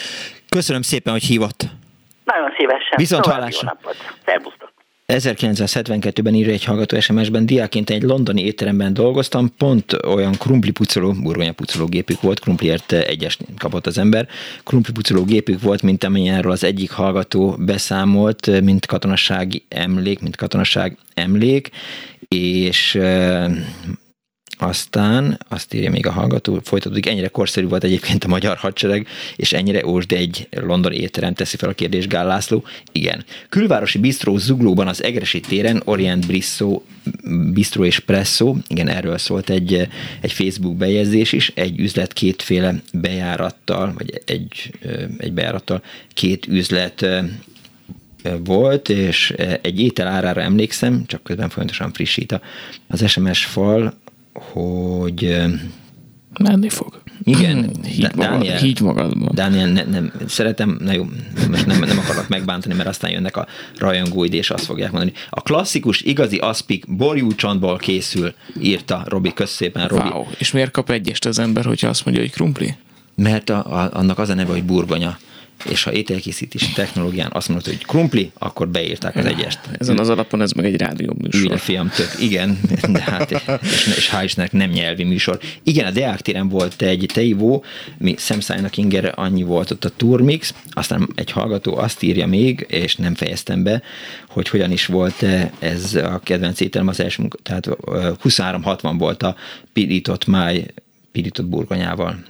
[0.49, 1.65] Köszönöm szépen, hogy hívott.
[2.23, 2.93] Nagyon szévesen.
[2.95, 3.59] Viszont hallásra.
[3.61, 4.15] Jó napot.
[4.25, 4.73] Szervusztok.
[5.07, 11.51] 1972-ben írja egy hallgató SMS-ben, diáként egy londoni étteremben dolgoztam, pont olyan krumpli pucoló, burgonya
[11.51, 14.27] pucoló gépük volt, krumpliért egyes kapott az ember,
[14.63, 20.97] krumpli pucoló gépük volt, mint amilyenről az egyik hallgató beszámolt, mint katonasági emlék, mint katonaság
[21.13, 21.69] emlék,
[22.27, 22.99] és
[24.57, 29.53] aztán azt írja még a hallgató, folytatódik, ennyire korszerű volt egyébként a magyar hadsereg, és
[29.53, 32.63] ennyire ósd egy londoni étterem, teszi fel a kérdés Gál László.
[32.91, 33.23] Igen.
[33.49, 36.81] Külvárosi bistró Zuglóban az Egresi téren, Orient Brisso,
[37.53, 39.87] Bistro és Presso, igen, erről szólt egy,
[40.21, 44.71] egy Facebook bejegyzés is, egy üzlet kétféle bejárattal, vagy egy,
[45.17, 45.81] egy bejárattal
[46.13, 47.05] két üzlet
[48.43, 52.41] volt, és egy étel árára emlékszem, csak közben folyamatosan frissít
[52.87, 53.93] az SMS fal,
[54.39, 55.37] hogy...
[56.39, 57.03] Menni fog.
[57.23, 59.29] Igen, higgy, Daniel, higgy magadban.
[59.33, 61.05] Daniel, ne, nem, szeretem, na jó,
[61.49, 63.47] most nem, nem akarok megbántani, mert aztán jönnek a
[63.77, 65.13] rajongóid, és azt fogják mondani.
[65.29, 70.09] A klasszikus, igazi aszpik borjúcsantból készül, írta Robi, kösz szépen, Robi.
[70.09, 70.25] Wow.
[70.37, 72.75] És miért kap egyest az ember, hogyha azt mondja, hogy krumpli?
[73.15, 75.17] Mert a, a, annak az a neve, hogy burgonya
[75.69, 79.59] és ha ételkészítési technológián azt mondod, hogy krumpli, akkor beírták az egyest.
[79.79, 81.41] Ezen az alapon ez meg egy rádió műsor.
[81.41, 85.39] Ügye, fiam, tök, igen, de hát, és, és hál' Istennek nem nyelvi műsor.
[85.63, 87.63] Igen, a Deák téren volt egy teivó,
[87.97, 92.95] mi szemszájnak inger annyi volt ott a Turmix, aztán egy hallgató azt írja még, és
[92.95, 93.81] nem fejeztem be,
[94.27, 95.25] hogy hogyan is volt
[95.59, 97.67] ez a kedvenc ételem az első munka, tehát
[98.23, 99.35] 23-60 volt a
[99.73, 100.65] pirított máj,
[101.11, 102.23] pirított burgonyával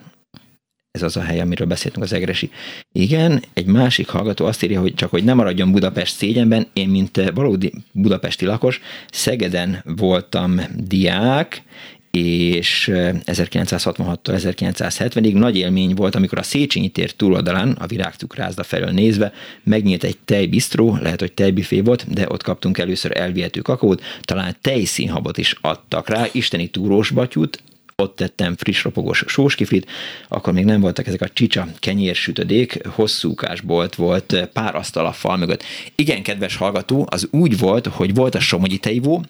[0.95, 2.49] ez az a hely, amiről beszéltünk, az Egresi.
[2.91, 7.31] Igen, egy másik hallgató azt írja, hogy csak hogy nem maradjon Budapest szégyenben, én, mint
[7.33, 8.81] valódi budapesti lakos,
[9.11, 11.63] Szegeden voltam diák,
[12.11, 19.33] és 1966-tól 1970-ig nagy élmény volt, amikor a Széchenyi tér túloldalán, a virágcukrázda felől nézve,
[19.63, 25.37] megnyílt egy tejbisztró, lehet, hogy tejbüfé volt, de ott kaptunk először elvihető kakaót, talán tejszínhabot
[25.37, 27.63] is adtak rá, isteni túrós batyút,
[27.97, 29.91] ott tettem friss ropogós sóskiflit,
[30.27, 35.37] akkor még nem voltak ezek a csicsa kenyérsütödék, hosszúkás bolt volt, pár asztal a fal
[35.37, 35.63] mögött.
[35.95, 39.23] Igen, kedves hallgató, az úgy volt, hogy volt a Somogyi tejvó,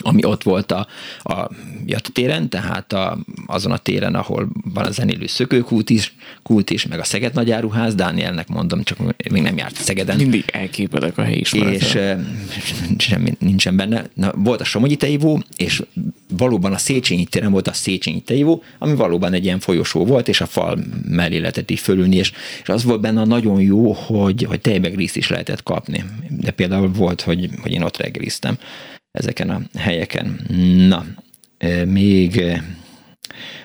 [0.00, 0.86] ami ott volt a,
[1.22, 1.50] a
[1.86, 6.86] Jata téren, tehát a, azon a téren, ahol van a zenélő szökőkút is, kult is,
[6.86, 8.98] meg a Szeged nagyáruház, Dánielnek mondom, csak
[9.30, 10.16] még nem járt Szegeden.
[10.16, 11.98] Mindig elképedek a helyi És
[12.98, 14.08] semmi nincsen benne.
[14.14, 15.82] Na, volt a Somogyi Teivó, és
[16.36, 20.40] valóban a Széchenyi téren volt a Széchenyi Teivó, ami valóban egy ilyen folyosó volt, és
[20.40, 20.78] a fal
[21.08, 22.32] mellé lehetett így fölülni, és,
[22.62, 26.04] és az volt benne nagyon jó, hogy, hogy tejbegrízt is lehetett kapni.
[26.28, 28.58] De például volt, hogy, hogy én ott reggeliztem
[29.16, 30.40] ezeken a helyeken.
[30.88, 31.06] Na,
[31.84, 32.42] még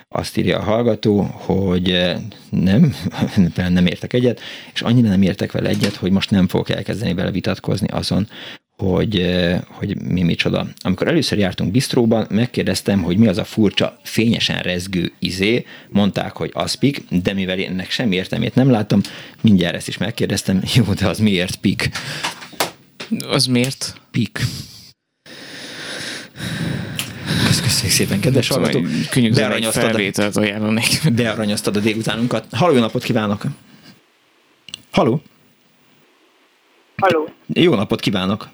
[0.09, 2.15] azt írja a hallgató, hogy
[2.49, 2.95] nem,
[3.55, 4.41] nem értek egyet,
[4.73, 8.27] és annyira nem értek vele egyet, hogy most nem fogok elkezdeni vele vitatkozni azon,
[8.77, 10.67] hogy, hogy mi micsoda.
[10.81, 16.51] Amikor először jártunk bistróban, megkérdeztem, hogy mi az a furcsa, fényesen rezgő izé, mondták, hogy
[16.53, 19.01] aspik, de mivel ennek semmi értelmét nem láttam,
[19.41, 21.89] mindjárt ezt is megkérdeztem, jó, de az miért pik?
[23.29, 24.01] Az miért?
[24.11, 24.39] Pik.
[27.45, 28.81] Köszönjük szépen, kedves hallgató.
[29.33, 31.13] Bearanyoztad, ajánlanék.
[31.15, 32.45] Bearanyoztad a délutánunkat.
[32.51, 33.41] Halló, jó napot kívánok!
[34.91, 35.21] Halló!
[36.97, 37.29] Halló!
[37.47, 38.49] Jó napot kívánok!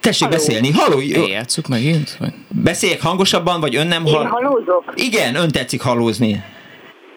[0.00, 0.36] Tessék Halló.
[0.36, 0.70] beszélni.
[0.70, 1.00] Halló!
[1.26, 2.16] Játsszuk megint?
[2.18, 2.32] Vagy?
[2.48, 4.22] Beszéljek hangosabban, vagy ön nem hall...
[4.22, 4.92] Én hallózok?
[4.94, 6.44] Igen, ön tetszik hallózni.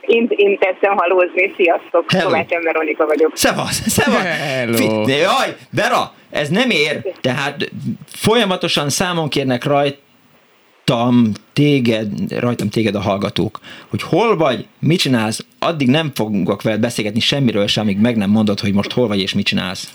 [0.10, 1.53] Én, én tetszem halózni.
[1.56, 2.06] Sziasztok!
[2.23, 3.31] Kovács Veronika vagyok.
[3.34, 3.88] Szevasz!
[3.88, 4.23] Szevasz!
[4.23, 5.07] Hello!
[5.07, 7.14] Jaj, Vera, ez nem ér.
[7.22, 7.72] Tehát
[8.06, 12.07] folyamatosan számon kérnek rajtam téged,
[12.40, 13.60] rajtam téged a hallgatók,
[13.90, 18.30] hogy hol vagy, mit csinálsz, addig nem fogunk veled beszélgetni semmiről sem, amíg meg nem
[18.30, 19.94] mondod, hogy most hol vagy és mit csinálsz.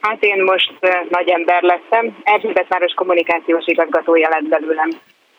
[0.00, 2.16] Hát én most uh, nagy ember lettem.
[2.22, 4.90] Erzsébet város kommunikációs igazgatója lett belőlem.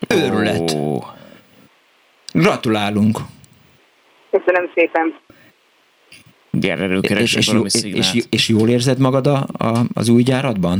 [0.09, 0.71] Őrület.
[0.71, 1.03] Oh.
[2.33, 3.17] Gratulálunk!
[4.31, 5.15] Köszönöm szépen!
[6.51, 10.79] Gyere, és, és, jó, és, és jól érzed magad a, a, az új gyáratban?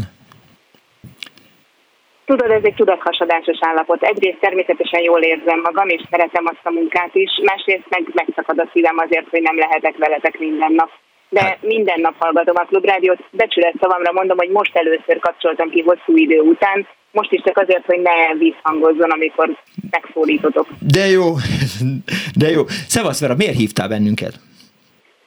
[2.26, 4.04] Tudod, ez egy tudathasadásos állapot.
[4.04, 8.70] Egyrészt természetesen jól érzem magam, és szeretem azt a munkát is, másrészt meg megszakad a
[8.74, 10.90] szívem azért, hogy nem lehetek veletek minden nap.
[11.32, 11.58] De hát.
[11.62, 16.40] minden nap hallgatom a klubrádiót, becsület szavamra mondom, hogy most először kapcsoltam ki hosszú idő
[16.40, 19.58] után, most is csak azért, hogy ne visszhangozzon, amikor
[19.90, 20.68] megszólítotok.
[20.80, 21.26] De jó,
[22.42, 22.68] de jó.
[22.68, 24.34] Szevasz Vera, miért hívtál bennünket?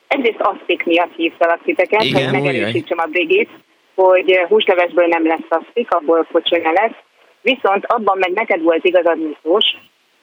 [0.08, 3.50] Egyrészt asztik miatt hívtalak titeket, Igen, hogy megerősítsem a Brigit,
[3.94, 6.96] hogy húslevesből nem lesz asztik, abból kocsonya lesz.
[7.42, 9.64] Viszont abban meg neked volt igazad, Miklós,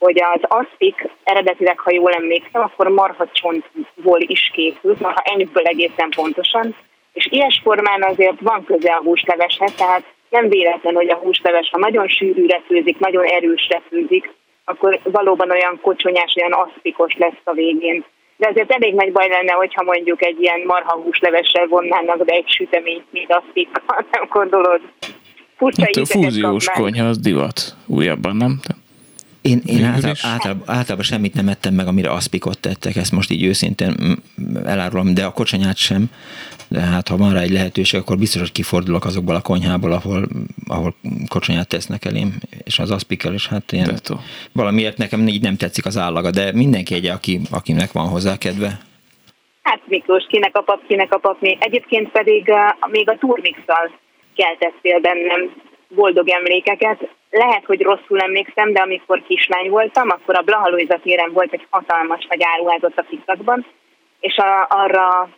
[0.05, 6.09] hogy az asztik eredetileg, ha jól emlékszem, akkor marha csontból is készült, marha ennyiből egészen
[6.15, 6.75] pontosan,
[7.13, 11.77] És ilyes formán azért van köze a húsleveshez, tehát nem véletlen, hogy a húsleves, ha
[11.77, 14.33] nagyon sűrűre főzik, nagyon erősre főzik,
[14.65, 18.03] akkor valóban olyan kocsonyás, olyan aszpikos lesz a végén.
[18.37, 22.49] De azért elég nagy baj lenne, hogyha mondjuk egy ilyen marha húslevessel vonnának be egy
[22.49, 24.81] süteményt, mint aszpikkal, nem gondolod?
[25.57, 28.59] Furcsa hát a fúziós konyha az divat újabban, nem?
[29.41, 33.43] Én, én általában, általában, általában semmit nem ettem meg, amire aszpikot tettek, ezt most így
[33.43, 33.95] őszintén
[34.65, 36.09] elárulom, de a kocsonyát sem.
[36.67, 40.27] De hát ha van rá egy lehetőség, akkor biztos, hogy kifordulok azokból a konyhából, ahol,
[40.67, 40.95] ahol
[41.27, 43.99] kocsonyát tesznek elém, és az aszpikkel, és hát ilyen,
[44.51, 48.79] valamiért nekem így nem tetszik az állaga, de mindenki egy, aki, akinek van hozzá kedve.
[49.61, 51.57] Hát Miklós, kinek a pap, kinek a papni.
[51.59, 53.91] Egyébként pedig uh, még a turmixal
[54.35, 55.51] keltettél bennem
[55.87, 57.09] boldog emlékeket.
[57.31, 62.25] Lehet, hogy rosszul emlékszem, de amikor kislány voltam, akkor a Blaha téren volt egy hatalmas
[62.29, 63.65] nagy áruházat a Fiszakban,
[64.19, 65.29] és a, arra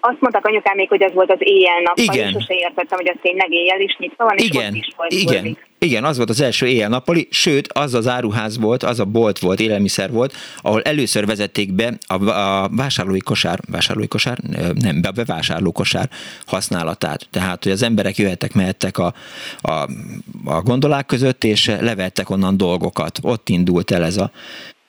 [0.00, 3.52] azt mondták anyukám még, hogy az volt az éjjel-nappal, és sose értettem, hogy az tényleg
[3.52, 4.66] éjjel is nyitva van, és Igen.
[4.66, 5.58] ott is volt Igen.
[5.78, 9.60] Igen, az volt az első éjjel-nappali, sőt, az az áruház volt, az a bolt volt,
[9.60, 14.38] élelmiszer volt, ahol először vezették be a, a vásárlói kosár, vásárlói kosár,
[14.74, 16.08] nem, a bevásárló kosár
[16.46, 17.28] használatát.
[17.30, 19.14] Tehát, hogy az emberek jöhettek, mehettek a,
[19.60, 19.72] a,
[20.44, 23.18] a gondolák között, és levettek onnan dolgokat.
[23.22, 24.30] Ott indult el ez a,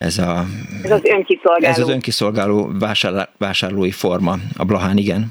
[0.07, 0.45] ez, a,
[0.83, 1.73] ez az önkiszolgáló.
[1.73, 5.23] Ez az önkiszolgáló vásárló, vásárlói forma a Blahán, igen.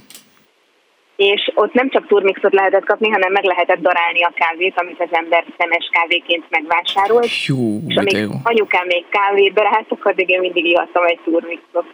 [1.17, 5.09] És ott nem csak turmixot lehetett kapni, hanem meg lehetett darálni a kávét, amit az
[5.11, 7.45] ember szemes kávéként megvásárolt.
[7.47, 8.31] Jó, és amíg jó.
[8.43, 11.87] anyukám még kávébe rászok, addig én mindig ihattam egy turmixot.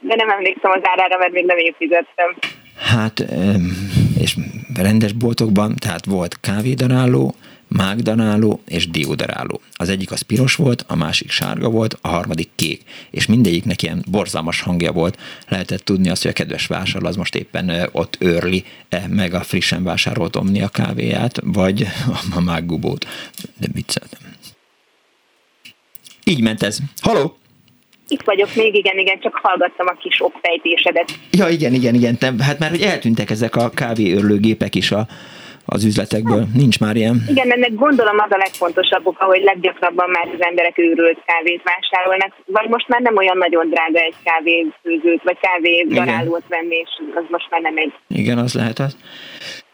[0.00, 2.36] De nem emlékszem az árára, mert még nem én fizettem.
[2.92, 3.24] Hát,
[4.20, 4.36] és
[4.82, 7.34] rendes boltokban, tehát volt kávédaráló,
[7.76, 9.60] mágdanáló és diódaráló.
[9.72, 14.04] Az egyik az piros volt, a másik sárga volt, a harmadik kék, és mindegyiknek ilyen
[14.10, 15.18] borzalmas hangja volt.
[15.48, 19.40] Lehetett tudni azt, hogy a kedves vásárló az most éppen ott őrli -e meg a
[19.40, 21.86] frissen vásárolt omni a kávéját, vagy
[22.36, 23.06] a mággubót.
[23.58, 24.20] De vicceltem.
[26.24, 26.78] Így ment ez.
[27.00, 27.36] Haló!
[28.08, 31.18] Itt vagyok még, igen, igen, csak hallgattam a kis okfejtésedet.
[31.30, 32.18] Ja, igen, igen, igen.
[32.18, 35.06] Te, hát már hogy eltűntek ezek a kávéőrlőgépek is a,
[35.64, 36.46] az üzletekből.
[36.54, 37.24] Nincs már ilyen.
[37.28, 42.32] Igen, ennek gondolom az a legfontosabb oka, hogy leggyakrabban már az emberek őrült kávét vásárolnak,
[42.46, 47.46] vagy most már nem olyan nagyon drága egy kávéfőzőt, vagy kávédarálót venni, és az most
[47.50, 47.92] már nem egy.
[48.08, 48.96] Igen, az lehet az.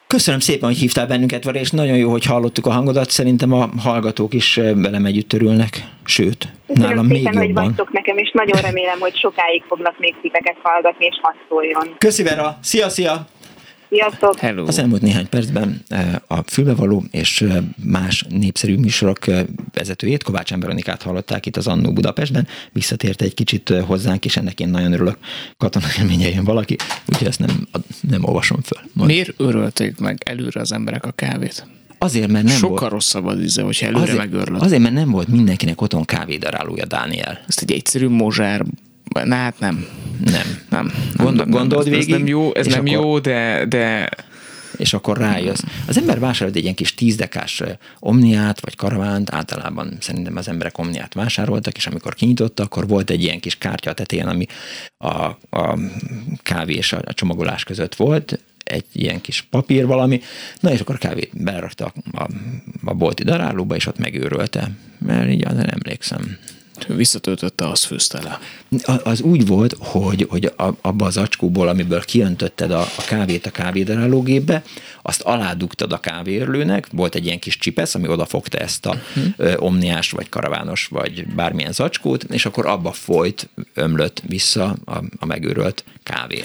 [0.06, 3.10] Köszönöm szépen, hogy hívtál bennünket, Vari, és nagyon jó, hogy hallottuk a hangodat.
[3.10, 7.64] Szerintem a hallgatók is velem együtt örülnek, sőt, Köszönöm nálam szépen, még hogy jobban.
[7.64, 11.94] vagytok nekem, és nagyon remélem, hogy sokáig fognak még titeket hallgatni, és haszoljon.
[11.98, 13.26] Köszi Vera, szia, szia!
[13.88, 14.38] Sziasztok!
[14.38, 14.66] Hello.
[14.66, 20.54] Az elmúlt néhány percben eh, a fülbevaló és eh, más népszerű műsorok eh, vezetőjét, Kovács
[20.54, 22.46] Veronikát hallották itt az Annó Budapestben.
[22.72, 25.16] Visszatért egy kicsit hozzánk, és ennek én nagyon örülök.
[25.56, 27.68] Katona élménye valaki, úgyhogy ezt nem,
[28.00, 28.82] nem olvasom föl.
[28.92, 29.10] Majd.
[29.10, 31.66] Miért örölték meg előre az emberek a kávét?
[31.98, 32.92] Azért, mert nem Sokkal volt.
[32.92, 34.62] rosszabb az íze, hogyha előre azért, megörlöd.
[34.62, 37.40] Azért, mert nem volt mindenkinek otthon kávédarálója, Dániel.
[37.46, 38.64] Ezt egy egyszerű mozsár
[39.24, 39.86] Na hát nem.
[40.24, 40.58] Nem.
[40.68, 40.92] Nem.
[41.16, 42.12] Gondol, nem, gondold nem, végig.
[42.12, 44.08] Ez nem jó, ez nem akkor, jó de, de...
[44.76, 45.62] És akkor rájössz.
[45.86, 47.62] Az ember vásárolt egy ilyen kis tízdekás
[47.98, 53.22] omniát, vagy karavánt, általában szerintem az emberek omniát vásároltak, és amikor kinyitotta, akkor volt egy
[53.22, 54.46] ilyen kis kártya a tetején, ami
[54.98, 55.78] a, a
[56.42, 60.20] kávé és a, a csomagolás között volt, egy ilyen kis papír valami,
[60.60, 62.28] na és akkor a kávét belerakta a, a,
[62.84, 64.70] a bolti darálóba, és ott megőrölte.
[64.98, 66.38] Mert így nem emlékszem
[66.86, 68.38] visszatöltötte, az főzte le.
[69.04, 74.62] Az úgy volt, hogy, hogy abba az acskóból, amiből kiöntötted a, a kávét a kávédarálógépbe,
[75.02, 79.62] azt aládugtad a kávéörlőnek, volt egy ilyen kis csipesz, ami odafogta ezt a uh-huh.
[79.62, 85.84] omniás, vagy karavános, vagy bármilyen zacskót, és akkor abba folyt, ömlött vissza a, a megőrölt
[86.02, 86.44] kávé.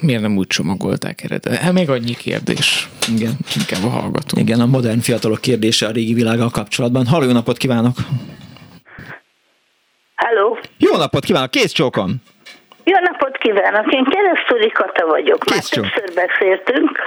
[0.00, 1.56] Miért nem úgy csomagolták eredet?
[1.56, 2.88] Hát még annyi kérdés.
[3.08, 3.38] Igen.
[3.56, 4.38] Inkább a hallgató.
[4.38, 7.06] Igen, a modern fiatalok kérdése a régi világgal kapcsolatban.
[7.06, 7.96] Halló, napot kívánok!
[10.20, 10.58] Halló!
[10.78, 12.14] Jó napot kívánok, kész csókom!
[12.84, 13.92] Jó napot kívánok!
[13.92, 15.44] Én keresztúri Kata vagyok.
[15.50, 16.98] Már többször beszéltünk.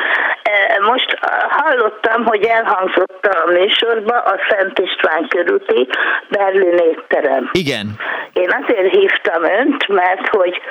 [0.80, 1.18] Most
[1.50, 5.88] hallottam, hogy elhangzott a műsorba a Szent István körúti
[6.30, 7.50] Berlin étterem.
[7.52, 7.88] Igen.
[8.34, 10.62] Én azért hívtam önt, mert hogy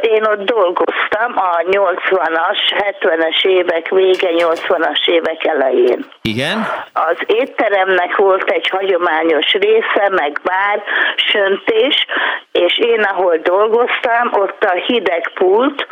[0.00, 2.58] én ott dolgoztam a 80-as,
[3.00, 6.06] 70-es évek vége, 80-as évek elején.
[6.22, 6.66] Igen.
[6.92, 10.82] Az étteremnek volt egy hagyományos része, meg bár,
[11.16, 12.06] söntés,
[12.52, 15.86] és én ahol dolgoztam, ott a hideg pult,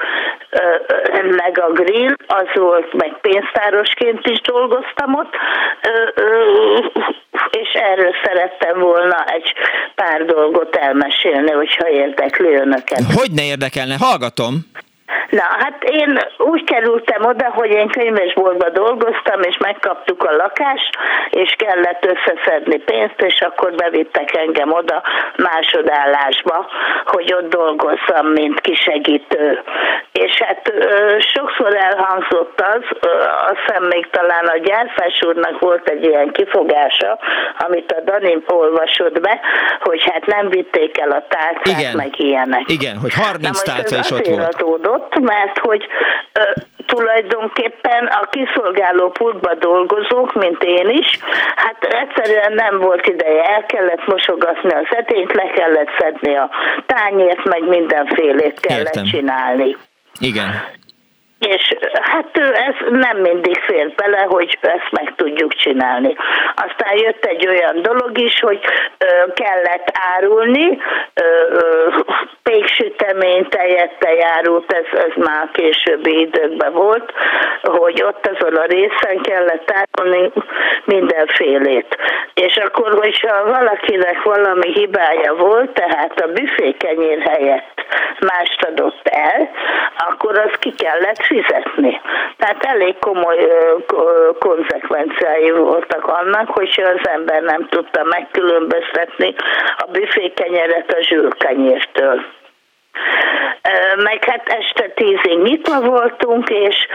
[1.31, 5.35] meg a grill, az volt, meg pénztárosként is dolgoztam ott,
[7.51, 9.53] és erről szerettem volna egy
[9.95, 13.03] pár dolgot elmesélni, hogyha érdekli önöket.
[13.15, 13.97] Hogy ne érdekelne?
[13.99, 14.55] Hallgatom!
[15.31, 20.97] Na, hát én úgy kerültem oda, hogy én könyvesboltban dolgoztam, és megkaptuk a lakást,
[21.31, 25.03] és kellett összeszedni pénzt, és akkor bevittek engem oda
[25.37, 26.67] másodállásba,
[27.05, 29.63] hogy ott dolgozzam, mint kisegítő.
[30.13, 30.73] És hát
[31.19, 32.83] sokszor elhangzott az,
[33.51, 37.19] azt hiszem még talán a gyárfás úrnak volt egy ilyen kifogása,
[37.59, 39.41] amit a Dani olvasott be,
[39.81, 41.97] hogy hát nem vitték el a tárcát, Igen.
[41.97, 42.63] meg ilyenek.
[42.67, 44.55] Igen, hogy 30 tárca is ott volt.
[44.55, 45.87] Adódott, mert hogy
[46.33, 46.43] ö,
[46.87, 51.19] tulajdonképpen a kiszolgáló pultba dolgozók, mint én is,
[51.57, 56.51] hát egyszerűen nem volt ideje, el kellett mosogatni a szetényt, le kellett szedni a
[56.87, 59.05] tányért, meg mindenfélét kellett Értem.
[59.05, 59.77] csinálni.
[60.21, 60.51] Igen.
[61.39, 66.17] És hát ez nem mindig fér bele, hogy ezt meg tudjuk csinálni.
[66.55, 68.61] Aztán jött egy olyan dolog is, hogy
[69.35, 70.79] kellett árulni,
[72.43, 77.13] péksütemény, tejettel járult, ez, ez már későbbi időkben volt,
[77.63, 80.33] hogy ott azon a részen kellett árulni
[80.85, 81.97] mindenfélét.
[82.35, 87.87] És akkor, hogyha valakinek valami hibája volt, tehát a büfékenyér helyett
[88.21, 89.51] mást adott el,
[89.97, 92.01] akkor az ki kellett fizetni.
[92.37, 93.39] Tehát elég komoly
[94.39, 99.35] konzekvenciái voltak annak, hogyha az ember nem tudta megkülönböztetni
[99.77, 102.25] a büfékenyeret a zsűrkenyértől.
[103.97, 106.87] Meg hát este tízig nyitva voltunk, és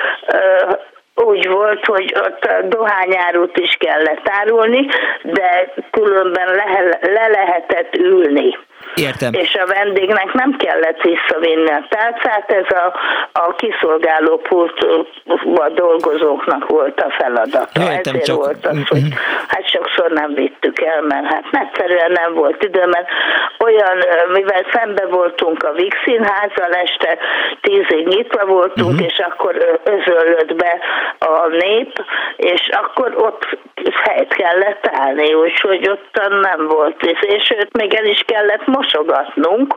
[1.15, 4.87] úgy volt, hogy ott a dohányárút is kellett árulni,
[5.23, 8.57] de különben le, le lehetett ülni.
[8.95, 9.33] Értem.
[9.33, 12.93] És a vendégnek nem kellett visszavinni a tálcát, ez a,
[13.31, 17.67] a kiszolgáló pultba dolgozóknak volt a feladata.
[17.79, 18.35] Értem, Ezért csak...
[18.35, 19.01] volt az, hogy
[19.47, 23.07] hát sokszor nem vittük el, mert hát egyszerűen nem volt idő, mert
[23.59, 23.97] olyan,
[24.33, 27.17] mivel szembe voltunk a Vix színházzal, este
[27.61, 29.05] tízig nyitva voltunk, uh-huh.
[29.05, 30.79] és akkor özöllött be
[31.19, 32.05] a nép,
[32.35, 33.57] és akkor ott
[34.03, 39.75] helyt kellett állni, úgyhogy ott nem volt, és őt még el is kellett mosogatnunk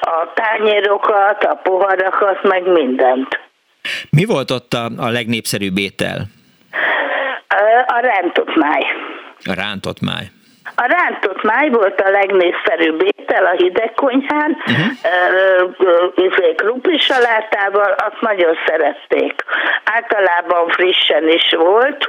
[0.00, 3.40] a tányérokat, a poharakat, meg mindent.
[4.10, 6.24] Mi volt ott a, a legnépszerűbb étel?
[7.86, 8.82] A rántott máj.
[9.44, 10.30] A rántott máj.
[10.74, 16.54] A rántott máj volt a legnépszerűbb étel a hidegkonyhán, uh-huh.
[16.54, 19.44] krumpli salátával, azt nagyon szerették.
[19.84, 22.08] Általában frissen is volt,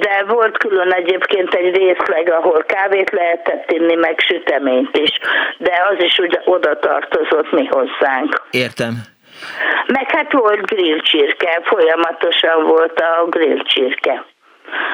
[0.00, 5.18] de volt külön egyébként egy részleg, ahol kávét lehetett inni, meg süteményt is,
[5.58, 8.42] de az is ugye oda tartozott mi hozzánk.
[8.50, 8.94] Értem.
[9.86, 14.24] Meg hát volt grillcsirke, folyamatosan volt a grillcsirke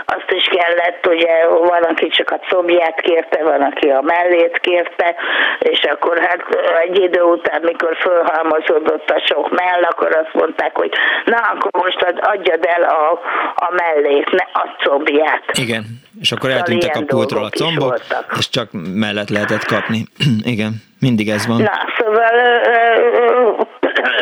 [0.04, 5.14] azt is kellett, ugye van, aki csak a combját kérte, van, aki a mellét kérte,
[5.58, 6.42] és akkor hát
[6.82, 10.92] egy idő után, mikor fölhalmozódott a sok mell, akkor azt mondták, hogy
[11.24, 13.20] na, akkor most adjad el a,
[13.54, 15.44] a mellét, ne a combját.
[15.52, 15.84] Igen,
[16.20, 17.98] és akkor eltűntek a pultról a combok,
[18.38, 20.04] és csak mellett lehetett kapni.
[20.54, 21.62] Igen, mindig ez van.
[21.62, 22.32] Na, szóval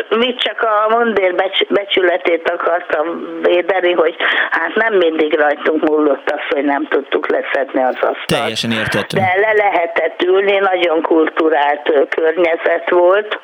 [0.09, 1.35] mi csak a mondér
[1.69, 4.15] becsületét akartam védeni, hogy
[4.49, 8.25] hát nem mindig rajtunk múlott az, hogy nem tudtuk leszedni az asztalt.
[8.25, 9.23] Teljesen értettem.
[9.23, 13.39] De le lehetett ülni, nagyon kulturált környezet volt.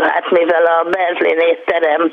[0.00, 2.10] Hát mivel a Berlin étteremhez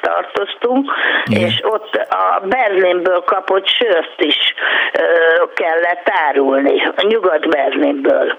[0.00, 0.92] tartoztunk,
[1.24, 1.46] Igen.
[1.46, 4.54] és ott a Berlinből kapott sört is
[5.54, 8.38] kellett árulni, a Nyugat-Berlinből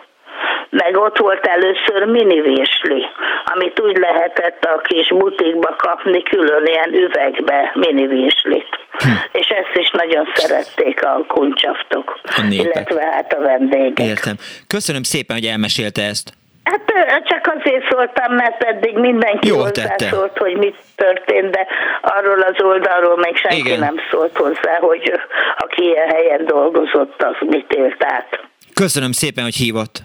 [0.70, 3.06] meg ott volt először mini vésli,
[3.53, 8.80] amit úgy lehetett a kis butikba kapni külön ilyen üvegbe mini véslit.
[8.91, 9.10] Hm.
[9.32, 14.08] És ezt is nagyon szerették a kuncsaftok, a illetve hát a vendégek.
[14.08, 14.36] Értem.
[14.68, 16.34] Köszönöm szépen, hogy elmesélte ezt.
[16.64, 16.82] Hát
[17.24, 21.68] csak azért szóltam, mert eddig mindenki Jó hozzászólt, hogy mit történt, de
[22.02, 23.80] arról az oldalról még senki Igen.
[23.80, 25.12] nem szólt hozzá, hogy
[25.58, 28.40] aki ilyen helyen dolgozott, az mit élt át.
[28.74, 30.02] Köszönöm szépen, hogy hívott.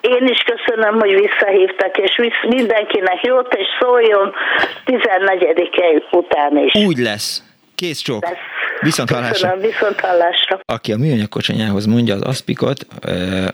[0.00, 4.32] Én is köszönöm, hogy visszahívtak, és visz mindenkinek jót, és szóljon
[4.84, 5.70] 14
[6.10, 6.74] után is.
[6.74, 7.42] Úgy lesz.
[7.74, 8.26] Kész csók.
[8.80, 9.32] Viszont hallásra.
[9.32, 10.60] Köszönöm, viszont hallásra.
[10.64, 12.86] Aki a műanyag kocsonyához mondja az aszpikot,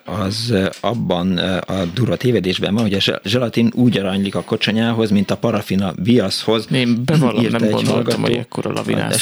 [0.05, 5.37] az abban a durva tévedésben van, hogy a zselatin úgy aranylik a kocsonyához, mint a
[5.37, 6.69] parafina viaszhoz.
[6.73, 9.15] Én bevallom, nem gondoltam, hogy ekkora lavinát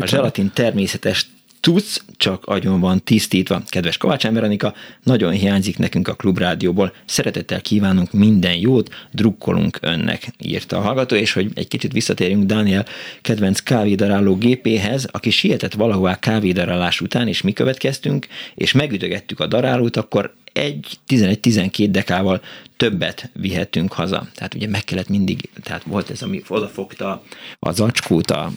[0.00, 1.26] A zselatin természetes
[1.60, 3.62] tudsz, csak agyon van tisztítva.
[3.68, 6.92] Kedves Kovács Veronika, nagyon hiányzik nekünk a Klubrádióból.
[7.04, 12.86] Szeretettel kívánunk minden jót, drukkolunk önnek, írta a hallgató, és hogy egy kicsit visszatérjünk Daniel
[13.20, 19.96] kedvenc kávédaráló gépéhez, aki sietett valahová kávédarálás után, és mi következtünk, és megütögettük a darálót,
[19.96, 22.40] akkor egy 11-12 dekával
[22.76, 24.28] többet vihetünk haza.
[24.34, 27.22] Tehát ugye meg kellett mindig, tehát volt ez, ami odafogta
[27.58, 28.50] az acskót a,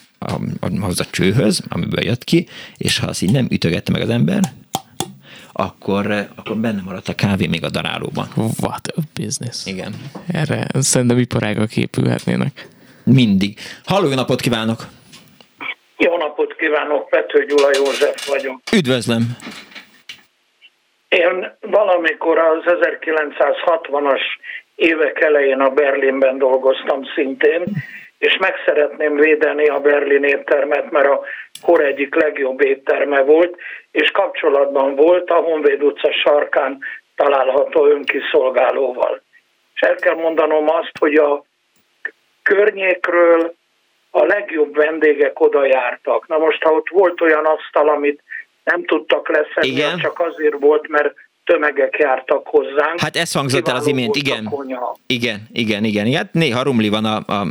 [0.61, 2.47] ahhoz a csőhöz, amiből jött ki,
[2.77, 4.39] és ha azt így nem ütögette meg az ember,
[5.53, 6.05] akkor,
[6.35, 8.27] akkor benne maradt a kávé még a darálóban.
[8.61, 9.65] What a business.
[9.65, 9.93] Igen.
[10.33, 12.67] Erre szerintem iparágak épülhetnének.
[13.03, 13.57] Mindig.
[13.85, 14.79] Halló, jó napot kívánok!
[15.97, 18.59] Jó napot kívánok, Pető Gyula József vagyok.
[18.73, 19.37] Üdvözlöm!
[21.09, 24.21] Én valamikor az 1960-as
[24.75, 27.63] évek elején a Berlinben dolgoztam szintén,
[28.23, 31.23] és meg szeretném védeni a Berlin éttermet, mert a
[31.61, 33.57] kor egyik legjobb étterme volt,
[33.91, 36.79] és kapcsolatban volt a Honvéd utca sarkán
[37.15, 39.21] található önkiszolgálóval.
[39.75, 41.43] És el kell mondanom azt, hogy a
[42.43, 43.53] környékről
[44.11, 46.27] a legjobb vendégek oda jártak.
[46.27, 48.23] Na most, ha ott volt olyan asztal, amit
[48.63, 49.97] nem tudtak leszedni, Igen.
[49.97, 51.13] csak azért volt, mert
[51.45, 52.99] tömegek jártak hozzánk.
[52.99, 54.53] Hát ez hangzott el az imént, igen.
[55.07, 56.13] Igen, igen, igen.
[56.13, 57.45] Hát néha rumli van a, a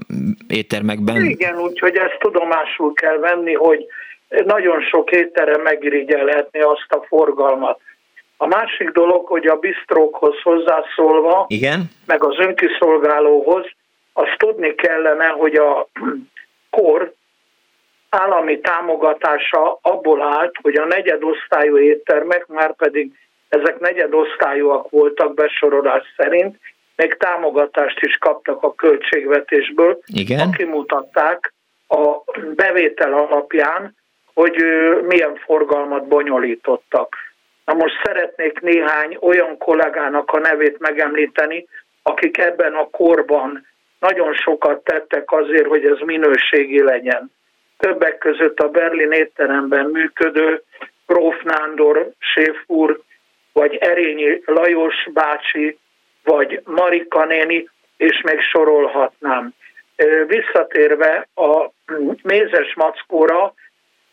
[0.49, 1.25] éttermekben.
[1.25, 3.87] Igen, úgyhogy ezt tudomásul kell venni, hogy
[4.29, 7.81] nagyon sok étterem megirigyelhetni azt a forgalmat.
[8.37, 11.91] A másik dolog, hogy a bistrókhoz hozzászólva, Igen?
[12.07, 13.65] meg az önkiszolgálóhoz,
[14.13, 15.89] azt tudni kellene, hogy a
[16.71, 17.13] kor
[18.09, 23.13] állami támogatása abból állt, hogy a negyedosztályú éttermek, már pedig
[23.53, 26.57] ezek negyedosztályúak voltak besorolás szerint,
[26.97, 30.49] még támogatást is kaptak a költségvetésből, Igen.
[30.49, 31.53] aki mutatták
[31.89, 32.17] a
[32.55, 33.97] bevétel alapján,
[34.35, 34.57] hogy
[35.03, 37.17] milyen forgalmat bonyolítottak.
[37.65, 41.67] Na most szeretnék néhány olyan kollégának a nevét megemlíteni,
[42.03, 43.67] akik ebben a korban
[43.99, 47.33] nagyon sokat tettek azért, hogy ez minőségi legyen.
[47.79, 50.63] Többek között a Berlin étteremben működő
[51.07, 53.01] Gróf Nándor séfúr,
[53.53, 55.79] vagy Erényi Lajos bácsi,
[56.25, 59.55] vagy Marika néni, és még sorolhatnám.
[60.27, 61.71] Visszatérve a
[62.23, 63.55] mézes mackóra,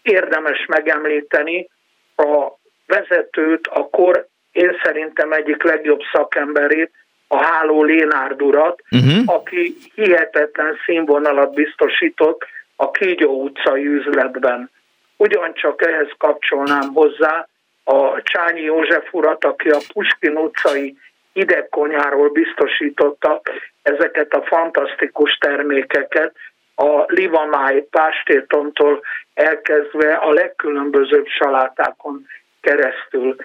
[0.01, 1.69] érdemes megemlíteni
[2.15, 2.47] a
[2.85, 6.91] vezetőt, a kor én szerintem egyik legjobb szakemberét,
[7.27, 9.35] a Háló Lénárd urat, uh-huh.
[9.35, 12.45] aki hihetetlen színvonalat biztosított
[12.75, 14.71] a Kígyó utcai üzletben.
[15.17, 17.47] Ugyancsak ehhez kapcsolnám hozzá
[17.91, 20.97] a Csányi József urat, aki a Puskin utcai
[21.33, 23.41] idegkonyáról biztosította
[23.81, 26.33] ezeket a fantasztikus termékeket,
[26.75, 29.01] a livamáj pástétontól
[29.33, 32.25] elkezdve a legkülönbözőbb salátákon
[32.61, 33.35] keresztül.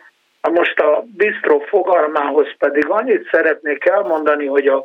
[0.52, 4.84] Most a bistro fogalmához pedig annyit szeretnék elmondani, hogy a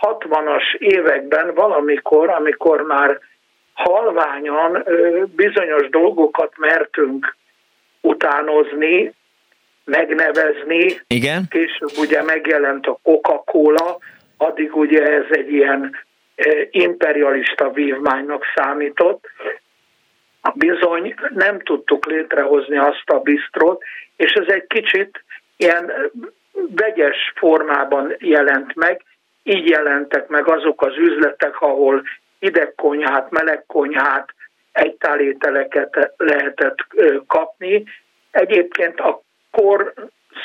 [0.00, 3.18] 60-as években valamikor, amikor már
[3.72, 4.84] halványan
[5.36, 7.36] bizonyos dolgokat mertünk
[8.00, 9.12] utánozni,
[9.84, 11.00] megnevezni.
[11.06, 11.42] Igen.
[11.50, 13.98] Később ugye megjelent a Coca-Cola,
[14.36, 15.96] addig ugye ez egy ilyen
[16.70, 19.24] imperialista vívmánynak számított.
[20.54, 23.82] Bizony nem tudtuk létrehozni azt a bistrot,
[24.16, 25.24] és ez egy kicsit
[25.56, 25.92] ilyen
[26.52, 29.02] vegyes formában jelent meg,
[29.42, 32.02] így jelentek meg azok az üzletek, ahol
[32.38, 34.34] idegkonyhát, melegkonyhát,
[34.78, 36.76] egytálételeket lehetett
[37.26, 37.84] kapni.
[38.30, 39.92] Egyébként a kor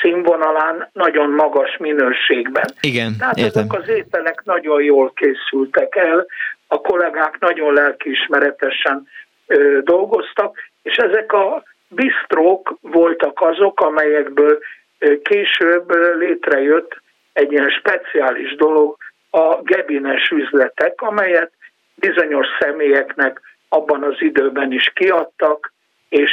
[0.02, 2.64] színvonalán nagyon magas minőségben.
[2.80, 3.62] Igen, Tehát értem.
[3.62, 6.26] ezek az ételek nagyon jól készültek el,
[6.66, 9.08] a kollégák nagyon lelkiismeretesen
[9.46, 14.58] ö, dolgoztak, és ezek a bistrók voltak azok, amelyekből
[14.98, 17.02] ö, később ö, létrejött
[17.32, 18.96] egy ilyen speciális dolog,
[19.30, 21.50] a gebines üzletek, amelyet
[21.94, 23.40] bizonyos személyeknek
[23.74, 25.72] abban az időben is kiadtak,
[26.08, 26.30] és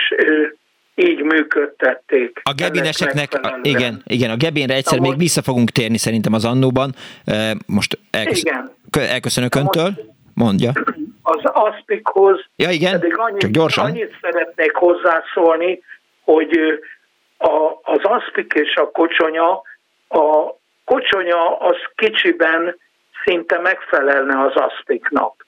[0.95, 2.41] így működtették.
[2.43, 6.33] A gebineseknek, a, igen, igen, a gebénre egyszer Na még most, vissza fogunk térni szerintem
[6.33, 6.91] az annóban.
[7.65, 8.71] Most elkösz, igen.
[8.91, 9.89] elköszönök öntől.
[10.33, 10.71] Mondja.
[11.21, 13.85] Az aszpikhoz ja, igen, pedig annyit, csak gyorsan.
[13.85, 15.81] annyit szeretnék hozzászólni,
[16.23, 16.59] hogy
[17.37, 19.61] a, az aszpik és a kocsonya,
[20.07, 20.55] a
[20.85, 22.77] kocsonya az kicsiben
[23.25, 25.45] szinte megfelelne az aszpiknak.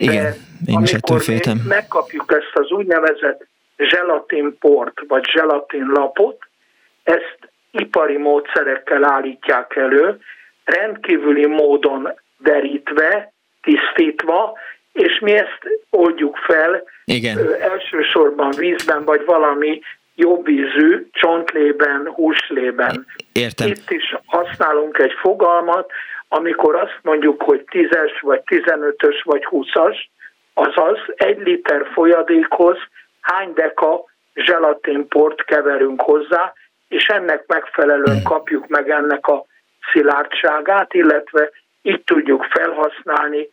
[0.00, 0.34] Igen,
[0.66, 1.58] én is ettől féltem.
[1.68, 3.46] megkapjuk ezt az úgynevezett
[3.76, 6.38] zselatinport, vagy zselatinlapot,
[7.02, 7.38] ezt
[7.70, 10.20] ipari módszerekkel állítják elő,
[10.64, 13.32] rendkívüli módon derítve,
[13.62, 14.58] tisztítva,
[14.92, 15.60] és mi ezt
[15.90, 17.38] oldjuk fel Igen.
[17.60, 19.80] elsősorban vízben, vagy valami
[20.14, 23.06] jobb ízű csontlében, húslében.
[23.32, 23.68] Értem.
[23.68, 25.90] Itt is használunk egy fogalmat,
[26.28, 29.96] amikor azt mondjuk, hogy 10-es, vagy 15-ös, vagy 20-as,
[30.54, 32.78] azaz egy liter folyadékhoz
[33.20, 34.04] hány deka
[34.34, 36.52] zselatinport keverünk hozzá,
[36.88, 39.44] és ennek megfelelően kapjuk meg ennek a
[39.92, 41.50] szilárdságát, illetve
[41.82, 43.48] így tudjuk felhasználni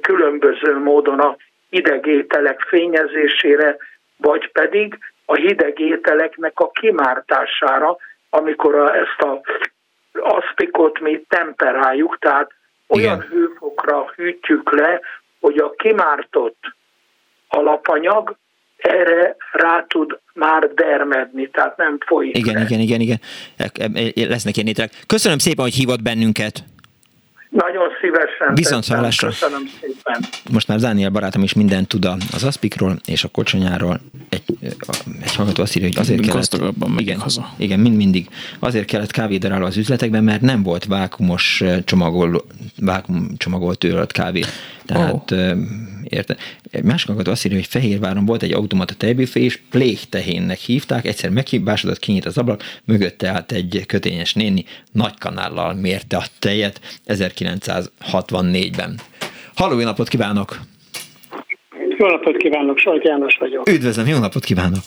[0.00, 1.36] különböző módon a
[1.70, 3.76] hideg ételek fényezésére,
[4.16, 7.96] vagy pedig a hideg ételeknek a kimártására,
[8.30, 9.40] amikor a, ezt a
[10.12, 12.52] aszpikot mi temperáljuk, tehát
[12.88, 13.28] olyan Igen.
[13.28, 15.00] hőfokra hűtjük le,
[15.40, 16.58] hogy a kimártott
[17.48, 18.36] alapanyag
[18.76, 22.36] erre rá tud már dermedni, tehát nem folyik.
[22.36, 22.60] Igen, le.
[22.60, 23.20] igen, igen, igen.
[24.28, 24.92] Lesznek ilyen ételek.
[25.06, 26.64] Köszönöm szépen, hogy hívott bennünket.
[27.52, 28.54] Nagyon szívesen.
[28.54, 29.28] Viszont hallásra.
[29.28, 30.24] Köszönöm szépen.
[30.50, 34.00] Most már Dániel barátom is mindent tud az aszpikról és a kocsonyáról.
[34.28, 34.42] Egy,
[35.22, 36.56] egy hallgató azt írja, hogy azért kellett...
[36.96, 37.54] Igen, haza.
[37.56, 38.28] Igen, mind mindig.
[38.58, 42.44] Azért kellett kávédaráló az üzletekben, mert nem volt vákumos csomagol,
[42.80, 44.40] vákum csomagolt őrölt kávé.
[44.86, 45.38] Tehát oh.
[46.02, 46.36] érte.
[46.70, 51.30] Egy másik hallgató azt írja, hogy Fehérváron volt egy automata tejbüfé, és pléhtehénnek hívták, egyszer
[51.30, 56.80] meghibásodott, kinyit az ablak, mögötte állt egy kötényes néni, nagy kanállal mérte a tejet
[57.42, 58.94] 1964-ben.
[59.56, 60.48] Halló, jó napot kívánok!
[61.96, 63.68] Jó napot kívánok, Sajt János vagyok.
[63.68, 64.82] Üdvözlöm, jó napot kívánok!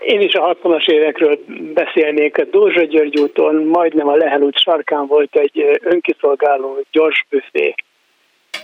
[0.00, 1.38] Én is a 60-as évekről
[1.74, 2.38] beszélnék.
[2.38, 7.74] A Dózsa György úton, majdnem a Lehel út sarkán volt egy önkiszolgáló gyors büfé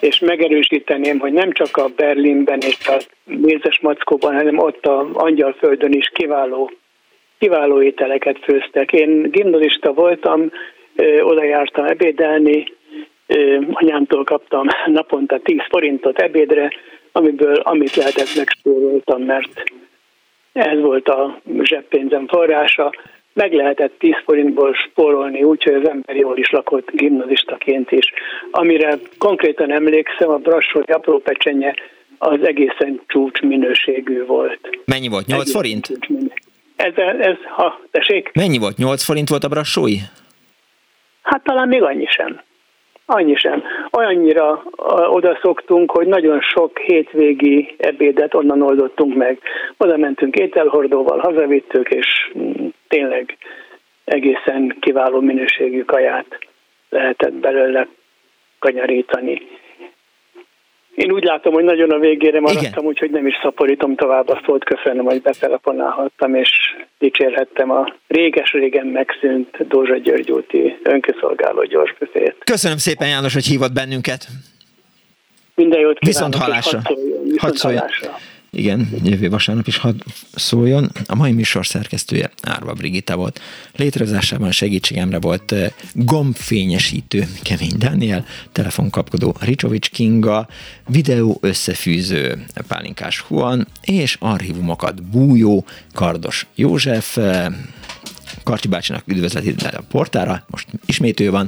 [0.01, 5.93] és megerősíteném, hogy nem csak a Berlinben és a Mézes Mackóban, hanem ott a Angyalföldön
[5.93, 6.71] is kiváló,
[7.39, 8.93] kiváló ételeket főztek.
[8.93, 10.51] Én gimnazista voltam,
[11.21, 12.65] oda jártam ebédelni,
[13.73, 16.73] anyámtól kaptam naponta 10 forintot ebédre,
[17.13, 19.63] amiből amit lehetett megspóroltam, mert
[20.53, 22.93] ez volt a zseppénzem forrása
[23.39, 28.13] meg lehetett 10 forintból spórolni, úgyhogy az ember jól is lakott gimnazistaként is.
[28.51, 31.75] Amire konkrétan emlékszem, a brassói apró pecsenye
[32.19, 34.59] az egészen csúcs minőségű volt.
[34.85, 35.27] Mennyi volt?
[35.27, 35.89] 8 egészen forint?
[36.77, 38.31] Ez, ez, ha, tessék?
[38.35, 38.77] Mennyi volt?
[38.77, 39.97] 8 forint volt a brassói?
[41.29, 42.41] Hát talán még annyi sem.
[43.07, 43.63] Annyi sem.
[43.91, 44.63] Olyannyira
[45.11, 49.39] oda szoktunk, hogy nagyon sok hétvégi ebédet onnan oldottunk meg.
[49.77, 53.37] Oda mentünk ételhordóval, hazavittük, és mm, tényleg
[54.05, 56.39] egészen kiváló minőségű kaját
[56.89, 57.89] lehetett belőle
[58.59, 59.43] kanyarítani.
[60.99, 64.65] Én úgy látom, hogy nagyon a végére maradtam, úgyhogy nem is szaporítom tovább a szót.
[64.65, 66.51] Köszönöm, hogy betelefonálhattam, és
[66.99, 72.37] dicsérhettem a réges-régen megszűnt Dózsa György úti önkiszolgáló gyors büfét.
[72.45, 74.27] Köszönöm szépen, János, hogy hívott bennünket.
[75.55, 76.81] Minden jót kívánok, Viszont hallásra.
[77.37, 77.83] Hadd szóljon.
[78.59, 80.03] Igen, jövő vasárnap is hadd
[80.35, 80.91] szóljon.
[81.07, 83.41] A mai műsor szerkesztője Árva Brigitta volt.
[83.77, 90.49] Létrehozásában segítségemre volt eh, gombfényesítő Kemény Dániel, telefonkapkodó Ricsovics Kinga,
[90.89, 97.19] videó összefűző Pálinkás Huan, és archívumokat bújó Kardos József,
[98.43, 101.47] Karcsi bácsinak üdvözlet a portára, most ismét ő van,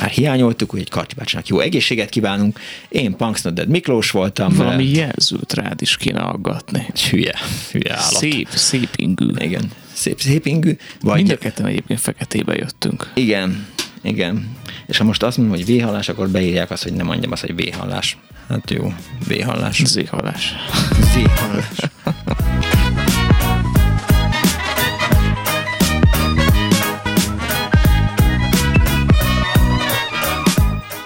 [0.00, 2.60] már hiányoltuk, hogy egy Karcsi bácsinak jó egészséget kívánunk.
[2.88, 4.54] Én Punksnodded Miklós voltam.
[4.54, 6.86] Valami jelzőt rád is kéne aggatni.
[7.10, 7.34] Hülye,
[7.72, 8.14] hülye állat.
[8.14, 9.28] Szép, szép ingű.
[9.38, 10.76] Igen, szép, szép ingű.
[11.00, 11.16] Vagy...
[11.16, 13.10] Mind a ketten egyébként feketébe jöttünk.
[13.14, 13.66] Igen,
[14.02, 14.56] igen.
[14.86, 17.54] És ha most azt mondom, hogy véhallás, akkor beírják azt, hogy nem mondjam azt, hogy
[17.54, 18.18] véhallás.
[18.48, 18.92] Hát jó,
[19.26, 19.82] véhallás.
[19.84, 20.54] Zéhallás.
[21.12, 21.76] Zéhallás.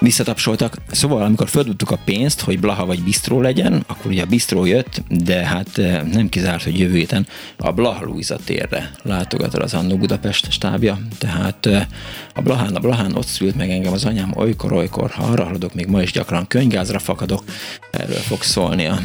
[0.03, 0.77] Visszatapsoltak.
[0.91, 5.03] Szóval, amikor földudtuk a pénzt, hogy Blaha vagy Bistró legyen, akkor ugye a Bistró jött,
[5.09, 7.27] de hát eh, nem kizárt, hogy jövő héten
[7.57, 10.99] a Blaha Luisa térre látogat el az Annó Budapest stábja.
[11.17, 11.85] Tehát eh,
[12.33, 15.87] a Blahán, a Blahán ott szült meg engem az anyám olykor-olykor, ha arra haladok, még
[15.87, 17.43] ma is gyakran könygázra fakadok.
[17.91, 18.99] Erről fog szólni a,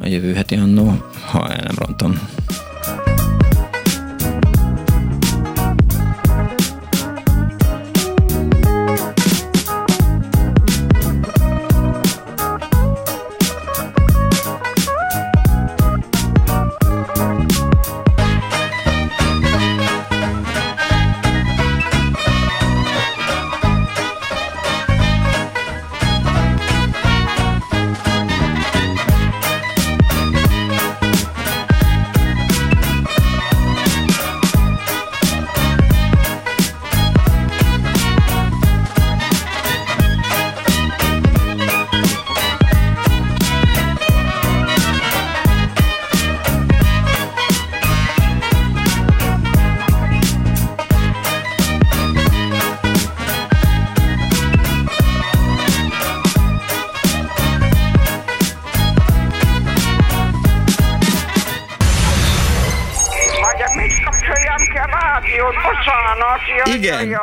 [0.00, 2.20] a jövő heti Annó, ha el nem rontom.